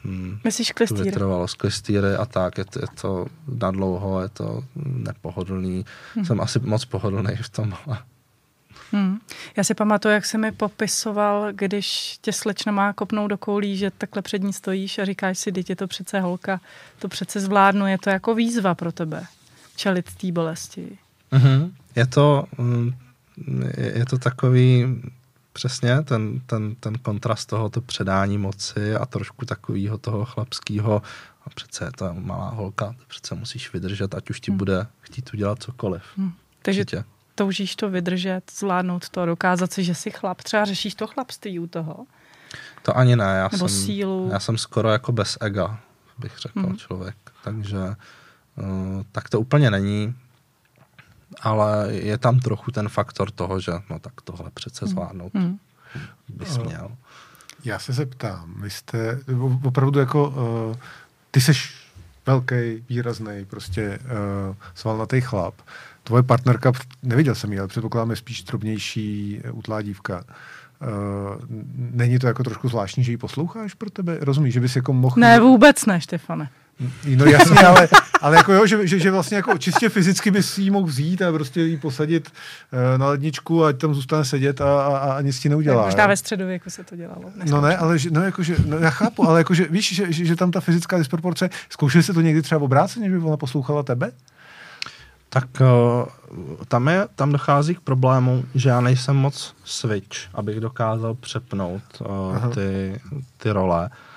hm, 0.05 0.39
Myslíš 0.45 0.72
klistýr? 0.72 1.05
vytrvalost, 1.05 1.57
klistýry 1.57 2.14
a 2.14 2.24
tak, 2.24 2.59
je 2.59 2.64
to, 2.64 2.78
je 2.78 2.87
to 3.01 3.26
na 3.61 3.70
dlouho, 3.70 4.20
je 4.20 4.28
to 4.28 4.64
nepohodlný. 4.76 5.85
Hmm. 6.14 6.24
Jsem 6.24 6.41
asi 6.41 6.59
moc 6.59 6.85
pohodlný 6.85 7.37
v 7.37 7.49
tomhle. 7.49 7.99
Hmm. 8.93 9.18
Já 9.57 9.64
si 9.64 9.74
pamatuju, 9.74 10.14
jak 10.14 10.26
jsi 10.26 10.39
mi 10.39 10.53
popisoval, 10.53 11.53
když 11.53 12.18
tě 12.20 12.33
slečna 12.33 12.72
má 12.72 12.93
kopnout 12.93 13.30
do 13.30 13.39
koulí, 13.39 13.76
že 13.76 13.91
takhle 13.91 14.22
před 14.22 14.43
ní 14.43 14.53
stojíš 14.53 14.99
a 14.99 15.05
říkáš 15.05 15.39
si, 15.39 15.53
je 15.68 15.76
to 15.76 15.87
přece 15.87 16.20
holka, 16.20 16.61
to 16.99 17.09
přece 17.09 17.41
zvládnu, 17.41 17.87
je 17.87 17.99
to 17.99 18.11
jako 18.11 18.35
výzva 18.35 18.74
pro 18.74 18.93
tebe, 18.93 19.24
čelit 19.76 20.14
té 20.14 20.33
bolesti. 20.33 20.99
Mm-hmm. 21.33 21.70
Je 21.97 22.07
to, 22.07 22.45
mm, 22.59 22.93
je 23.76 24.07
to 24.07 24.18
takový 24.18 25.03
přesně 25.53 26.03
ten, 26.03 26.41
ten, 26.41 26.75
ten 26.75 26.95
kontrast 26.99 27.49
tohoto 27.49 27.81
předání 27.81 28.39
moci 28.39 28.95
a 28.97 29.07
trošku 29.07 29.45
takového 29.47 29.99
toho 29.99 30.25
chlapského 30.25 31.03
a 31.47 31.51
přece 31.51 31.85
je 31.85 31.93
to 31.93 32.15
malá 32.15 32.49
holka, 32.49 32.87
to 32.99 33.05
přece 33.09 33.35
musíš 33.35 33.73
vydržet, 33.73 34.15
ať 34.15 34.31
už 34.31 34.41
ti 34.41 34.51
bude 34.51 34.87
chtít 35.01 35.31
udělat 35.35 35.63
cokoliv. 35.63 36.03
Hmm. 36.17 36.33
Takže 36.63 36.81
Určitě. 36.81 37.05
toužíš 37.35 37.77
to 37.77 37.91
vydržet, 37.91 38.43
zvládnout 38.59 39.09
to, 39.09 39.27
dokázat 39.27 39.73
si, 39.73 39.85
že 39.85 39.95
jsi 39.95 40.11
chlap. 40.11 40.43
Třeba 40.43 40.65
řešíš 40.65 40.95
to 40.95 41.07
chlapství 41.07 41.59
u 41.59 41.67
toho. 41.67 42.07
To 42.83 42.97
ani 42.97 43.17
ne, 43.17 43.25
já 43.25 43.49
Nebo 43.53 43.69
jsem, 43.69 43.85
sílu. 43.85 44.29
já 44.33 44.41
jsem 44.41 44.59
skoro 44.59 44.91
jako 44.91 45.13
bez 45.13 45.39
ega, 45.41 45.81
bych 46.19 46.39
řekl 46.39 46.61
Mhm. 46.61 46.69
mm. 46.71 46.77
člověk. 46.77 47.17
Takže 47.45 47.79
uh, 47.79 49.03
tak 49.13 49.29
to 49.29 49.41
úplně 49.41 49.71
není, 49.71 50.15
ale 51.41 51.89
je 51.93 52.18
tam 52.18 52.39
trochu 52.39 52.70
ten 52.70 52.89
faktor 52.89 53.30
toho, 53.30 53.61
že 53.61 53.72
no 53.91 53.99
tak 53.99 54.12
tohle 54.24 54.51
přece 54.55 54.87
zvládnout 54.87 55.33
Hmm. 55.35 55.59
bys 56.28 56.59
měl. 56.59 56.91
Já 57.64 57.78
se 57.78 57.93
zeptám, 57.93 58.55
vy 58.57 58.70
jste 58.70 59.18
opravdu 59.64 59.99
jako, 60.01 60.28
uh, 60.28 60.76
ty 61.30 61.41
seš 61.41 61.83
velký, 62.26 62.85
výrazný, 62.89 63.45
prostě 63.45 63.99
uh, 63.99 64.57
svalnatý 64.74 65.20
chlap. 65.20 65.55
Tvoje 66.05 66.22
partnerka, 66.22 66.72
neviděl 67.03 67.35
jsem 67.35 67.53
ji, 67.53 67.59
ale 67.59 67.68
předpokládám, 67.68 68.11
je 68.11 68.16
spíš 68.16 68.43
drobnější, 68.43 69.41
eh, 69.45 69.51
utlá 69.51 69.83
dívka. 69.83 70.24
Uh, 70.80 70.89
není 71.76 72.18
to 72.18 72.26
jako 72.26 72.43
trošku 72.43 72.68
zvláštní, 72.68 73.05
že 73.05 73.12
ji 73.12 73.16
posloucháš 73.16 73.74
pro 73.74 73.91
tebe? 73.91 74.18
Rozumíš, 74.20 74.55
že 74.55 74.61
bys 74.61 74.76
jako 74.76 74.93
mohl... 74.93 75.14
Ne, 75.18 75.41
vůbec 75.41 75.87
ne, 75.87 76.01
Štefane. 76.01 76.49
No 77.16 77.25
jasně, 77.25 77.59
ale, 77.59 77.89
ale 78.20 78.37
jako 78.37 78.53
jo, 78.53 78.66
že, 78.66 78.87
že, 78.87 78.99
že 78.99 79.11
vlastně 79.11 79.37
jako 79.37 79.59
čistě 79.59 79.89
fyzicky 79.89 80.31
bys 80.31 80.59
jí 80.59 80.70
mohl 80.70 80.87
vzít 80.87 81.23
a 81.23 81.33
prostě 81.33 81.61
jí 81.61 81.77
posadit 81.77 82.33
uh, 82.73 82.99
na 82.99 83.07
ledničku, 83.07 83.64
ať 83.64 83.77
tam 83.77 83.95
zůstane 83.95 84.25
sedět 84.25 84.61
a, 84.61 84.83
a, 84.87 85.12
a 85.12 85.20
nic 85.20 85.41
ti 85.41 85.49
neudělá. 85.49 85.85
Možná 85.85 86.03
jo? 86.03 86.09
ve 86.09 86.16
středověku 86.16 86.70
se 86.70 86.85
to 86.85 86.97
dělalo. 86.97 87.23
Dneska 87.35 87.57
No 87.57 87.61
ne, 87.61 87.77
ale 87.77 87.99
že, 87.99 88.11
no 88.11 88.23
jakože, 88.23 88.57
no 88.66 88.79
já 88.79 88.91
chápu, 88.91 89.29
ale 89.29 89.41
jakože, 89.41 89.66
víš, 89.70 89.95
že, 89.95 90.12
že, 90.12 90.25
že 90.25 90.37
tam 90.37 90.51
ta 90.51 90.61
fyzická 90.61 90.99
disproporce, 90.99 91.51
zkoušeli 91.70 92.03
jste 92.03 92.12
to 92.12 92.20
někdy 92.20 92.43
třeba 92.43 92.61
obráceně, 92.61 93.11
že 93.11 93.18
by 93.18 93.25
ona 93.25 93.37
poslouchala 93.37 93.83
tebe? 93.83 94.12
Tak 95.29 95.45
uh, 95.61 96.07
tam, 96.68 96.89
je, 96.89 97.07
tam 97.14 97.33
dochází 97.33 97.75
k 97.75 97.81
problému, 97.81 98.45
že 98.55 98.68
já 98.68 98.81
nejsem 98.81 99.16
moc 99.16 99.55
switch, 99.64 100.18
abych 100.35 100.61
dokázal 100.61 101.14
přepnout 101.14 101.83
uh, 102.01 102.55
ty, 102.55 103.01
ty 103.39 103.51
role. 103.51 103.91
Uh, 103.93 104.12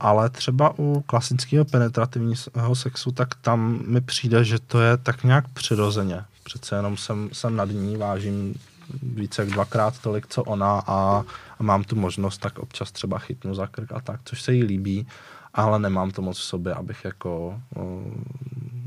ale 0.00 0.30
třeba 0.30 0.74
u 0.78 1.00
klasického 1.00 1.64
penetrativního 1.64 2.74
sexu, 2.74 3.12
tak 3.12 3.34
tam 3.34 3.80
mi 3.86 4.00
přijde, 4.00 4.44
že 4.44 4.58
to 4.58 4.80
je 4.80 4.96
tak 4.96 5.24
nějak 5.24 5.48
přirozeně. 5.48 6.24
Přece 6.44 6.76
jenom 6.76 6.96
jsem, 6.96 7.30
jsem 7.32 7.56
nad 7.56 7.70
ní, 7.70 7.96
vážím 7.96 8.54
více 9.02 9.42
jak 9.42 9.50
dvakrát 9.50 9.98
tolik, 9.98 10.26
co 10.26 10.42
ona 10.42 10.82
a, 10.86 11.24
a 11.58 11.62
mám 11.62 11.84
tu 11.84 11.96
možnost, 11.96 12.38
tak 12.38 12.58
občas 12.58 12.92
třeba 12.92 13.18
chytnu 13.18 13.54
za 13.54 13.66
krk 13.66 13.92
a 13.92 14.00
tak, 14.00 14.20
což 14.24 14.42
se 14.42 14.54
jí 14.54 14.64
líbí, 14.64 15.06
ale 15.54 15.78
nemám 15.78 16.10
to 16.10 16.22
moc 16.22 16.38
v 16.38 16.42
sobě, 16.42 16.74
abych 16.74 17.04
jako, 17.04 17.60
uh, 17.76 18.14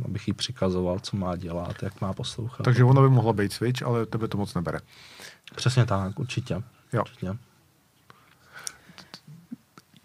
abych 0.06 0.28
jí 0.28 0.34
přikazoval, 0.34 1.00
co 1.00 1.18
má 1.18 1.36
dělat, 1.36 1.84
jak 1.84 2.02
má 2.02 2.14
poslouchat. 2.14 2.64
Takže 2.64 2.84
ona 2.84 3.02
by 3.02 3.10
mohla 3.10 3.34
být 3.34 3.54
switch, 3.54 3.84
ale 3.84 4.06
tebe 4.06 4.28
to 4.28 4.38
moc 4.38 4.54
nebere. 4.54 4.80
Přesně 5.56 5.86
tak, 5.86 6.20
určitě. 6.20 6.62
Jo. 6.94 7.02
určitě. 7.02 7.38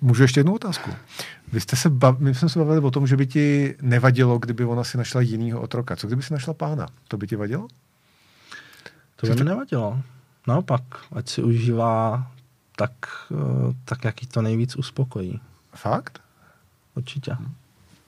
Můžu 0.01 0.22
ještě 0.22 0.40
jednu 0.40 0.55
otázku? 0.55 0.90
Vy 1.53 1.61
jste 1.61 1.76
se, 1.76 1.90
bav, 1.90 2.18
my 2.18 2.34
jsme 2.34 2.49
se 2.49 2.59
bavili 2.59 2.78
o 2.80 2.90
tom, 2.90 3.07
že 3.07 3.16
by 3.16 3.26
ti 3.26 3.74
nevadilo, 3.82 4.38
kdyby 4.38 4.64
ona 4.64 4.84
si 4.84 4.99
našla 4.99 5.20
jinýho 5.20 5.61
otroka. 5.61 5.96
Co 5.96 6.07
kdyby 6.07 6.22
si 6.22 6.32
našla 6.32 6.55
pána? 6.55 6.86
To 7.09 7.16
by 7.16 7.26
ti 7.26 7.36
vadilo? 7.36 7.68
To 9.16 9.26
by 9.26 9.34
mi 9.34 9.44
nevadilo. 9.44 10.03
Naopak, 10.46 10.82
ať 11.12 11.28
si 11.28 11.42
užívá 11.42 12.26
tak, 12.76 12.92
uh, 13.30 13.38
tak 13.84 14.05
jak 14.05 14.22
jí 14.22 14.28
to 14.28 14.42
nejvíc 14.42 14.76
uspokojí. 14.76 15.40
Fakt? 15.74 16.20
Určitě. 16.94 17.36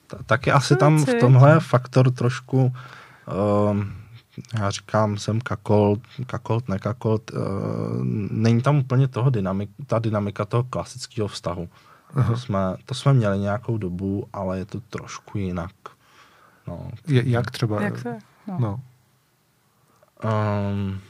Ta- 0.07 0.23
Taky 0.27 0.53
asi 0.53 0.77
tam 0.77 1.05
v 1.05 1.15
tomhle 1.21 1.53
je 1.55 1.61
faktor 1.61 2.11
trošku, 2.11 2.73
um, 3.73 3.93
já 4.59 4.71
říkám, 4.71 5.19
jsem 5.19 5.41
kakolt, 5.41 6.01
kakolt, 6.27 6.69
nekakolt, 6.69 7.31
uh, 7.31 7.41
není 8.31 8.63
tam 8.63 8.77
úplně 8.77 9.09
toho 9.09 9.31
dynamik, 9.31 9.71
ta 9.87 9.99
dynamika 9.99 10.45
toho 10.45 10.65
klasického 10.65 11.29
vztahu. 11.29 11.69
To 12.27 12.37
jsme, 12.37 12.59
to 12.85 12.95
jsme 12.95 13.13
měli 13.13 13.39
nějakou 13.39 13.79
dobu, 13.79 14.29
ale 14.33 14.59
je 14.59 14.65
to 14.65 14.81
trošku 14.81 15.39
jinak. 15.39 15.73
No. 16.67 16.91
Je, 17.07 17.29
jak 17.29 17.51
třeba? 17.51 17.83
Jak 17.83 18.05
je? 18.05 18.19
No. 18.47 18.59
No. 18.59 18.81
Um, 20.25 21.01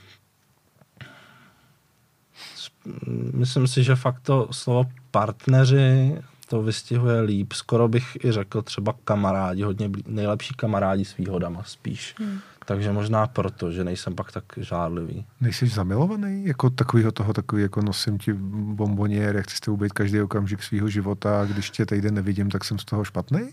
myslím 3.32 3.66
si, 3.66 3.84
že 3.84 3.96
fakt 3.96 4.20
to 4.20 4.48
slovo 4.50 4.90
partneři 5.10 6.18
to 6.48 6.62
vystihuje 6.62 7.20
líp. 7.20 7.52
Skoro 7.52 7.88
bych 7.88 8.24
i 8.24 8.32
řekl 8.32 8.62
třeba 8.62 8.94
kamarádi, 9.04 9.62
hodně 9.62 9.88
blí, 9.88 10.04
nejlepší 10.06 10.54
kamarádi 10.54 11.04
s 11.04 11.16
výhodama 11.16 11.62
spíš. 11.62 12.14
Hmm. 12.18 12.38
Takže 12.70 12.92
možná 12.92 13.26
proto, 13.26 13.72
že 13.72 13.84
nejsem 13.84 14.14
pak 14.14 14.32
tak 14.32 14.44
žádlivý. 14.56 15.26
Nejsi 15.40 15.66
zamilovaný? 15.66 16.46
Jako 16.46 16.70
takovýho 16.70 17.12
toho, 17.12 17.32
takový 17.32 17.62
jako 17.62 17.80
nosím 17.82 18.18
ti 18.18 18.32
bomboniér, 18.32 19.36
jak 19.36 19.44
chci 19.44 19.56
s 19.56 19.60
tebou 19.60 19.76
být 19.76 19.92
každý 19.92 20.20
okamžik 20.20 20.62
svého 20.62 20.88
života 20.88 21.40
a 21.40 21.44
když 21.44 21.70
tě 21.70 21.86
týden 21.86 22.14
nevidím, 22.14 22.50
tak 22.50 22.64
jsem 22.64 22.78
z 22.78 22.84
toho 22.84 23.04
špatný? 23.04 23.48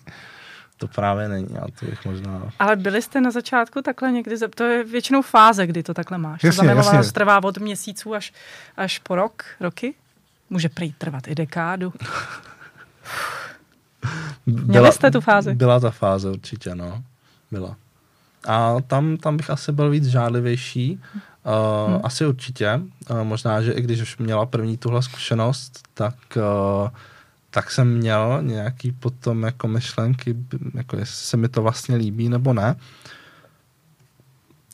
To 0.78 0.88
právě 0.88 1.30
není, 1.30 1.58
a 1.58 1.66
to 1.80 1.86
bych 1.86 2.06
možná... 2.06 2.42
Ale 2.60 2.76
byli 2.76 3.02
jste 3.02 3.22
na 3.22 3.32
začátku 3.32 3.82
takhle 3.82 4.12
někdy, 4.12 4.38
za- 4.38 4.48
to 4.48 4.64
je 4.64 4.84
většinou 4.84 5.22
fáze, 5.22 5.68
kdy 5.68 5.84
to 5.84 5.94
takhle 5.94 6.18
máš. 6.18 6.44
Jasně, 6.44 6.56
to 6.56 6.56
zamilovanost 6.56 6.94
jasně. 6.94 7.12
trvá 7.12 7.44
od 7.44 7.58
měsíců 7.58 8.16
až, 8.16 8.34
až 8.78 9.00
po 9.00 9.16
rok, 9.16 9.46
roky. 9.60 9.94
Může 10.50 10.70
prý 10.70 10.94
trvat 10.94 11.28
i 11.28 11.36
dekádu. 11.36 11.94
Byla, 14.48 14.92
jste 14.92 15.12
tu 15.12 15.22
fázi? 15.22 15.56
Byla 15.56 15.80
ta 15.80 15.92
fáze 15.92 16.30
určitě, 16.30 16.76
no. 16.76 17.04
Byla. 17.52 17.76
A 18.46 18.76
tam, 18.88 19.18
tam 19.18 19.38
bych 19.38 19.50
asi 19.50 19.72
byl 19.72 19.90
víc 19.90 20.06
žádlivější. 20.06 21.00
Uh, 21.46 21.92
hmm. 21.92 22.02
Asi 22.04 22.26
určitě. 22.26 22.82
Uh, 23.10 23.24
možná, 23.24 23.62
že 23.62 23.72
i 23.72 23.82
když 23.82 24.02
už 24.02 24.18
měla 24.18 24.46
první 24.46 24.78
tuhle 24.78 25.04
zkušenost, 25.04 25.84
tak, 25.94 26.16
uh, 26.36 26.90
tak 27.50 27.72
jsem 27.72 27.98
měl 27.98 28.40
nějaký 28.42 28.92
potom 28.92 29.44
jako 29.44 29.68
myšlenky, 29.68 30.36
jako 30.74 30.98
jestli 30.98 31.16
se 31.16 31.38
mi 31.38 31.50
to 31.50 31.62
vlastně 31.62 31.96
líbí 31.96 32.30
nebo 32.30 32.54
ne. 32.54 32.76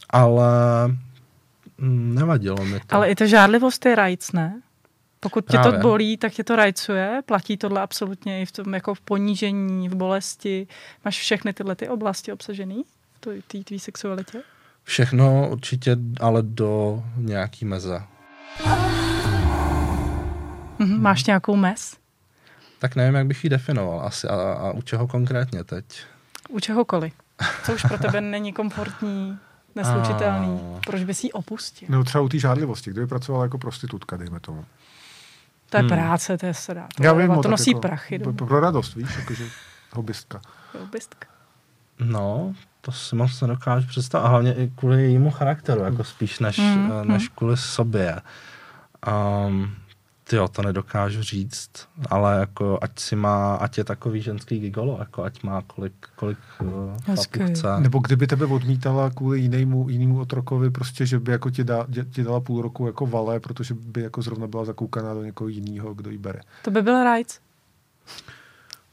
Ale 0.09 0.47
mm, 1.78 2.16
nevadilo 2.16 2.66
mi 2.66 2.80
to. 2.80 2.95
Ale 2.95 3.09
i 3.09 3.16
ta 3.16 3.26
žádlivost 3.26 3.86
je 3.86 3.95
rajc, 3.95 4.32
ne? 4.32 4.61
Pokud 5.20 5.45
tě 5.45 5.57
Právě. 5.57 5.72
to 5.72 5.80
bolí, 5.80 6.18
tak 6.18 6.34
tě 6.34 6.43
to 6.43 6.55
rajcuje. 6.55 7.22
Platí 7.26 7.57
tohle 7.57 7.82
absolutně 7.82 8.41
i 8.41 8.45
v 8.45 8.51
tom 8.51 8.74
jako 8.74 8.95
v 8.95 9.01
ponížení, 9.01 9.89
v 9.89 9.95
bolesti. 9.95 10.68
Máš 11.05 11.20
všechny 11.20 11.53
tyhle 11.53 11.76
ty 11.76 11.89
oblasti 11.89 12.32
obsažený 12.32 12.84
té 13.48 13.64
tvý 13.64 13.80
sexualitě? 13.80 14.42
Všechno 14.84 15.50
určitě, 15.50 15.98
ale 16.20 16.42
do 16.42 17.04
nějaký 17.18 17.66
meze. 17.66 18.02
Mhm. 20.80 21.02
Máš 21.02 21.24
nějakou 21.26 21.56
mez? 21.56 21.98
Tak 22.80 22.96
nevím, 22.96 23.16
jak 23.16 23.28
bych 23.28 23.44
ji 23.44 23.50
definoval 23.50 24.02
asi 24.08 24.28
a, 24.28 24.34
a 24.54 24.72
u 24.72 24.82
čeho 24.82 25.08
konkrétně 25.08 25.64
teď. 25.64 25.86
U 26.50 26.60
čehokoliv. 26.60 27.14
Co 27.66 27.74
už 27.74 27.82
pro 27.82 27.98
tebe 27.98 28.22
není 28.22 28.54
komfortní, 28.54 29.38
neslučitelný. 29.76 30.60
A. 30.78 30.80
Proč 30.88 31.04
bys 31.04 31.24
ji 31.24 31.32
opustil? 31.32 31.88
Nebo 31.92 32.04
třeba 32.04 32.22
u 32.22 32.30
té 32.30 32.40
žádlivosti, 32.40 32.92
kdyby 32.92 33.08
pracovala 33.08 33.44
jako 33.44 33.58
prostitutka, 33.58 34.18
dejme 34.18 34.40
tomu. 34.40 34.66
To 35.70 35.78
je 35.78 35.82
Hmm. 35.82 35.90
práce, 35.90 36.38
to 36.38 36.46
je 36.46 36.54
srá. 36.54 36.88
To, 36.98 37.04
Já 37.04 37.14
vím, 37.14 37.28
to 37.28 37.42
no, 37.44 37.50
nosí 37.50 37.72
jako, 37.72 37.82
prachy. 37.82 38.20
pro, 38.20 38.32
domů. 38.32 38.48
pro 38.48 38.60
radost, 38.60 38.96
víš, 38.96 39.10
jakože 39.20 39.46
hobistka. 39.94 40.42
Lobbystka. 40.80 41.28
No, 42.00 42.54
to 42.86 42.92
si 42.92 43.16
moc 43.16 43.42
nedokážu 43.42 43.88
představit. 43.88 44.26
A 44.26 44.28
hlavně 44.28 44.54
i 44.54 44.72
kvůli 44.76 45.02
jejímu 45.04 45.32
charakteru, 45.32 45.82
jako 45.82 46.04
spíš 46.04 46.40
než, 46.40 46.58
Mm, 46.58 46.92
mm, 47.02 47.08
než 47.08 47.28
kvůli 47.30 47.58
sobě. 47.58 48.22
Um, 49.48 49.76
ty 50.24 50.38
to 50.52 50.62
nedokážu 50.62 51.22
říct, 51.24 51.70
ale 52.10 52.40
jako 52.40 52.80
ať 52.82 53.00
si 53.00 53.16
má, 53.16 53.56
ať 53.56 53.78
je 53.78 53.84
takový 53.84 54.22
ženský 54.22 54.60
gigolo, 54.60 54.96
jako 55.00 55.24
ať 55.24 55.44
má 55.44 55.62
kolik, 55.62 55.94
kolik 56.16 56.38
Hezky. 57.06 57.40
chlapů 57.40 57.54
chce. 57.54 57.80
Nebo 57.80 58.00
kdyby 58.00 58.28
tebe 58.28 58.46
odmítala 58.46 59.10
kvůli 59.10 59.40
jinému, 59.40 59.90
jinému 59.90 60.20
otrokovi, 60.20 60.70
prostě, 60.72 61.06
že 61.06 61.20
by 61.20 61.32
jako 61.32 61.50
ti, 61.50 61.64
dá, 61.64 61.88
ti 62.12 62.24
dala 62.24 62.40
půl 62.40 62.62
roku 62.62 62.88
jako 62.88 63.06
vale, 63.08 63.40
protože 63.40 63.74
by 63.74 64.02
jako 64.02 64.22
zrovna 64.22 64.48
byla 64.48 64.66
zakoukaná 64.66 65.14
do 65.14 65.24
někoho 65.24 65.48
jiného, 65.48 65.94
kdo 65.94 66.10
ji 66.10 66.18
bere. 66.18 66.40
To 66.62 66.72
by 66.72 66.82
byl 66.82 67.04
rajc. 67.04 67.40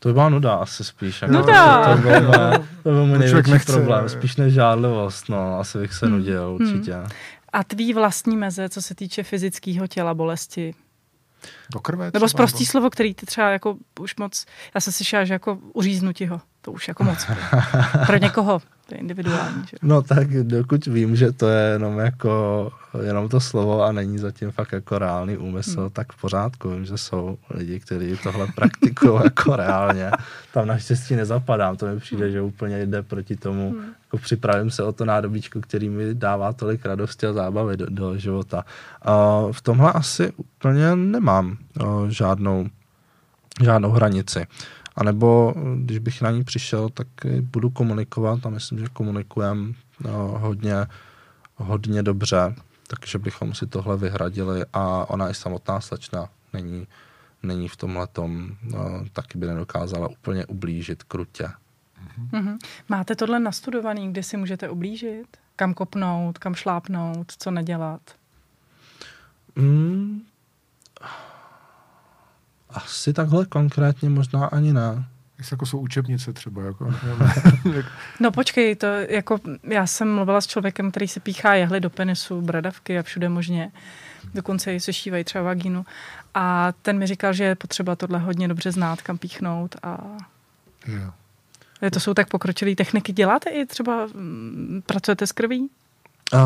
To 0.03 0.09
by 0.09 0.12
byla 0.12 0.28
nuda 0.28 0.55
asi 0.55 0.84
spíš. 0.84 1.22
Jako 1.22 1.34
Nuda! 1.34 1.84
To, 1.84 1.96
to, 1.96 2.03
byl, 2.03 2.11
mé- 2.30 2.64
to 2.82 2.90
byl 2.90 3.07
můj 3.07 3.18
největší 3.18 3.51
nechce. 3.51 3.72
problém. 3.72 4.09
Spíš 4.09 4.36
než 4.36 4.55
žádlivost, 4.55 5.28
no. 5.28 5.59
Asi 5.61 5.78
bych 5.78 5.94
se 5.94 6.07
Hmm. 6.07 6.18
nudil, 6.18 6.59
určitě. 6.61 6.94
A 7.53 7.64
tvý 7.64 7.94
vlastní 7.94 8.36
meze, 8.36 8.68
co 8.68 8.82
se 8.82 8.94
týče 8.94 9.22
fyzického 9.22 9.86
těla, 9.86 10.14
bolesti. 10.14 10.74
Do 11.72 11.80
krve 11.80 12.05
Nebo 12.05 12.11
třeba, 12.26 12.28
zprostý 12.28 12.66
slovo, 12.66 12.90
který 12.90 13.14
ty 13.14 13.26
třeba 13.26 13.51
jako 13.51 13.76
už 14.01 14.16
moc, 14.16 14.46
já 14.74 14.80
jsem 14.80 14.92
slyšela, 14.92 15.24
že 15.24 15.32
jako 15.32 15.59
uříznu 15.74 16.12
ho. 16.28 16.40
To 16.62 16.72
už 16.72 16.88
jako 16.88 17.04
moc. 17.04 17.26
Pro 18.06 18.16
někoho 18.16 18.62
to 18.90 18.94
je 18.94 18.98
individuální. 18.98 19.62
Že? 19.70 19.76
No 19.82 20.02
tak 20.02 20.28
dokud 20.42 20.86
vím, 20.86 21.16
že 21.16 21.32
to 21.32 21.48
je 21.48 21.72
jenom 21.72 21.98
jako 21.98 22.72
jenom 23.02 23.28
to 23.28 23.40
slovo 23.40 23.82
a 23.84 23.92
není 23.92 24.18
zatím 24.18 24.50
fakt 24.50 24.72
jako 24.72 24.98
reálný 24.98 25.36
úmysl, 25.36 25.80
Hmm. 25.80 25.90
tak 25.90 26.12
v 26.12 26.20
pořádku. 26.20 26.70
Vím, 26.70 26.84
že 26.84 26.98
jsou 26.98 27.38
lidi, 27.50 27.80
kteří 27.80 28.18
tohle 28.22 28.46
praktikují 28.46 29.20
jako 29.24 29.56
reálně. 29.56 30.11
Tam 30.52 30.66
naštěstí 30.66 31.16
nezapadám, 31.16 31.76
to 31.76 31.86
mi 31.86 32.00
přijde, 32.00 32.30
že 32.30 32.42
úplně 32.42 32.86
jde 32.86 33.02
proti 33.02 33.36
tomu. 33.36 33.70
Hmm. 33.70 33.84
Jako 34.04 34.18
připravím 34.18 34.70
se 34.70 34.82
o 34.82 34.92
to 34.92 35.04
nádobíčko, 35.04 35.61
který 35.61 35.88
mi 35.88 36.14
dává 36.14 36.52
tolik 36.52 36.86
radosti 36.86 37.26
a 37.26 37.32
zábavy 37.32 37.76
do, 37.76 37.86
do 37.88 38.18
života. 38.18 38.64
A 39.02 39.40
v 39.52 39.61
tomhle 39.61 39.92
asi 39.92 40.32
úplně 40.36 40.96
nemám 40.96 41.56
o, 41.80 42.04
žádnou, 42.08 42.66
žádnou 43.62 43.90
hranici. 43.90 44.46
A 45.01 45.05
nebo 45.05 45.55
když 45.76 45.98
bych 45.98 46.22
na 46.22 46.30
ní 46.30 46.44
přišel, 46.44 46.88
tak 46.88 47.07
budu 47.40 47.70
komunikovat 47.70 48.46
a 48.46 48.48
myslím, 48.48 48.78
že 48.78 48.86
komunikujeme 48.92 49.72
no, 50.01 50.38
hodně, 50.38 50.74
hodně 51.57 52.03
dobře, 52.03 52.55
takže 52.86 53.18
bychom 53.18 53.55
si 53.55 53.66
tohle 53.66 53.96
vyhradili 53.96 54.64
a 54.72 55.11
ona 55.11 55.30
i 55.30 55.34
samotná 55.34 55.80
slečna 55.80 56.28
není, 56.53 56.86
není 57.42 57.68
v 57.68 57.76
tomhle 57.76 58.07
tom, 58.07 58.57
no, 58.62 59.05
taky 59.12 59.38
by 59.38 59.46
nedokázala 59.46 60.09
úplně 60.09 60.46
ublížit 60.46 61.03
krutě. 61.03 61.48
Mhm. 62.32 62.59
Máte 62.88 63.16
tohle 63.16 63.40
nastudovaný, 63.40 64.11
kdy 64.11 64.22
si 64.22 64.36
můžete 64.36 64.68
ublížit? 64.68 65.26
Kam 65.57 65.74
kopnout, 65.74 66.38
kam 66.38 66.55
šlápnout, 66.55 67.32
co 67.38 67.51
nedělat? 67.51 68.01
Mm, 69.57 70.22
asi 72.74 73.12
takhle 73.12 73.46
konkrétně 73.46 74.10
možná 74.10 74.46
ani 74.46 74.72
ne. 74.72 75.04
Jestli 75.38 75.54
jako 75.54 75.66
jsou 75.66 75.78
učebnice 75.78 76.32
třeba. 76.32 76.62
Jako, 76.62 76.94
No 78.20 78.30
počkej, 78.30 78.76
to 78.76 78.86
jako, 78.86 79.40
já 79.64 79.86
jsem 79.86 80.14
mluvila 80.14 80.40
s 80.40 80.46
člověkem, 80.46 80.90
který 80.90 81.08
si 81.08 81.20
píchá 81.20 81.54
jehly 81.54 81.80
do 81.80 81.90
penisu, 81.90 82.42
bradavky 82.42 82.98
a 82.98 83.02
všude 83.02 83.28
možně. 83.28 83.72
Dokonce 84.34 84.74
i 84.74 84.80
sešívají 84.80 85.24
třeba 85.24 85.44
vagínu. 85.44 85.84
A 86.34 86.72
ten 86.82 86.98
mi 86.98 87.06
říkal, 87.06 87.32
že 87.32 87.44
je 87.44 87.54
potřeba 87.54 87.96
tohle 87.96 88.18
hodně 88.18 88.48
dobře 88.48 88.72
znát, 88.72 89.02
kam 89.02 89.18
píchnout. 89.18 89.76
A 89.82 89.98
jo. 90.86 91.12
to 91.90 92.00
jsou 92.00 92.14
tak 92.14 92.28
pokročilé 92.28 92.74
techniky. 92.74 93.12
Děláte 93.12 93.50
i 93.50 93.66
třeba, 93.66 94.06
mm, 94.06 94.82
pracujete 94.86 95.26
s 95.26 95.32
krví? 95.32 95.70
Uh, 96.35 96.41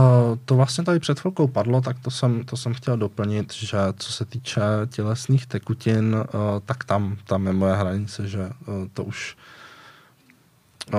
to 0.45 0.55
vlastně 0.55 0.85
tady 0.85 0.99
před 0.99 1.21
chvilkou 1.21 1.49
padlo, 1.49 1.81
tak 1.81 1.99
to 1.99 2.11
jsem, 2.11 2.45
to 2.45 2.57
jsem 2.57 2.75
chtěl 2.75 2.97
doplnit, 2.97 3.53
že 3.53 3.79
co 3.97 4.13
se 4.13 4.25
týče 4.25 4.61
tělesných 4.89 5.47
tekutin, 5.47 6.15
uh, 6.15 6.25
tak 6.67 6.85
tam, 6.85 7.17
tam 7.27 7.47
je 7.47 7.53
moje 7.53 7.75
hranice, 7.75 8.29
že 8.29 8.41
uh, 8.41 8.75
to 8.93 9.05
už 9.05 9.37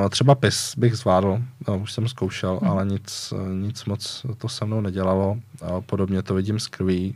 třeba 0.10 0.36
pis 0.36 0.76
bych 0.78 0.96
zvládl, 0.96 1.42
už 1.82 1.92
jsem 1.92 2.08
zkoušel, 2.08 2.60
Hmm. 2.62 2.70
ale 2.72 2.86
nic, 2.86 3.34
nic 3.54 3.86
moc 3.86 4.26
to 4.38 4.50
se 4.50 4.66
mnou 4.66 4.82
nedělalo. 4.82 5.38
Podobně 5.86 6.22
to 6.22 6.34
vidím 6.34 6.60
s 6.60 6.68
krví, 6.68 7.16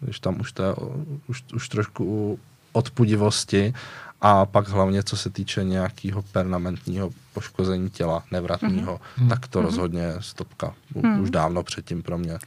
když 0.00 0.20
tam 0.20 0.40
už 0.40 0.52
to 0.52 0.62
je 0.62 0.74
už, 1.26 1.44
už 1.54 1.68
trošku 1.68 2.38
odpudivosti 2.72 3.74
a 4.20 4.46
pak 4.46 4.68
hlavně, 4.68 5.02
co 5.02 5.16
se 5.16 5.30
týče 5.30 5.64
nějakého 5.64 6.22
permanentního 6.22 7.10
poškození 7.34 7.90
těla, 7.90 8.22
nevratného, 8.30 9.00
Mhm. 9.18 9.28
tak 9.28 9.48
to 9.48 9.58
Mhm. 9.58 9.66
rozhodně 9.66 10.12
stopka. 10.20 10.74
U, 10.94 11.06
Mhm. 11.06 11.20
Už 11.20 11.30
dávno 11.30 11.62
předtím 11.62 12.02
pro 12.02 12.18
mě. 12.18 12.38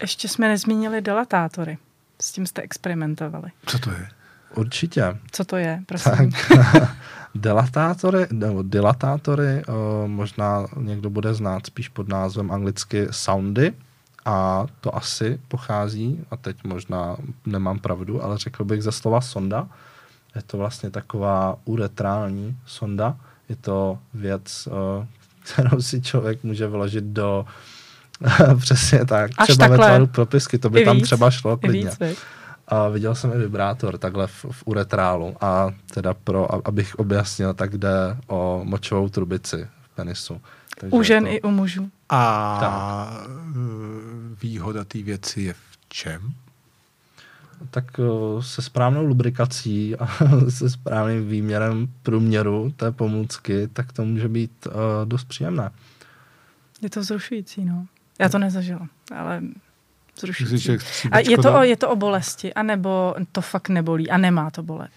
Ještě 0.00 0.28
jsme 0.28 0.48
nezmínili 0.48 1.00
dilatátory. 1.00 1.78
S 2.22 2.32
tím 2.32 2.46
jste 2.46 2.62
experimentovali. 2.62 3.50
Co 3.66 3.78
to 3.78 3.90
je? 3.90 4.08
Určitě. 4.54 5.18
Co 5.32 5.44
to 5.44 5.56
je, 5.56 5.82
prosím? 5.86 6.30
Tak 6.72 6.96
dilatátory, 7.34 8.26
nebo 8.32 8.62
dilatátory, 8.62 9.62
o, 9.66 10.08
možná 10.08 10.66
někdo 10.76 11.10
bude 11.10 11.34
znát 11.34 11.66
spíš 11.66 11.88
pod 11.88 12.08
názvem 12.08 12.50
anglicky 12.50 13.06
soundy, 13.10 13.72
a 14.24 14.66
to 14.80 14.96
asi 14.96 15.40
pochází, 15.48 16.20
a 16.30 16.36
teď 16.36 16.64
možná 16.64 17.16
nemám 17.46 17.78
pravdu, 17.78 18.24
ale 18.24 18.38
řekl 18.38 18.64
bych 18.64 18.82
ze 18.82 18.92
slova 18.92 19.20
sonda. 19.20 19.68
Je 20.36 20.42
to 20.42 20.58
vlastně 20.58 20.90
taková 20.90 21.56
uretrální 21.64 22.56
sonda. 22.66 23.16
Je 23.48 23.56
to 23.56 23.98
věc, 24.14 24.66
o, 24.70 25.06
kterou 25.44 25.80
si 25.82 26.02
člověk 26.02 26.44
může 26.44 26.66
vložit 26.66 27.04
do 27.04 27.44
přesně 28.60 29.04
tak. 29.06 29.30
Až 29.38 29.48
třeba 29.48 29.66
ve 29.66 29.70
takhle. 29.70 29.88
tvaru 29.88 30.06
propisky, 30.06 30.58
to 30.58 30.70
by 30.70 30.80
I 30.80 30.84
tam 30.84 30.96
víc? 30.96 31.04
třeba 31.04 31.30
šlo 31.30 31.56
klidně. 31.56 31.90
víc? 32.00 32.18
A 32.68 32.88
viděl 32.88 33.14
jsem 33.14 33.32
i 33.32 33.38
vibrátor 33.38 33.98
takhle 33.98 34.26
v, 34.26 34.44
v 34.50 34.62
uretrálu 34.66 35.36
a 35.40 35.70
teda 35.94 36.14
pro, 36.14 36.68
abych 36.68 36.94
objasnil, 36.94 37.54
tak 37.54 37.76
jde 37.78 38.16
o 38.26 38.60
močovou 38.64 39.08
trubici 39.08 39.68
v 39.82 39.94
penisu. 39.94 40.40
Takže 40.80 40.96
U 40.96 41.02
žen 41.02 41.24
to, 41.24 41.30
i 41.30 41.42
u 41.42 41.50
mužů. 41.50 41.90
A 42.08 43.12
eh, 43.24 43.26
výhoda 44.42 44.84
té 44.84 45.02
věci 45.02 45.42
je 45.42 45.52
v 45.52 45.78
čem? 45.88 46.34
Tak 47.70 47.98
o, 47.98 48.42
se 48.42 48.62
správnou 48.62 49.02
lubrikací 49.06 49.96
a 49.96 50.08
se 50.48 50.70
správným 50.70 51.28
výměrem 51.28 51.88
průměru 52.02 52.72
té 52.76 52.92
pomůcky, 52.92 53.68
tak 53.72 53.92
to 53.92 54.04
může 54.04 54.28
být 54.28 54.66
uh, 54.66 54.72
dost 55.04 55.24
příjemné. 55.24 55.70
Je 56.82 56.90
to 56.90 57.00
vzrušující, 57.00 57.64
no. 57.64 57.86
Já 58.18 58.28
to 58.28 58.38
nezažila, 58.38 58.88
ale 59.16 59.40
Že 60.26 60.32
vzrušující. 60.32 61.08
A 61.10 61.18
je 61.18 61.38
to, 61.38 61.54
o, 61.58 61.62
je 61.62 61.76
to 61.76 61.90
o 61.90 61.96
bolesti, 61.96 62.54
anebo 62.54 63.14
to 63.32 63.40
fakt 63.40 63.68
nebolí 63.68 64.10
a 64.10 64.16
nemá 64.18 64.50
to 64.50 64.62
bolet. 64.62 64.90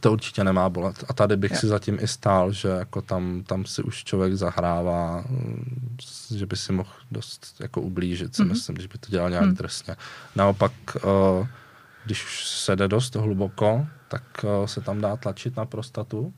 To 0.00 0.12
určitě 0.12 0.44
nemá 0.44 0.68
bolet. 0.68 1.04
A 1.08 1.12
tady 1.12 1.36
bych 1.36 1.50
Jo. 1.50 1.56
si 1.58 1.66
zatím 1.66 1.98
i 2.00 2.08
stál, 2.08 2.52
že 2.52 2.68
jako 2.68 3.02
tam, 3.02 3.42
tam 3.46 3.64
si 3.64 3.82
už 3.82 4.04
člověk 4.04 4.34
zahrává, 4.34 5.24
mm, 5.28 5.96
že 6.36 6.46
by 6.46 6.56
si 6.56 6.72
mohl 6.72 6.90
dost 7.10 7.56
jako 7.60 7.80
ublížit, 7.80 8.36
si 8.36 8.42
Mhm. 8.42 8.50
myslím, 8.52 8.74
když 8.74 8.86
by 8.86 8.98
to 8.98 9.10
dělal 9.10 9.30
nějak 9.30 9.44
Mhm. 9.46 9.54
drsně. 9.54 9.96
Naopak, 10.36 10.72
eh, 10.96 11.46
když 12.04 12.46
se 12.48 12.76
jde 12.76 12.88
dost 12.88 13.14
hluboko, 13.14 13.86
tak 14.08 14.22
eh, 14.44 14.68
se 14.68 14.80
tam 14.80 15.00
dá 15.00 15.16
tlačit 15.16 15.56
na 15.56 15.64
prostatu 15.64 16.32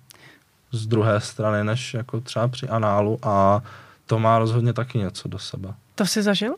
z 0.73 0.87
druhé 0.87 1.21
strany, 1.21 1.65
než 1.65 1.95
jako 1.95 2.21
třeba 2.21 2.49
při 2.49 2.69
análu 2.69 3.19
a 3.23 3.63
to 4.07 4.19
má 4.19 4.39
rozhodně 4.39 4.73
taky 4.73 4.99
něco 4.99 5.29
do 5.29 5.39
sebe. 5.39 5.75
To 5.95 6.07
jsi 6.07 6.23
zažil? 6.23 6.55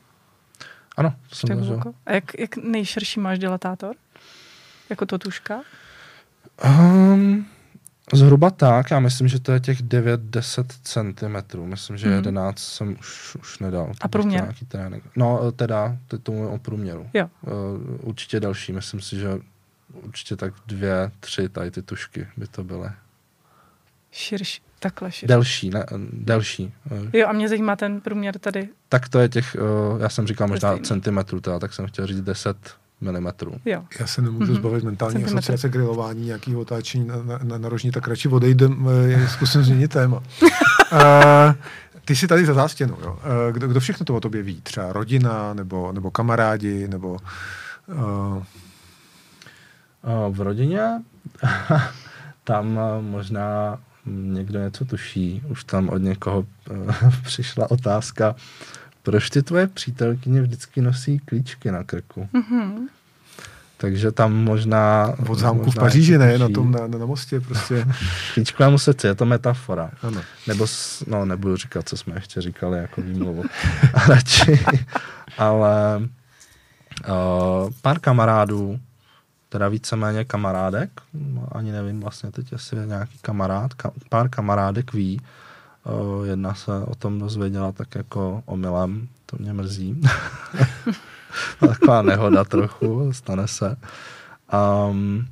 Ano, 0.96 1.14
to 1.28 1.34
jsem 1.34 1.48
zažil. 1.48 1.64
hluboko? 1.64 1.94
A 2.06 2.12
jak, 2.12 2.38
jak 2.38 2.56
nejširší 2.56 3.20
máš 3.20 3.38
dilatátor? 3.38 3.96
Jako 4.90 5.06
to 5.06 5.18
tuška? 5.18 5.60
Um, 6.64 7.46
Zhruba 8.12 8.50
tak, 8.50 8.90
já 8.90 9.00
myslím, 9.00 9.28
že 9.28 9.40
to 9.40 9.52
je 9.52 9.60
těch 9.60 9.82
9-10 9.82 10.64
cm. 10.82 11.58
Myslím, 11.64 11.96
že 11.96 12.06
Mhm. 12.06 12.16
11 12.16 12.58
jsem 12.58 12.96
už, 13.00 13.34
už 13.40 13.58
nedal. 13.58 13.86
Bych 13.86 13.96
průměr? 14.10 14.42
Nějaký 14.42 14.66
trénink. 14.66 15.04
No 15.16 15.52
teda, 15.52 15.96
teď 16.08 16.22
to 16.22 16.32
mluvím 16.32 16.50
o 16.50 16.58
průměru. 16.58 17.10
Jo. 17.14 17.28
Uh, 17.42 17.52
určitě 18.08 18.40
další, 18.40 18.72
myslím 18.72 19.00
si, 19.00 19.16
že 19.16 19.28
určitě 19.92 20.36
tak 20.36 20.54
dvě, 20.66 21.10
tři 21.20 21.48
tady 21.48 21.70
ty 21.70 21.82
tušky 21.82 22.26
by 22.36 22.46
to 22.46 22.64
byly. 22.64 22.88
Širší, 24.12 24.62
takhle 24.78 25.12
širší. 25.12 25.26
Delší, 25.26 25.70
ne, 25.70 25.86
delší. 26.12 26.72
Eh, 27.12 27.18
Jo, 27.18 27.26
a 27.28 27.32
mě 27.32 27.48
zajímá 27.48 27.76
ten 27.76 28.00
průměr 28.00 28.38
tady. 28.38 28.68
Tak 28.88 29.08
to 29.08 29.18
je 29.18 29.28
těch, 29.28 29.56
uh, 29.94 30.00
já 30.00 30.08
jsem 30.08 30.26
říkal 30.26 30.48
možná 30.48 30.78
centimetrů, 30.78 31.40
teda, 31.40 31.58
tak 31.58 31.72
jsem 31.74 31.86
chtěl 31.86 32.06
říct 32.06 32.20
10 32.20 32.56
milimetrů. 33.00 33.52
Jo. 33.64 33.82
Já 34.00 34.06
se 34.06 34.22
nemůžu 34.22 34.52
Mhm. 34.52 34.60
zbavit 34.60 34.84
mentální 34.84 35.12
Centimetr. 35.14 35.38
asociace 35.38 35.68
grilování, 35.68 36.26
nějakého 36.26 36.60
otáčení 36.60 37.06
na, 37.06 37.16
na, 37.22 37.38
na, 37.42 37.58
na 37.58 37.68
rožní, 37.68 37.90
tak 37.90 38.08
radši 38.08 38.28
odejdem, 38.28 38.88
eh, 39.14 39.28
zkusím 39.28 39.62
změnit 39.62 39.88
téma. 39.88 40.16
uh, 40.16 40.48
ty 42.04 42.16
jsi 42.16 42.26
tady 42.28 42.46
za 42.46 42.54
zástěnou, 42.54 42.96
jo. 43.02 43.12
Uh, 43.12 43.52
kdo, 43.52 43.68
kdo 43.68 43.80
všechno 43.80 44.04
to 44.06 44.14
o 44.14 44.20
tobě 44.20 44.42
ví? 44.42 44.60
Třeba 44.60 44.92
rodina, 44.92 45.54
nebo, 45.54 45.92
nebo 45.92 46.10
kamarádi, 46.10 46.88
nebo... 46.88 47.16
Uh, 47.86 48.42
Uh, 50.28 50.36
v 50.36 50.40
rodině 50.40 50.82
tam 52.44 52.78
možná 53.00 53.78
někdo 54.06 54.58
něco 54.60 54.84
tuší. 54.84 55.42
Už 55.48 55.64
tam 55.64 55.88
od 55.88 55.98
někoho 55.98 56.44
přišla 57.22 57.70
otázka, 57.70 58.34
proč 59.06 59.30
ty 59.30 59.42
tvoje 59.42 59.66
přítelkyně 59.66 60.42
vždycky 60.42 60.80
nosí 60.80 61.18
klíčky 61.18 61.70
na 61.70 61.84
krku? 61.84 62.28
Mhm. 62.32 62.88
Takže 63.76 64.12
tam 64.12 64.34
možná... 64.34 65.14
od 65.28 65.38
zámku 65.38 65.62
v 65.62 65.66
možná 65.66 65.80
Paříži, 65.80 66.12
něco 66.12 66.24
ne? 66.24 66.38
Na 66.38 66.48
tom, 66.48 66.72
na, 66.72 66.86
na 66.86 67.06
mostě, 67.06 67.40
prostě. 67.40 67.86
Klíčkovému 68.34 68.78
srdci, 68.78 69.06
je 69.06 69.14
to 69.14 69.24
metafora. 69.26 69.90
Ano. 70.02 70.20
Nebo, 70.46 70.66
s, 70.66 71.04
no 71.06 71.24
nebudu 71.24 71.56
říkat, 71.56 71.88
co 71.88 71.96
jsme 71.96 72.14
ještě 72.14 72.40
říkali 72.40 72.78
jako 72.78 73.02
výmluvu. 73.02 73.44
Radši. 74.08 74.64
Ale 75.38 76.00
uh, 77.08 77.70
pár 77.82 78.00
kamarádů, 78.00 78.80
teda 79.48 79.68
víceméně 79.68 80.24
kamarádek, 80.24 80.90
no, 81.14 81.48
ani 81.52 81.72
nevím 81.72 82.00
vlastně 82.00 82.30
teď, 82.30 82.52
jestli 82.52 82.76
je 82.78 82.86
nějaký 82.86 83.18
kamarád, 83.22 83.74
ka, 83.74 83.90
pár 84.08 84.28
kamarádek 84.28 84.92
ví, 84.92 85.20
uh, 85.20 85.26
jedna 86.24 86.54
se 86.54 86.72
o 86.72 86.94
tom 86.94 87.18
dozvěděla 87.18 87.72
tak 87.72 87.94
jako 87.94 88.42
omylem, 88.46 89.08
to 89.26 89.36
mě 89.40 89.52
mrzí. 89.52 90.00
Taková 91.60 92.02
nehoda 92.02 92.44
trochu, 92.44 93.12
stane 93.12 93.48
se. 93.48 93.76
Um, 94.90 95.26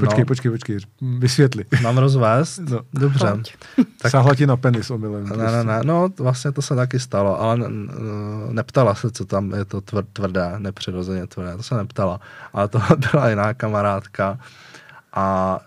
Počkej, 0.00 0.24
počkej, 0.24 0.50
počkej, 0.50 0.78
vysvětli. 1.18 1.64
Mám 1.82 1.98
rozvést? 1.98 2.58
No. 2.58 2.80
Dobře. 2.92 3.30
Pojď. 3.30 3.56
Tak... 4.02 4.12
Sáhla 4.12 4.34
ti 4.34 4.46
na 4.46 4.56
penis 4.56 4.90
omylem. 4.90 5.28
Ne, 5.28 5.52
ne, 5.52 5.64
ne, 5.64 5.80
no 5.84 6.08
vlastně 6.18 6.52
to 6.52 6.62
se 6.62 6.74
taky 6.74 7.00
stalo, 7.00 7.40
ale 7.40 7.56
ne- 7.58 7.92
neptala 8.50 8.94
se, 8.94 9.10
co 9.10 9.24
tam 9.24 9.52
je 9.54 9.64
to 9.64 9.80
tvr- 9.80 10.06
tvrdé, 10.12 10.54
nepřirozeně 10.58 11.26
tvrdé, 11.26 11.56
to 11.56 11.62
se 11.62 11.74
neptala, 11.74 12.20
ale 12.52 12.68
to 12.68 12.80
byla 13.12 13.30
jiná 13.30 13.54
kamarádka 13.54 14.38
a 15.12 15.60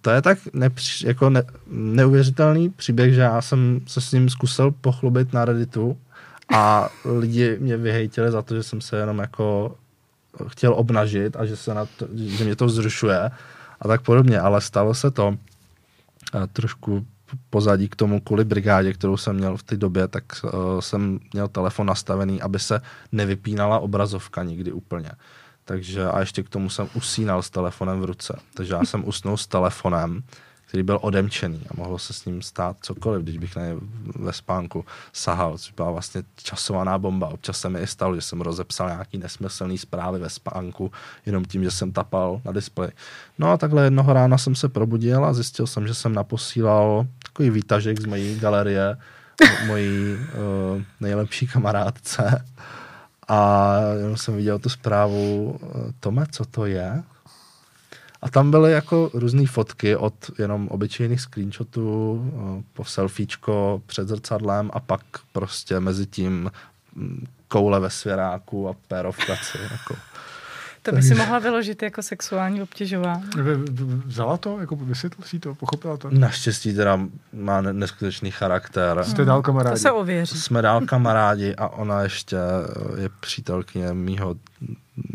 to 0.00 0.10
je 0.10 0.22
tak 0.22 0.38
nepři, 0.52 1.06
jako 1.06 1.30
ne, 1.30 1.42
neuvěřitelný 1.66 2.70
příběh, 2.70 3.14
že 3.14 3.20
já 3.20 3.42
jsem 3.42 3.80
se 3.86 4.00
s 4.00 4.12
ním 4.12 4.28
zkusil 4.28 4.70
pochlubit 4.70 5.32
na 5.32 5.44
Redditu 5.44 5.98
a 6.54 6.88
lidi 7.04 7.56
mě 7.60 7.76
vyhejtili 7.76 8.30
za 8.30 8.42
to, 8.42 8.54
že 8.54 8.62
jsem 8.62 8.80
se 8.80 8.96
jenom 8.96 9.18
jako 9.18 9.76
chtěl 10.46 10.74
obnažit 10.74 11.36
a 11.36 11.46
že, 11.46 11.56
se 11.56 11.74
na 11.74 11.86
to, 11.86 12.08
že 12.14 12.44
mě 12.44 12.56
to 12.56 12.66
vzrušuje 12.66 13.30
a 13.80 13.88
tak 13.88 14.02
podobně, 14.02 14.40
ale 14.40 14.60
stalo 14.60 14.94
se 14.94 15.10
to 15.10 15.36
trošku 16.52 17.06
pozadí 17.50 17.88
k 17.88 17.96
tomu 17.96 18.20
kvůli 18.20 18.44
brigádě, 18.44 18.92
kterou 18.92 19.16
jsem 19.16 19.36
měl 19.36 19.56
v 19.56 19.62
té 19.62 19.76
době, 19.76 20.08
tak 20.08 20.24
uh, 20.44 20.50
jsem 20.80 21.18
měl 21.32 21.48
telefon 21.48 21.86
nastavený, 21.86 22.42
aby 22.42 22.58
se 22.58 22.80
nevypínala 23.12 23.78
obrazovka 23.78 24.42
nikdy 24.42 24.72
úplně. 24.72 25.10
Takže 25.68 26.04
a 26.04 26.20
ještě 26.20 26.42
k 26.42 26.48
tomu 26.48 26.70
jsem 26.70 26.88
usínal 26.94 27.42
s 27.42 27.50
telefonem 27.50 28.00
v 28.00 28.04
ruce. 28.04 28.38
Takže 28.54 28.74
já 28.74 28.84
jsem 28.84 29.08
usnul 29.08 29.36
s 29.36 29.46
telefonem, 29.46 30.22
který 30.66 30.82
byl 30.82 30.98
odemčený 31.02 31.60
a 31.70 31.76
mohlo 31.76 31.98
se 31.98 32.12
s 32.12 32.24
ním 32.24 32.42
stát 32.42 32.76
cokoliv, 32.80 33.22
když 33.22 33.38
bych 33.38 33.56
na 33.56 33.62
něj 33.62 33.76
ve 34.14 34.32
spánku 34.32 34.84
sahal, 35.12 35.58
což 35.58 35.72
byla 35.72 35.90
vlastně 35.90 36.22
časovaná 36.36 36.98
bomba. 36.98 37.28
Občas 37.28 37.60
se 37.60 37.68
mi 37.68 37.80
i 37.80 37.86
stalo, 37.86 38.14
že 38.14 38.20
jsem 38.20 38.40
rozepsal 38.40 38.88
nějaký 38.88 39.18
nesmyslný 39.18 39.78
zprávy 39.78 40.18
ve 40.18 40.28
spánku, 40.30 40.92
jenom 41.26 41.44
tím, 41.44 41.64
že 41.64 41.70
jsem 41.70 41.92
tapal 41.92 42.40
na 42.44 42.52
displeji. 42.52 42.92
No 43.38 43.50
a 43.50 43.56
takhle 43.56 43.84
jednoho 43.84 44.12
rána 44.12 44.38
jsem 44.38 44.54
se 44.54 44.68
probudil 44.68 45.24
a 45.24 45.32
zjistil 45.32 45.66
jsem, 45.66 45.86
že 45.86 45.94
jsem 45.94 46.14
naposílal 46.14 47.06
takový 47.22 47.50
výtažek 47.50 48.00
z 48.00 48.06
mojí 48.06 48.38
galerie 48.38 48.96
mo- 49.42 49.66
mojí 49.66 49.88
uh, 50.14 50.82
nejlepší 51.00 51.46
kamarádce 51.46 52.44
a 53.28 53.74
jenom 53.98 54.16
jsem 54.16 54.36
viděl 54.36 54.58
tu 54.58 54.68
zprávu, 54.68 55.58
eh, 55.62 55.92
Tome, 56.00 56.26
co 56.30 56.44
to 56.44 56.66
je? 56.66 57.02
A 58.22 58.30
tam 58.30 58.50
byly 58.50 58.72
jako 58.72 59.10
různé 59.14 59.46
fotky 59.46 59.96
od 59.96 60.14
jenom 60.38 60.68
obyčejných 60.68 61.20
screenshotů 61.20 62.22
eh, 62.24 62.62
po 62.72 62.84
selfiečko 62.84 63.82
před 63.86 64.08
zrcadlem 64.08 64.70
a 64.72 64.80
pak 64.80 65.00
prostě 65.32 65.80
mezi 65.80 66.06
tím 66.06 66.50
mm, 66.94 67.26
koule 67.48 67.80
ve 67.80 67.90
svěráku 67.90 68.68
a 68.68 68.74
péro 68.88 69.12
v 69.12 69.26
kaci. 69.26 69.58
Jako. 69.70 69.94
To 70.90 70.96
by 70.96 71.02
si 71.02 71.14
mohla 71.14 71.38
vyložit 71.38 71.82
jako 71.82 72.02
sexuální 72.02 72.62
obtěžování. 72.62 73.22
Vzala 74.06 74.36
to? 74.36 74.60
Jako 74.60 74.76
vysvětlil 74.76 75.26
si 75.28 75.38
to? 75.38 75.54
Pochopila 75.54 75.96
to? 75.96 76.08
Naštěstí 76.10 76.74
teda 76.74 77.00
má 77.32 77.60
ne- 77.60 77.72
neskutečný 77.72 78.30
charakter. 78.30 79.04
Jste 79.04 79.24
dál 79.24 79.38
To 79.38 79.42
kamarádi? 79.42 79.78
se 79.78 79.90
ověří. 79.90 80.38
Jsme 80.40 80.62
dál 80.62 80.80
kamarádi 80.80 81.54
a 81.54 81.68
ona 81.68 82.02
ještě 82.02 82.36
eh, 82.36 83.00
je 83.00 83.08
přítelkyně 83.20 83.92
mýho 83.92 84.34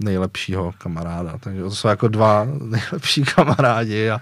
nejlepšího 0.03 0.73
kamaráda. 0.77 1.37
Takže 1.37 1.61
to 1.61 1.71
jsou 1.71 1.87
jako 1.87 2.07
dva 2.07 2.47
nejlepší 2.63 3.23
kamarádi 3.23 4.09
a 4.09 4.21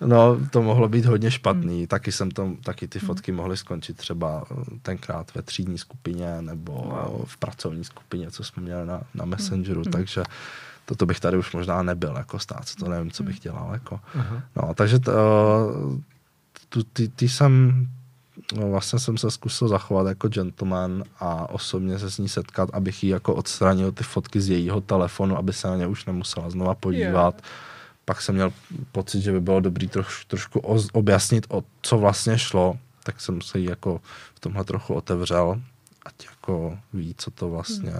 no, 0.00 0.38
to 0.50 0.62
mohlo 0.62 0.88
být 0.88 1.04
hodně 1.04 1.30
špatný. 1.30 1.86
Taky 1.86 2.12
jsem 2.12 2.30
to, 2.30 2.52
taky 2.64 2.88
ty 2.88 2.98
fotky 2.98 3.32
mohly 3.32 3.56
skončit 3.56 3.96
třeba 3.96 4.44
eh, 4.50 4.54
tenkrát 4.82 5.34
ve 5.34 5.42
třídní 5.42 5.78
skupině 5.78 6.36
nebo 6.42 6.92
v 7.24 7.36
pracovní 7.36 7.84
skupině, 7.84 8.30
co 8.30 8.44
jsme 8.44 8.62
měli 8.62 8.86
na, 8.86 9.00
na 9.14 9.24
Messengeru, 9.24 9.82
takže 9.82 10.22
toto 10.90 11.06
bych 11.06 11.20
tady 11.20 11.38
už 11.38 11.52
možná 11.52 11.82
nebyl 11.82 12.16
jako 12.16 12.38
stát, 12.38 12.74
to 12.78 12.88
nevím, 12.88 13.10
co 13.10 13.22
bych 13.22 13.40
dělal. 13.40 13.72
Jako. 13.72 14.00
Aha. 14.14 14.42
No, 14.56 14.74
takže 14.74 14.98
t, 14.98 15.12
uh, 15.12 16.00
tu, 16.68 16.82
ty, 16.82 17.08
ty 17.08 17.28
jsem, 17.28 17.86
no, 18.56 18.70
vlastně 18.70 18.98
jsem 18.98 19.18
se 19.18 19.30
zkusil 19.30 19.68
zachovat 19.68 20.06
jako 20.06 20.28
gentleman 20.28 21.04
a 21.20 21.50
osobně 21.50 21.98
se 21.98 22.10
s 22.10 22.18
ní 22.18 22.28
setkat, 22.28 22.70
abych 22.72 23.04
jí 23.04 23.08
jako 23.10 23.34
odstranil 23.34 23.92
ty 23.92 24.04
fotky 24.04 24.40
z 24.40 24.48
jejího 24.48 24.80
telefonu, 24.80 25.38
aby 25.38 25.52
se 25.52 25.68
na 25.68 25.76
ně 25.76 25.86
už 25.86 26.04
nemusela 26.04 26.50
znova 26.50 26.74
podívat. 26.74 27.34
Jo. 27.34 27.42
Pak 28.04 28.20
jsem 28.20 28.34
měl 28.34 28.52
pocit, 28.92 29.20
že 29.20 29.32
by 29.32 29.40
bylo 29.40 29.60
dobrý 29.60 29.88
troš, 29.88 30.24
trošku 30.24 30.60
oz, 30.60 30.88
objasnit, 30.92 31.46
o 31.48 31.62
co 31.82 31.98
vlastně 31.98 32.38
šlo, 32.38 32.78
tak 33.04 33.20
jsem 33.20 33.40
se 33.40 33.58
jí 33.58 33.64
jako 33.64 34.00
v 34.34 34.40
tomhle 34.40 34.64
trochu 34.64 34.94
otevřel, 34.94 35.60
ať 36.06 36.26
jako 36.30 36.78
ví, 36.92 37.14
co 37.18 37.30
to 37.30 37.50
vlastně, 37.50 37.94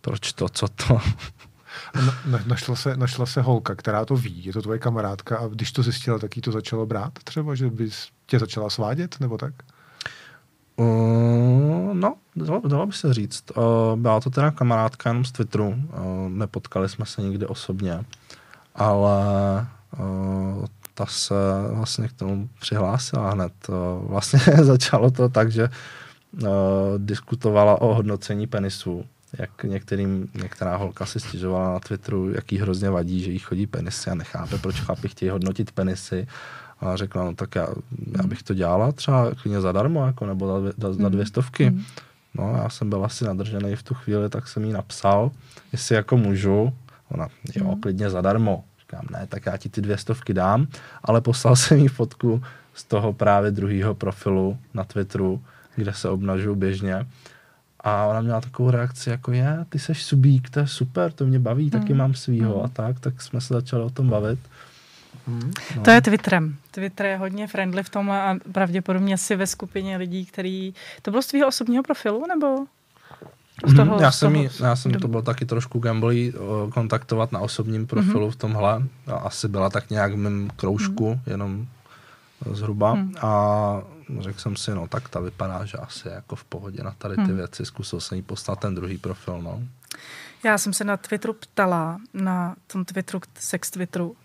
proč 0.00 0.32
to, 0.32 0.48
co 0.48 0.68
to. 0.68 1.00
Na, 1.94 2.14
na, 2.26 2.44
našla, 2.46 2.76
se, 2.76 2.96
našla 2.96 3.26
se 3.26 3.42
holka, 3.42 3.74
která 3.74 4.04
to 4.04 4.16
ví, 4.16 4.44
je 4.44 4.52
to 4.52 4.62
tvoje 4.62 4.78
kamarádka 4.78 5.38
a 5.38 5.46
když 5.46 5.72
to 5.72 5.82
zjistila, 5.82 6.18
tak 6.18 6.36
jí 6.36 6.42
to 6.42 6.52
začalo 6.52 6.86
brát 6.86 7.12
třeba, 7.24 7.54
že 7.54 7.70
bys 7.70 8.08
tě 8.26 8.38
začala 8.38 8.70
svádět 8.70 9.20
nebo 9.20 9.38
tak? 9.38 9.54
Uh, 10.76 11.94
no, 11.94 12.16
dalo, 12.36 12.62
dalo 12.68 12.86
by 12.86 12.92
se 12.92 13.14
říct. 13.14 13.44
Uh, 13.56 13.64
byla 13.96 14.20
to 14.20 14.30
teda 14.30 14.50
kamarádka 14.50 15.10
jenom 15.10 15.24
z 15.24 15.32
Twitteru. 15.32 15.68
Uh, 15.68 16.28
nepotkali 16.28 16.88
jsme 16.88 17.06
se 17.06 17.22
nikdy 17.22 17.46
osobně, 17.46 18.04
ale 18.74 19.22
uh, 19.98 20.64
ta 20.94 21.06
se 21.06 21.34
vlastně 21.70 22.08
k 22.08 22.12
tomu 22.12 22.48
přihlásila 22.60 23.30
hned. 23.30 23.52
Uh, 23.68 24.08
vlastně 24.10 24.40
začalo 24.62 25.10
to 25.10 25.28
tak, 25.28 25.52
že 25.52 25.68
uh, 25.68 26.48
diskutovala 26.98 27.80
o 27.80 27.94
hodnocení 27.94 28.46
penisů. 28.46 29.04
Jak 29.38 29.64
některým, 29.64 30.28
některá 30.34 30.76
holka 30.76 31.06
si 31.06 31.20
stěžovala 31.20 31.72
na 31.72 31.80
Twitteru, 31.80 32.32
jak 32.32 32.52
jí 32.52 32.58
hrozně 32.58 32.90
vadí, 32.90 33.20
že 33.20 33.30
jí 33.30 33.38
chodí 33.38 33.66
penisy 33.66 34.10
a 34.10 34.14
nechápe, 34.14 34.58
proč 34.58 34.80
chlapi 34.80 35.08
chtějí 35.08 35.30
hodnotit 35.30 35.72
penisy. 35.72 36.26
A 36.80 36.96
řekla, 36.96 37.24
no 37.24 37.34
tak 37.34 37.54
já, 37.54 37.68
já 38.18 38.26
bych 38.26 38.42
to 38.42 38.54
dělala 38.54 38.92
třeba 38.92 39.30
klidně 39.42 39.60
zadarmo, 39.60 40.06
jako, 40.06 40.26
nebo 40.26 40.46
za 40.46 40.58
dvě, 40.60 40.72
za, 40.78 40.92
za 40.92 41.08
dvě 41.08 41.26
stovky. 41.26 41.74
No, 42.34 42.56
já 42.62 42.68
jsem 42.68 42.90
byl 42.90 43.04
asi 43.04 43.24
nadržený 43.24 43.76
v 43.76 43.82
tu 43.82 43.94
chvíli, 43.94 44.28
tak 44.28 44.48
jsem 44.48 44.64
jí 44.64 44.72
napsal, 44.72 45.30
jestli 45.72 45.94
jako 45.94 46.16
můžu. 46.16 46.72
Ona, 47.10 47.28
jo, 47.56 47.76
klidně 47.82 48.10
zadarmo. 48.10 48.64
Říkám, 48.80 49.06
ne, 49.10 49.26
tak 49.26 49.46
já 49.46 49.56
ti 49.56 49.68
ty 49.68 49.80
dvě 49.80 49.98
stovky 49.98 50.34
dám, 50.34 50.66
ale 51.04 51.20
poslal 51.20 51.56
jsem 51.62 51.78
jí 51.78 51.88
fotku 51.88 52.42
z 52.74 52.84
toho 52.84 53.12
právě 53.12 53.50
druhého 53.50 53.94
profilu 53.94 54.58
na 54.74 54.84
Twitteru, 54.84 55.42
kde 55.76 55.92
se 55.92 56.08
obnažuju 56.08 56.54
běžně. 56.54 57.06
A 57.84 58.06
ona 58.06 58.20
měla 58.20 58.40
takovou 58.40 58.70
reakci 58.70 59.10
jako 59.10 59.32
je, 59.32 59.66
ty 59.68 59.78
seš 59.78 60.04
subík, 60.04 60.50
to 60.50 60.60
je 60.60 60.66
super, 60.66 61.12
to 61.12 61.26
mě 61.26 61.38
baví, 61.38 61.70
taky 61.70 61.94
mám 61.94 62.14
svýho 62.14 62.64
a 62.64 62.68
tak, 62.68 63.00
tak 63.00 63.22
jsme 63.22 63.40
se 63.40 63.54
začali 63.54 63.82
o 63.82 63.90
tom 63.90 64.08
bavit. 64.08 64.38
No. 65.26 65.82
To 65.82 65.90
je 65.90 66.00
Twitterem. 66.00 66.56
Twitter 66.70 67.06
je 67.06 67.16
hodně 67.16 67.46
friendly 67.46 67.82
v 67.82 67.88
tom 67.88 68.10
a 68.10 68.36
pravděpodobně 68.52 69.18
si 69.18 69.36
ve 69.36 69.46
skupině 69.46 69.96
lidí, 69.96 70.26
který... 70.26 70.74
To 71.02 71.10
bylo 71.10 71.22
z 71.22 71.26
tvého 71.26 71.48
osobního 71.48 71.82
profilu, 71.82 72.26
nebo? 72.26 72.66
Z 73.66 73.76
toho, 73.76 74.00
já, 74.00 74.10
jsem 74.10 74.36
jí, 74.36 74.48
já 74.60 74.76
jsem 74.76 74.92
to 74.92 75.08
byl 75.08 75.22
taky 75.22 75.46
trošku 75.46 75.78
gamblí 75.78 76.32
kontaktovat 76.72 77.32
na 77.32 77.40
osobním 77.40 77.86
profilu 77.86 78.28
mm-hmm. 78.28 78.32
v 78.32 78.36
tomhle. 78.36 78.82
Asi 79.06 79.48
byla 79.48 79.70
tak 79.70 79.90
nějak 79.90 80.12
v 80.12 80.16
mém 80.16 80.50
kroužku, 80.56 81.12
mm-hmm. 81.12 81.30
jenom 81.30 81.66
zhruba. 82.52 82.94
Mm. 82.94 83.14
A 83.20 83.82
řekl 84.20 84.40
jsem 84.40 84.56
si, 84.56 84.70
no 84.70 84.88
tak 84.88 85.08
ta 85.08 85.20
vypadá, 85.20 85.64
že 85.64 85.78
asi 85.78 86.08
je 86.08 86.14
jako 86.14 86.36
v 86.36 86.44
pohodě 86.44 86.82
na 86.82 86.90
tady 86.98 87.14
ty 87.14 87.20
mm. 87.20 87.36
věci. 87.36 87.66
Zkusil 87.66 88.00
jsem 88.00 88.16
jí 88.16 88.22
poslat 88.22 88.60
ten 88.60 88.74
druhý 88.74 88.98
profil, 88.98 89.42
no. 89.42 89.62
Já 90.44 90.58
jsem 90.58 90.72
se 90.72 90.84
na 90.84 90.96
Twitteru 90.96 91.32
ptala, 91.32 92.00
na 92.14 92.56
tom 92.66 92.84
Twitteru, 92.84 93.20
sex 93.38 93.70
Twitteru, 93.70 94.16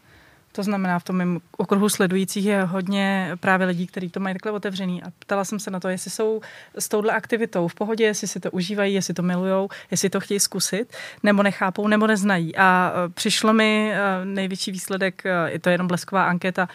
to 0.60 0.64
znamená, 0.64 1.00
v 1.00 1.04
tom 1.04 1.16
mém 1.16 1.40
okruhu 1.58 1.90
sledujících 1.90 2.46
je 2.46 2.64
hodně 2.64 3.32
právě 3.40 3.68
lidí, 3.68 3.88
kteří 3.88 4.10
to 4.10 4.20
mají 4.20 4.36
takhle 4.36 4.52
otevřený. 4.52 5.04
A 5.04 5.06
ptala 5.20 5.46
jsem 5.46 5.60
se 5.60 5.72
na 5.72 5.80
to, 5.80 5.88
jestli 5.88 6.12
jsou 6.12 6.42
s 6.76 6.88
touhle 6.90 7.14
aktivitou 7.14 7.68
v 7.68 7.74
pohodě, 7.74 8.04
jestli 8.04 8.28
si 8.28 8.40
to 8.40 8.52
užívají, 8.52 8.94
jestli 8.94 9.14
to 9.14 9.22
milujou, 9.22 9.70
jestli 9.92 10.10
to 10.10 10.20
chtějí 10.20 10.40
zkusit, 10.40 10.94
nebo 11.24 11.44
nechápou, 11.44 11.88
nebo 11.88 12.08
neznají. 12.08 12.56
A 12.56 12.94
e, 13.06 13.10
přišlo 13.10 13.54
mi 13.54 13.92
e, 13.94 14.26
největší 14.26 14.72
výsledek, 14.72 15.26
e, 15.26 15.52
je 15.52 15.60
to 15.60 15.70
jenom 15.70 15.88
blesková 15.88 16.24
anketa, 16.26 16.70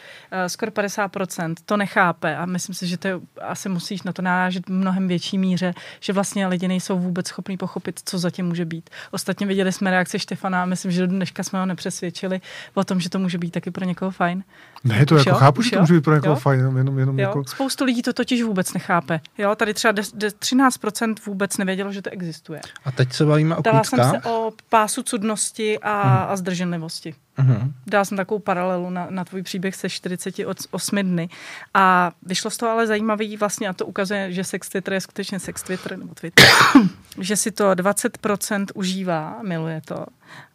skoro 0.46 0.72
50% 0.72 1.54
to 1.66 1.76
nechápe. 1.76 2.36
A 2.36 2.46
myslím 2.46 2.74
si, 2.74 2.86
že 2.86 2.96
to 2.96 3.08
je, 3.08 3.14
asi 3.40 3.68
musíš 3.68 4.02
na 4.02 4.12
to 4.12 4.22
narážet 4.22 4.66
v 4.66 4.72
mnohem 4.72 5.08
větší 5.08 5.38
míře, 5.38 5.74
že 6.00 6.12
vlastně 6.12 6.46
lidi 6.46 6.68
nejsou 6.68 6.98
vůbec 6.98 7.26
schopní 7.28 7.56
pochopit, 7.56 8.00
co 8.04 8.18
zatím 8.18 8.46
může 8.46 8.64
být. 8.64 8.90
Ostatně 9.10 9.46
viděli 9.46 9.72
jsme 9.72 9.90
reakci 9.90 10.18
Štefana 10.18 10.62
a 10.62 10.66
myslím, 10.66 10.90
že 10.90 11.00
do 11.00 11.06
dneška 11.06 11.42
jsme 11.42 11.58
ho 11.58 11.66
nepřesvědčili 11.66 12.40
o 12.74 12.84
tom, 12.84 13.00
že 13.00 13.10
to 13.10 13.18
může 13.18 13.38
být 13.38 13.50
taky 13.50 13.73
pro 13.74 13.84
někoho 13.84 14.10
fajn. 14.10 14.44
Ne, 14.84 15.06
to 15.06 15.16
jako 15.16 15.30
jo? 15.30 15.36
chápu, 15.36 15.62
že 15.62 15.70
to 15.70 15.80
může 15.80 15.94
být 15.94 16.04
pro 16.04 16.14
někoho 16.14 16.32
jo? 16.32 16.40
fajn, 16.40 16.60
jenom, 16.60 16.76
jenom, 16.76 16.98
jenom 16.98 17.18
jo? 17.18 17.28
jako... 17.28 17.44
Spoustu 17.44 17.84
lidí 17.84 18.02
to 18.02 18.12
totiž 18.12 18.42
vůbec 18.42 18.72
nechápe. 18.72 19.20
Jo, 19.38 19.54
tady 19.54 19.74
třeba 19.74 19.92
13% 19.92 21.14
vůbec 21.26 21.56
nevědělo, 21.56 21.92
že 21.92 22.02
to 22.02 22.10
existuje. 22.10 22.60
A 22.84 22.92
teď 22.92 23.12
se 23.12 23.24
bavíme 23.24 23.56
o 23.56 23.62
Dala 23.62 23.84
jsem 23.84 24.10
se 24.10 24.20
o 24.28 24.52
pásu 24.68 25.02
cudnosti 25.02 25.78
a, 25.78 26.02
hmm. 26.02 26.32
a 26.32 26.36
zdrženlivosti. 26.36 27.14
Uh-huh. 27.38 27.72
Dala 27.86 28.04
jsem 28.04 28.16
takovou 28.16 28.38
paralelu 28.38 28.90
na, 28.90 29.06
na 29.10 29.24
tvůj 29.24 29.42
příběh 29.42 29.74
se 29.74 29.88
48 29.88 30.96
dny. 30.96 31.28
A 31.74 32.12
vyšlo 32.22 32.50
z 32.50 32.56
toho 32.56 32.72
ale 32.72 32.86
zajímavý 32.86 33.36
vlastně, 33.36 33.68
a 33.68 33.72
to 33.72 33.86
ukazuje, 33.86 34.32
že 34.32 34.44
sex 34.44 34.68
Twitter 34.68 34.94
je 34.94 35.00
skutečně 35.00 35.40
sex 35.40 35.62
Twitter, 35.62 35.98
nebo 35.98 36.14
Twitter, 36.14 36.46
že 37.20 37.36
si 37.36 37.50
to 37.50 37.70
20% 37.70 38.66
užívá, 38.74 39.38
miluje 39.42 39.82
to, 39.84 40.06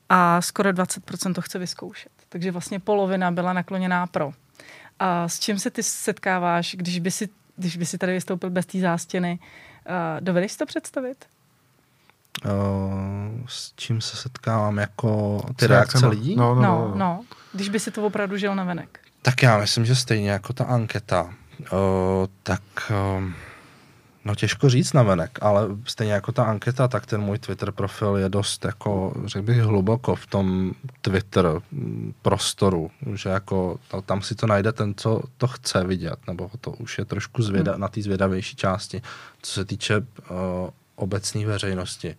a 0.09 0.41
skoro 0.41 0.70
20% 0.70 1.34
to 1.34 1.41
chce 1.41 1.59
vyzkoušet. 1.59 2.11
Takže 2.30 2.51
vlastně 2.51 2.80
polovina 2.80 3.32
byla 3.32 3.53
nakloněná 3.53 4.07
pro. 4.07 4.32
A 4.99 5.27
s 5.27 5.39
čím 5.39 5.59
se 5.59 5.69
ty 5.69 5.84
setkáváš, 5.84 6.75
když 6.80 6.99
by 6.99 7.11
si, 7.11 7.30
když 7.55 7.77
by 7.77 7.86
si 7.86 7.97
tady 7.97 8.13
vystoupil 8.13 8.49
bez 8.49 8.65
té 8.65 8.80
zástěny? 8.80 9.39
Uh, 9.89 9.95
dovedeš 10.19 10.51
si 10.51 10.57
to 10.57 10.65
představit? 10.65 11.25
Uh, 12.45 12.51
s 13.47 13.73
čím 13.75 14.01
se 14.01 14.17
setkávám 14.17 14.77
jako 14.77 15.41
ty 15.55 15.65
s 15.65 15.67
reakce 15.67 16.07
lidí? 16.07 16.36
No 16.36 16.55
no, 16.55 16.61
no, 16.61 16.61
no, 16.61 16.88
no. 16.88 16.95
no. 16.95 17.25
Když 17.53 17.69
by 17.69 17.80
si 17.80 17.91
to 17.91 18.05
opravdu 18.05 18.38
žil 18.38 18.55
na 18.55 18.63
venek. 18.63 18.99
Tak 19.21 19.43
já 19.43 19.57
myslím, 19.57 19.86
že 19.86 19.95
stejně 19.95 20.32
jako 20.32 20.53
ta 20.53 20.63
anketa, 20.63 21.23
uh, 21.23 21.30
tak... 22.43 22.61
Uh, 23.17 23.23
No 24.26 24.36
těžko 24.36 24.70
říct 24.70 24.93
na 24.93 25.03
venek, 25.03 25.39
ale 25.41 25.67
stejně 25.86 26.13
jako 26.13 26.32
ta 26.32 26.43
anketa, 26.43 26.88
tak 26.88 27.05
ten 27.05 27.22
můj 27.22 27.38
Twitter 27.39 27.72
profil 27.72 28.15
je 28.15 28.30
dost 28.30 28.65
jako, 28.65 29.13
řekl 29.26 29.45
bych, 29.45 29.57
hluboko 29.57 30.15
v 30.15 30.28
tom 30.28 30.72
Twitter 31.01 31.45
prostoru, 32.22 32.91
že 33.13 33.30
jako 33.30 33.80
tam 34.05 34.22
si 34.22 34.36
to 34.36 34.47
najde 34.47 34.72
ten, 34.72 34.93
co 34.97 35.22
to 35.38 35.47
chce 35.47 35.84
vidět, 35.84 36.20
nebo 36.28 36.51
to 36.61 36.72
už 36.72 36.97
je 36.97 37.05
trošku 37.05 37.41
zvěda, 37.41 37.72
hmm. 37.72 37.82
na 37.82 37.88
té 37.88 38.01
zvědavější 38.01 38.55
části. 38.55 39.01
Co 39.41 39.51
se 39.51 39.65
týče 39.65 39.97
uh, 39.97 40.05
obecné 40.95 41.45
veřejnosti, 41.45 42.15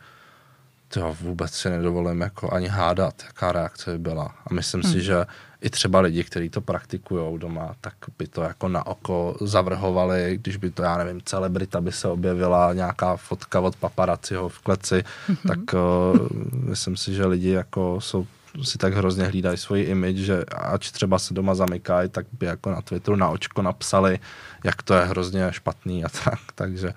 to 0.95 1.17
vůbec 1.21 1.51
si 1.53 1.71
nedovolím 1.71 2.21
jako 2.21 2.53
ani 2.53 2.67
hádat, 2.67 3.23
jaká 3.27 3.53
reakce 3.53 3.91
by 3.91 3.99
byla. 3.99 4.35
A 4.47 4.55
myslím 4.55 4.83
hmm. 4.83 4.93
si, 4.93 5.03
že 5.03 5.27
i 5.61 5.71
třeba 5.71 6.01
lidi, 6.01 6.25
kteří 6.25 6.49
to 6.49 6.61
praktikují 6.61 7.39
doma, 7.39 7.75
tak 7.81 7.95
by 8.19 8.27
to 8.27 8.43
jako 8.43 8.69
na 8.69 8.87
oko 8.87 9.37
zavrhovali, 9.41 10.39
když 10.41 10.57
by 10.57 10.71
to, 10.71 10.83
já 10.83 10.97
nevím, 10.99 11.21
celebrita 11.25 11.81
by 11.81 11.93
se 11.93 12.09
objevila, 12.09 12.73
nějaká 12.73 13.17
fotka 13.17 13.61
od 13.61 13.77
paparaciho 13.77 14.49
v 14.49 14.59
kleci, 14.59 15.05
mm-hmm. 15.29 15.49
tak 15.49 15.75
uh, 15.75 16.29
myslím 16.53 16.97
si, 16.97 17.15
že 17.15 17.27
lidi 17.27 17.51
jako 17.51 18.01
jsou 18.01 18.27
si 18.63 18.79
tak 18.79 18.95
hrozně 18.95 19.25
hlídají 19.25 19.57
svoji 19.57 19.85
image, 19.85 20.17
že 20.17 20.45
ač 20.45 20.91
třeba 20.91 21.19
se 21.19 21.35
doma 21.35 21.55
zamykají, 21.55 22.09
tak 22.09 22.27
by 22.33 22.47
jako 22.47 22.71
na 22.71 22.83
Twitteru 22.83 23.17
na 23.17 23.29
očko 23.29 23.63
napsali, 23.63 24.19
jak 24.65 24.83
to 24.83 24.95
je 24.95 25.05
hrozně 25.05 25.49
špatný 25.51 26.05
a 26.05 26.09
tak, 26.25 26.39
takže 26.55 26.95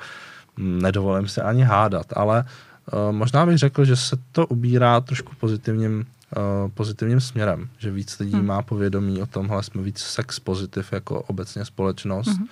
mm, 0.58 0.82
nedovolím 0.82 1.28
se 1.28 1.42
ani 1.42 1.64
hádat, 1.64 2.06
ale 2.16 2.40
uh, 2.40 2.73
možná 3.12 3.46
bych 3.46 3.58
řekl, 3.58 3.86
že 3.86 3.96
se 3.96 4.18
to 4.32 4.48
ubírá 4.48 5.02
trošku 5.02 5.36
pozitivním 5.40 6.06
uh, 6.38 6.72
pozitivním 6.72 7.22
směrem, 7.22 7.70
že 7.78 7.92
víc 7.92 8.20
lidí 8.20 8.34
hmm. 8.34 8.46
má 8.46 8.62
povědomí 8.62 9.22
o 9.22 9.26
tomhle, 9.26 9.64
jsme 9.64 9.82
víc 9.82 10.00
sex 10.00 10.40
pozitiv 10.40 10.94
jako 10.94 11.22
obecně 11.22 11.66
společnost. 11.66 12.28
Hmm. 12.28 12.48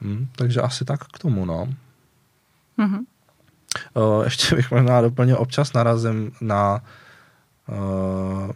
Hmm, 0.00 0.28
takže 0.36 0.60
asi 0.60 0.84
tak 0.84 1.04
k 1.04 1.18
tomu, 1.18 1.44
no. 1.44 1.74
Hmm. 2.78 3.06
Uh, 3.94 4.24
ještě 4.24 4.56
bych 4.56 4.70
možná 4.70 5.00
doplnil, 5.00 5.36
občas 5.38 5.72
narazím 5.72 6.32
na 6.40 6.82
uh, 7.68 8.50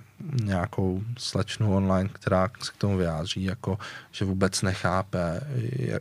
nějakou 0.45 1.03
slečnu 1.19 1.77
online, 1.77 2.11
která 2.13 2.51
se 2.63 2.73
k 2.73 2.77
tomu 2.77 2.97
vyjádří, 2.97 3.45
jako, 3.45 3.79
že 4.11 4.25
vůbec 4.25 4.63
nechápe, 4.63 5.41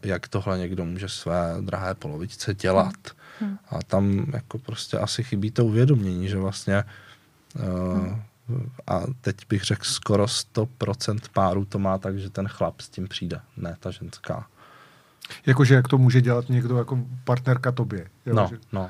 jak 0.03 0.27
tohle 0.27 0.57
někdo 0.57 0.85
může 0.85 1.09
své 1.09 1.55
drahé 1.61 1.95
polovičce 1.95 2.53
dělat. 2.53 2.95
Hmm. 3.39 3.57
A 3.69 3.83
tam 3.83 4.25
jako 4.33 4.57
prostě 4.57 4.97
asi 4.97 5.23
chybí 5.23 5.51
to 5.51 5.65
uvědomění, 5.65 6.27
že 6.27 6.37
vlastně 6.37 6.83
uh, 7.55 7.97
hmm 7.97 8.21
a 8.87 9.01
teď 9.21 9.35
bych 9.49 9.63
řekl 9.63 9.83
skoro 9.83 10.25
100% 10.25 11.19
párů 11.33 11.65
to 11.65 11.79
má 11.79 11.97
tak, 11.97 12.19
že 12.19 12.29
ten 12.29 12.47
chlap 12.47 12.81
s 12.81 12.89
tím 12.89 13.07
přijde, 13.07 13.41
ne 13.57 13.75
ta 13.79 13.91
ženská. 13.91 14.47
Jakože 15.45 15.75
jak 15.75 15.87
to 15.87 15.97
může 15.97 16.21
dělat 16.21 16.49
někdo 16.49 16.77
jako 16.77 16.99
partnerka 17.23 17.71
tobě. 17.71 18.07
Jo? 18.25 18.35
No, 18.35 18.47
že... 18.49 18.57
no. 18.71 18.89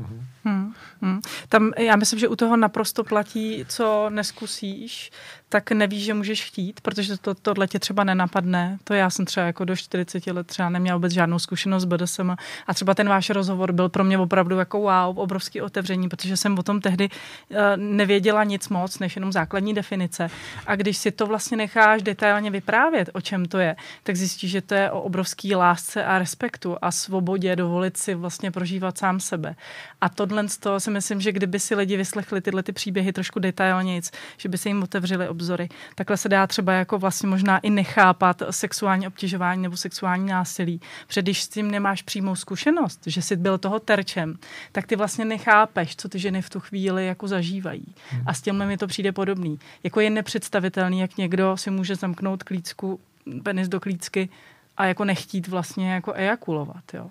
Uh-huh. 0.00 0.24
Hmm, 0.44 0.74
hmm. 1.02 1.20
Tam 1.48 1.72
já 1.78 1.96
myslím, 1.96 2.18
že 2.18 2.28
u 2.28 2.36
toho 2.36 2.56
naprosto 2.56 3.04
platí, 3.04 3.64
co 3.68 4.10
neskusíš, 4.10 5.10
tak 5.52 5.72
nevíš, 5.72 6.04
že 6.04 6.14
můžeš 6.14 6.44
chtít, 6.44 6.80
protože 6.80 7.18
to, 7.18 7.34
tohle 7.34 7.68
tě 7.68 7.78
třeba 7.78 8.04
nenapadne. 8.04 8.78
To 8.84 8.94
já 8.94 9.10
jsem 9.10 9.24
třeba 9.24 9.46
jako 9.46 9.64
do 9.64 9.76
40 9.76 10.26
let 10.26 10.46
třeba 10.46 10.68
neměla 10.68 10.96
vůbec 10.96 11.12
žádnou 11.12 11.38
zkušenost 11.38 11.82
s 11.82 11.86
BDSM 11.86 12.30
a 12.66 12.74
třeba 12.74 12.94
ten 12.94 13.08
váš 13.08 13.30
rozhovor 13.30 13.72
byl 13.72 13.88
pro 13.88 14.04
mě 14.04 14.18
opravdu 14.18 14.58
jako 14.58 14.78
wow, 14.78 15.18
obrovský 15.18 15.60
otevření, 15.60 16.08
protože 16.08 16.36
jsem 16.36 16.58
o 16.58 16.62
tom 16.62 16.80
tehdy 16.80 17.08
uh, 17.08 17.56
nevěděla 17.76 18.44
nic 18.44 18.68
moc, 18.68 18.98
než 18.98 19.16
jenom 19.16 19.32
základní 19.32 19.74
definice. 19.74 20.30
A 20.66 20.76
když 20.76 20.96
si 20.96 21.10
to 21.10 21.26
vlastně 21.26 21.56
necháš 21.56 22.02
detailně 22.02 22.50
vyprávět, 22.50 23.10
o 23.12 23.20
čem 23.20 23.46
to 23.46 23.58
je, 23.58 23.76
tak 24.02 24.16
zjistíš, 24.16 24.50
že 24.50 24.60
to 24.60 24.74
je 24.74 24.90
o 24.90 25.02
obrovský 25.02 25.54
lásce 25.54 26.04
a 26.04 26.18
respektu 26.18 26.76
a 26.82 26.90
svobodě 26.90 27.56
dovolit 27.56 27.96
si 27.96 28.14
vlastně 28.14 28.50
prožívat 28.50 28.98
sám 28.98 29.20
sebe. 29.20 29.54
A 30.00 30.08
tohle 30.08 30.48
z 30.48 30.58
toho 30.58 30.80
si 30.80 30.90
myslím, 30.90 31.20
že 31.20 31.32
kdyby 31.32 31.60
si 31.60 31.74
lidi 31.74 31.96
vyslechli 31.96 32.40
tyhle 32.40 32.62
ty 32.62 32.72
příběhy 32.72 33.12
trošku 33.12 33.38
detailněji, 33.38 34.00
že 34.36 34.48
by 34.48 34.58
se 34.58 34.68
jim 34.68 34.82
otevřeli 34.82 35.28
obzory. 35.40 35.68
Takhle 35.94 36.16
se 36.16 36.28
dá 36.28 36.46
třeba 36.46 36.72
jako 36.72 36.98
vlastně 36.98 37.28
možná 37.28 37.58
i 37.58 37.70
nechápat 37.70 38.42
sexuální 38.50 39.06
obtěžování 39.06 39.62
nebo 39.62 39.76
sexuální 39.76 40.26
násilí. 40.26 40.80
Protože 41.06 41.22
když 41.22 41.42
s 41.42 41.48
tím 41.48 41.70
nemáš 41.70 42.02
přímou 42.02 42.36
zkušenost, 42.36 43.00
že 43.06 43.22
jsi 43.22 43.36
byl 43.36 43.58
toho 43.58 43.80
terčem, 43.80 44.38
tak 44.72 44.86
ty 44.86 44.96
vlastně 44.96 45.24
nechápeš, 45.24 45.96
co 45.96 46.08
ty 46.08 46.18
ženy 46.18 46.42
v 46.42 46.50
tu 46.50 46.60
chvíli 46.60 47.06
jako 47.06 47.28
zažívají. 47.28 47.94
Hmm. 48.10 48.22
A 48.26 48.34
s 48.34 48.40
tímhle 48.40 48.66
mi 48.66 48.76
to 48.76 48.86
přijde 48.86 49.12
podobný. 49.12 49.58
Jako 49.84 50.00
je 50.00 50.10
nepředstavitelný, 50.10 51.00
jak 51.00 51.16
někdo 51.16 51.56
si 51.56 51.70
může 51.70 51.96
zamknout 51.96 52.42
klícku, 52.42 53.00
penis 53.42 53.68
do 53.68 53.80
klícky 53.80 54.28
a 54.76 54.84
jako 54.86 55.04
nechtít 55.04 55.48
vlastně 55.48 55.92
jako 55.92 56.12
ejakulovat. 56.14 56.94
Jo. 56.94 57.10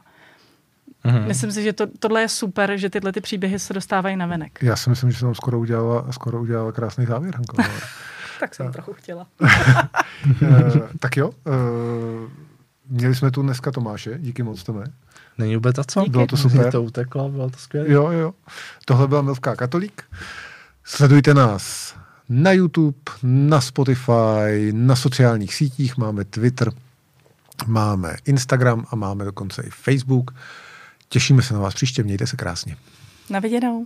Mm-hmm. 1.05 1.27
Myslím 1.27 1.51
si, 1.51 1.63
že 1.63 1.73
to, 1.73 1.87
tohle 1.99 2.21
je 2.21 2.29
super, 2.29 2.77
že 2.77 2.89
tyhle 2.89 3.11
ty 3.11 3.21
příběhy 3.21 3.59
se 3.59 3.73
dostávají 3.73 4.15
na 4.15 4.25
venek. 4.25 4.59
Já 4.61 4.75
si 4.75 4.89
myslím, 4.89 5.11
že 5.11 5.19
jsem 5.19 5.35
skoro 5.35 5.59
udělala, 5.59 6.11
skoro 6.11 6.41
udělala 6.41 6.71
krásný 6.71 7.05
závěr, 7.05 7.35
Hanko. 7.35 7.57
tak 8.39 8.55
jsem 8.55 8.71
trochu 8.71 8.93
chtěla. 8.93 9.27
uh, 9.41 9.49
tak 10.99 11.17
jo, 11.17 11.29
uh, 11.29 12.31
měli 12.89 13.15
jsme 13.15 13.31
tu 13.31 13.41
dneska 13.41 13.71
Tomáše, 13.71 14.17
díky 14.19 14.43
moc 14.43 14.63
tome. 14.63 14.83
Není 15.37 15.55
vůbec 15.55 15.77
a 15.77 15.83
co? 15.83 15.99
Díky. 15.99 16.11
Bylo 16.11 16.27
to 16.27 16.37
super. 16.37 16.71
to 16.71 16.83
uteklo, 16.83 17.29
bylo 17.29 17.49
to 17.49 17.57
skvělé. 17.57 17.91
Jo, 17.91 18.11
jo. 18.11 18.33
Tohle 18.85 19.07
byla 19.07 19.21
Milvka 19.21 19.55
Katolík. 19.55 20.03
Sledujte 20.83 21.33
nás 21.33 21.95
na 22.29 22.51
YouTube, 22.51 22.97
na 23.23 23.61
Spotify, 23.61 24.71
na 24.71 24.95
sociálních 24.95 25.55
sítích, 25.55 25.97
máme 25.97 26.25
Twitter, 26.25 26.71
máme 27.67 28.15
Instagram 28.25 28.85
a 28.89 28.95
máme 28.95 29.25
dokonce 29.25 29.63
i 29.63 29.69
Facebook. 29.69 30.31
Těšíme 31.09 31.41
se 31.41 31.53
na 31.53 31.59
vás 31.59 31.73
příště, 31.73 32.03
mějte 32.03 32.27
se 32.27 32.37
krásně. 32.37 32.77
Na 33.29 33.39
viděnou. 33.39 33.85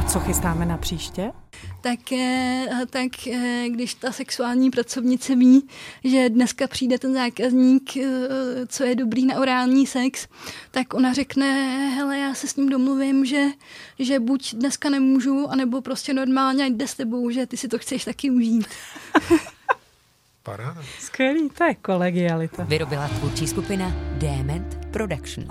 A 0.00 0.02
co 0.02 0.20
chystáme 0.20 0.66
na 0.66 0.76
příště? 0.76 1.32
tak, 1.80 2.12
eh, 2.12 2.66
tak 2.90 3.26
eh, 3.26 3.64
když 3.68 3.94
ta 3.94 4.12
sexuální 4.12 4.70
pracovnice 4.70 5.36
ví, 5.36 5.68
že 6.04 6.28
dneska 6.28 6.66
přijde 6.66 6.98
ten 6.98 7.14
zákazník, 7.14 7.96
eh, 7.96 8.02
co 8.66 8.84
je 8.84 8.94
dobrý 8.94 9.26
na 9.26 9.36
orální 9.36 9.86
sex, 9.86 10.28
tak 10.70 10.94
ona 10.94 11.12
řekne, 11.12 11.46
hele, 11.88 12.18
já 12.18 12.34
se 12.34 12.48
s 12.48 12.56
ním 12.56 12.68
domluvím, 12.68 13.24
že, 13.24 13.46
že 13.98 14.20
buď 14.20 14.54
dneska 14.54 14.90
nemůžu, 14.90 15.46
anebo 15.50 15.80
prostě 15.80 16.14
normálně 16.14 16.66
jde 16.66 16.88
s 16.88 16.94
tebou, 16.94 17.30
že 17.30 17.46
ty 17.46 17.56
si 17.56 17.68
to 17.68 17.78
chceš 17.78 18.04
taky 18.04 18.30
užít. 18.30 18.66
Paráda. 20.42 20.82
Skvělý, 20.98 21.50
to 21.50 21.64
je 21.64 21.74
kolegialita. 21.74 22.64
Vyrobila 22.64 23.08
tvůrčí 23.08 23.46
skupina 23.46 23.92
Dement 24.18 24.78
Production. 24.90 25.48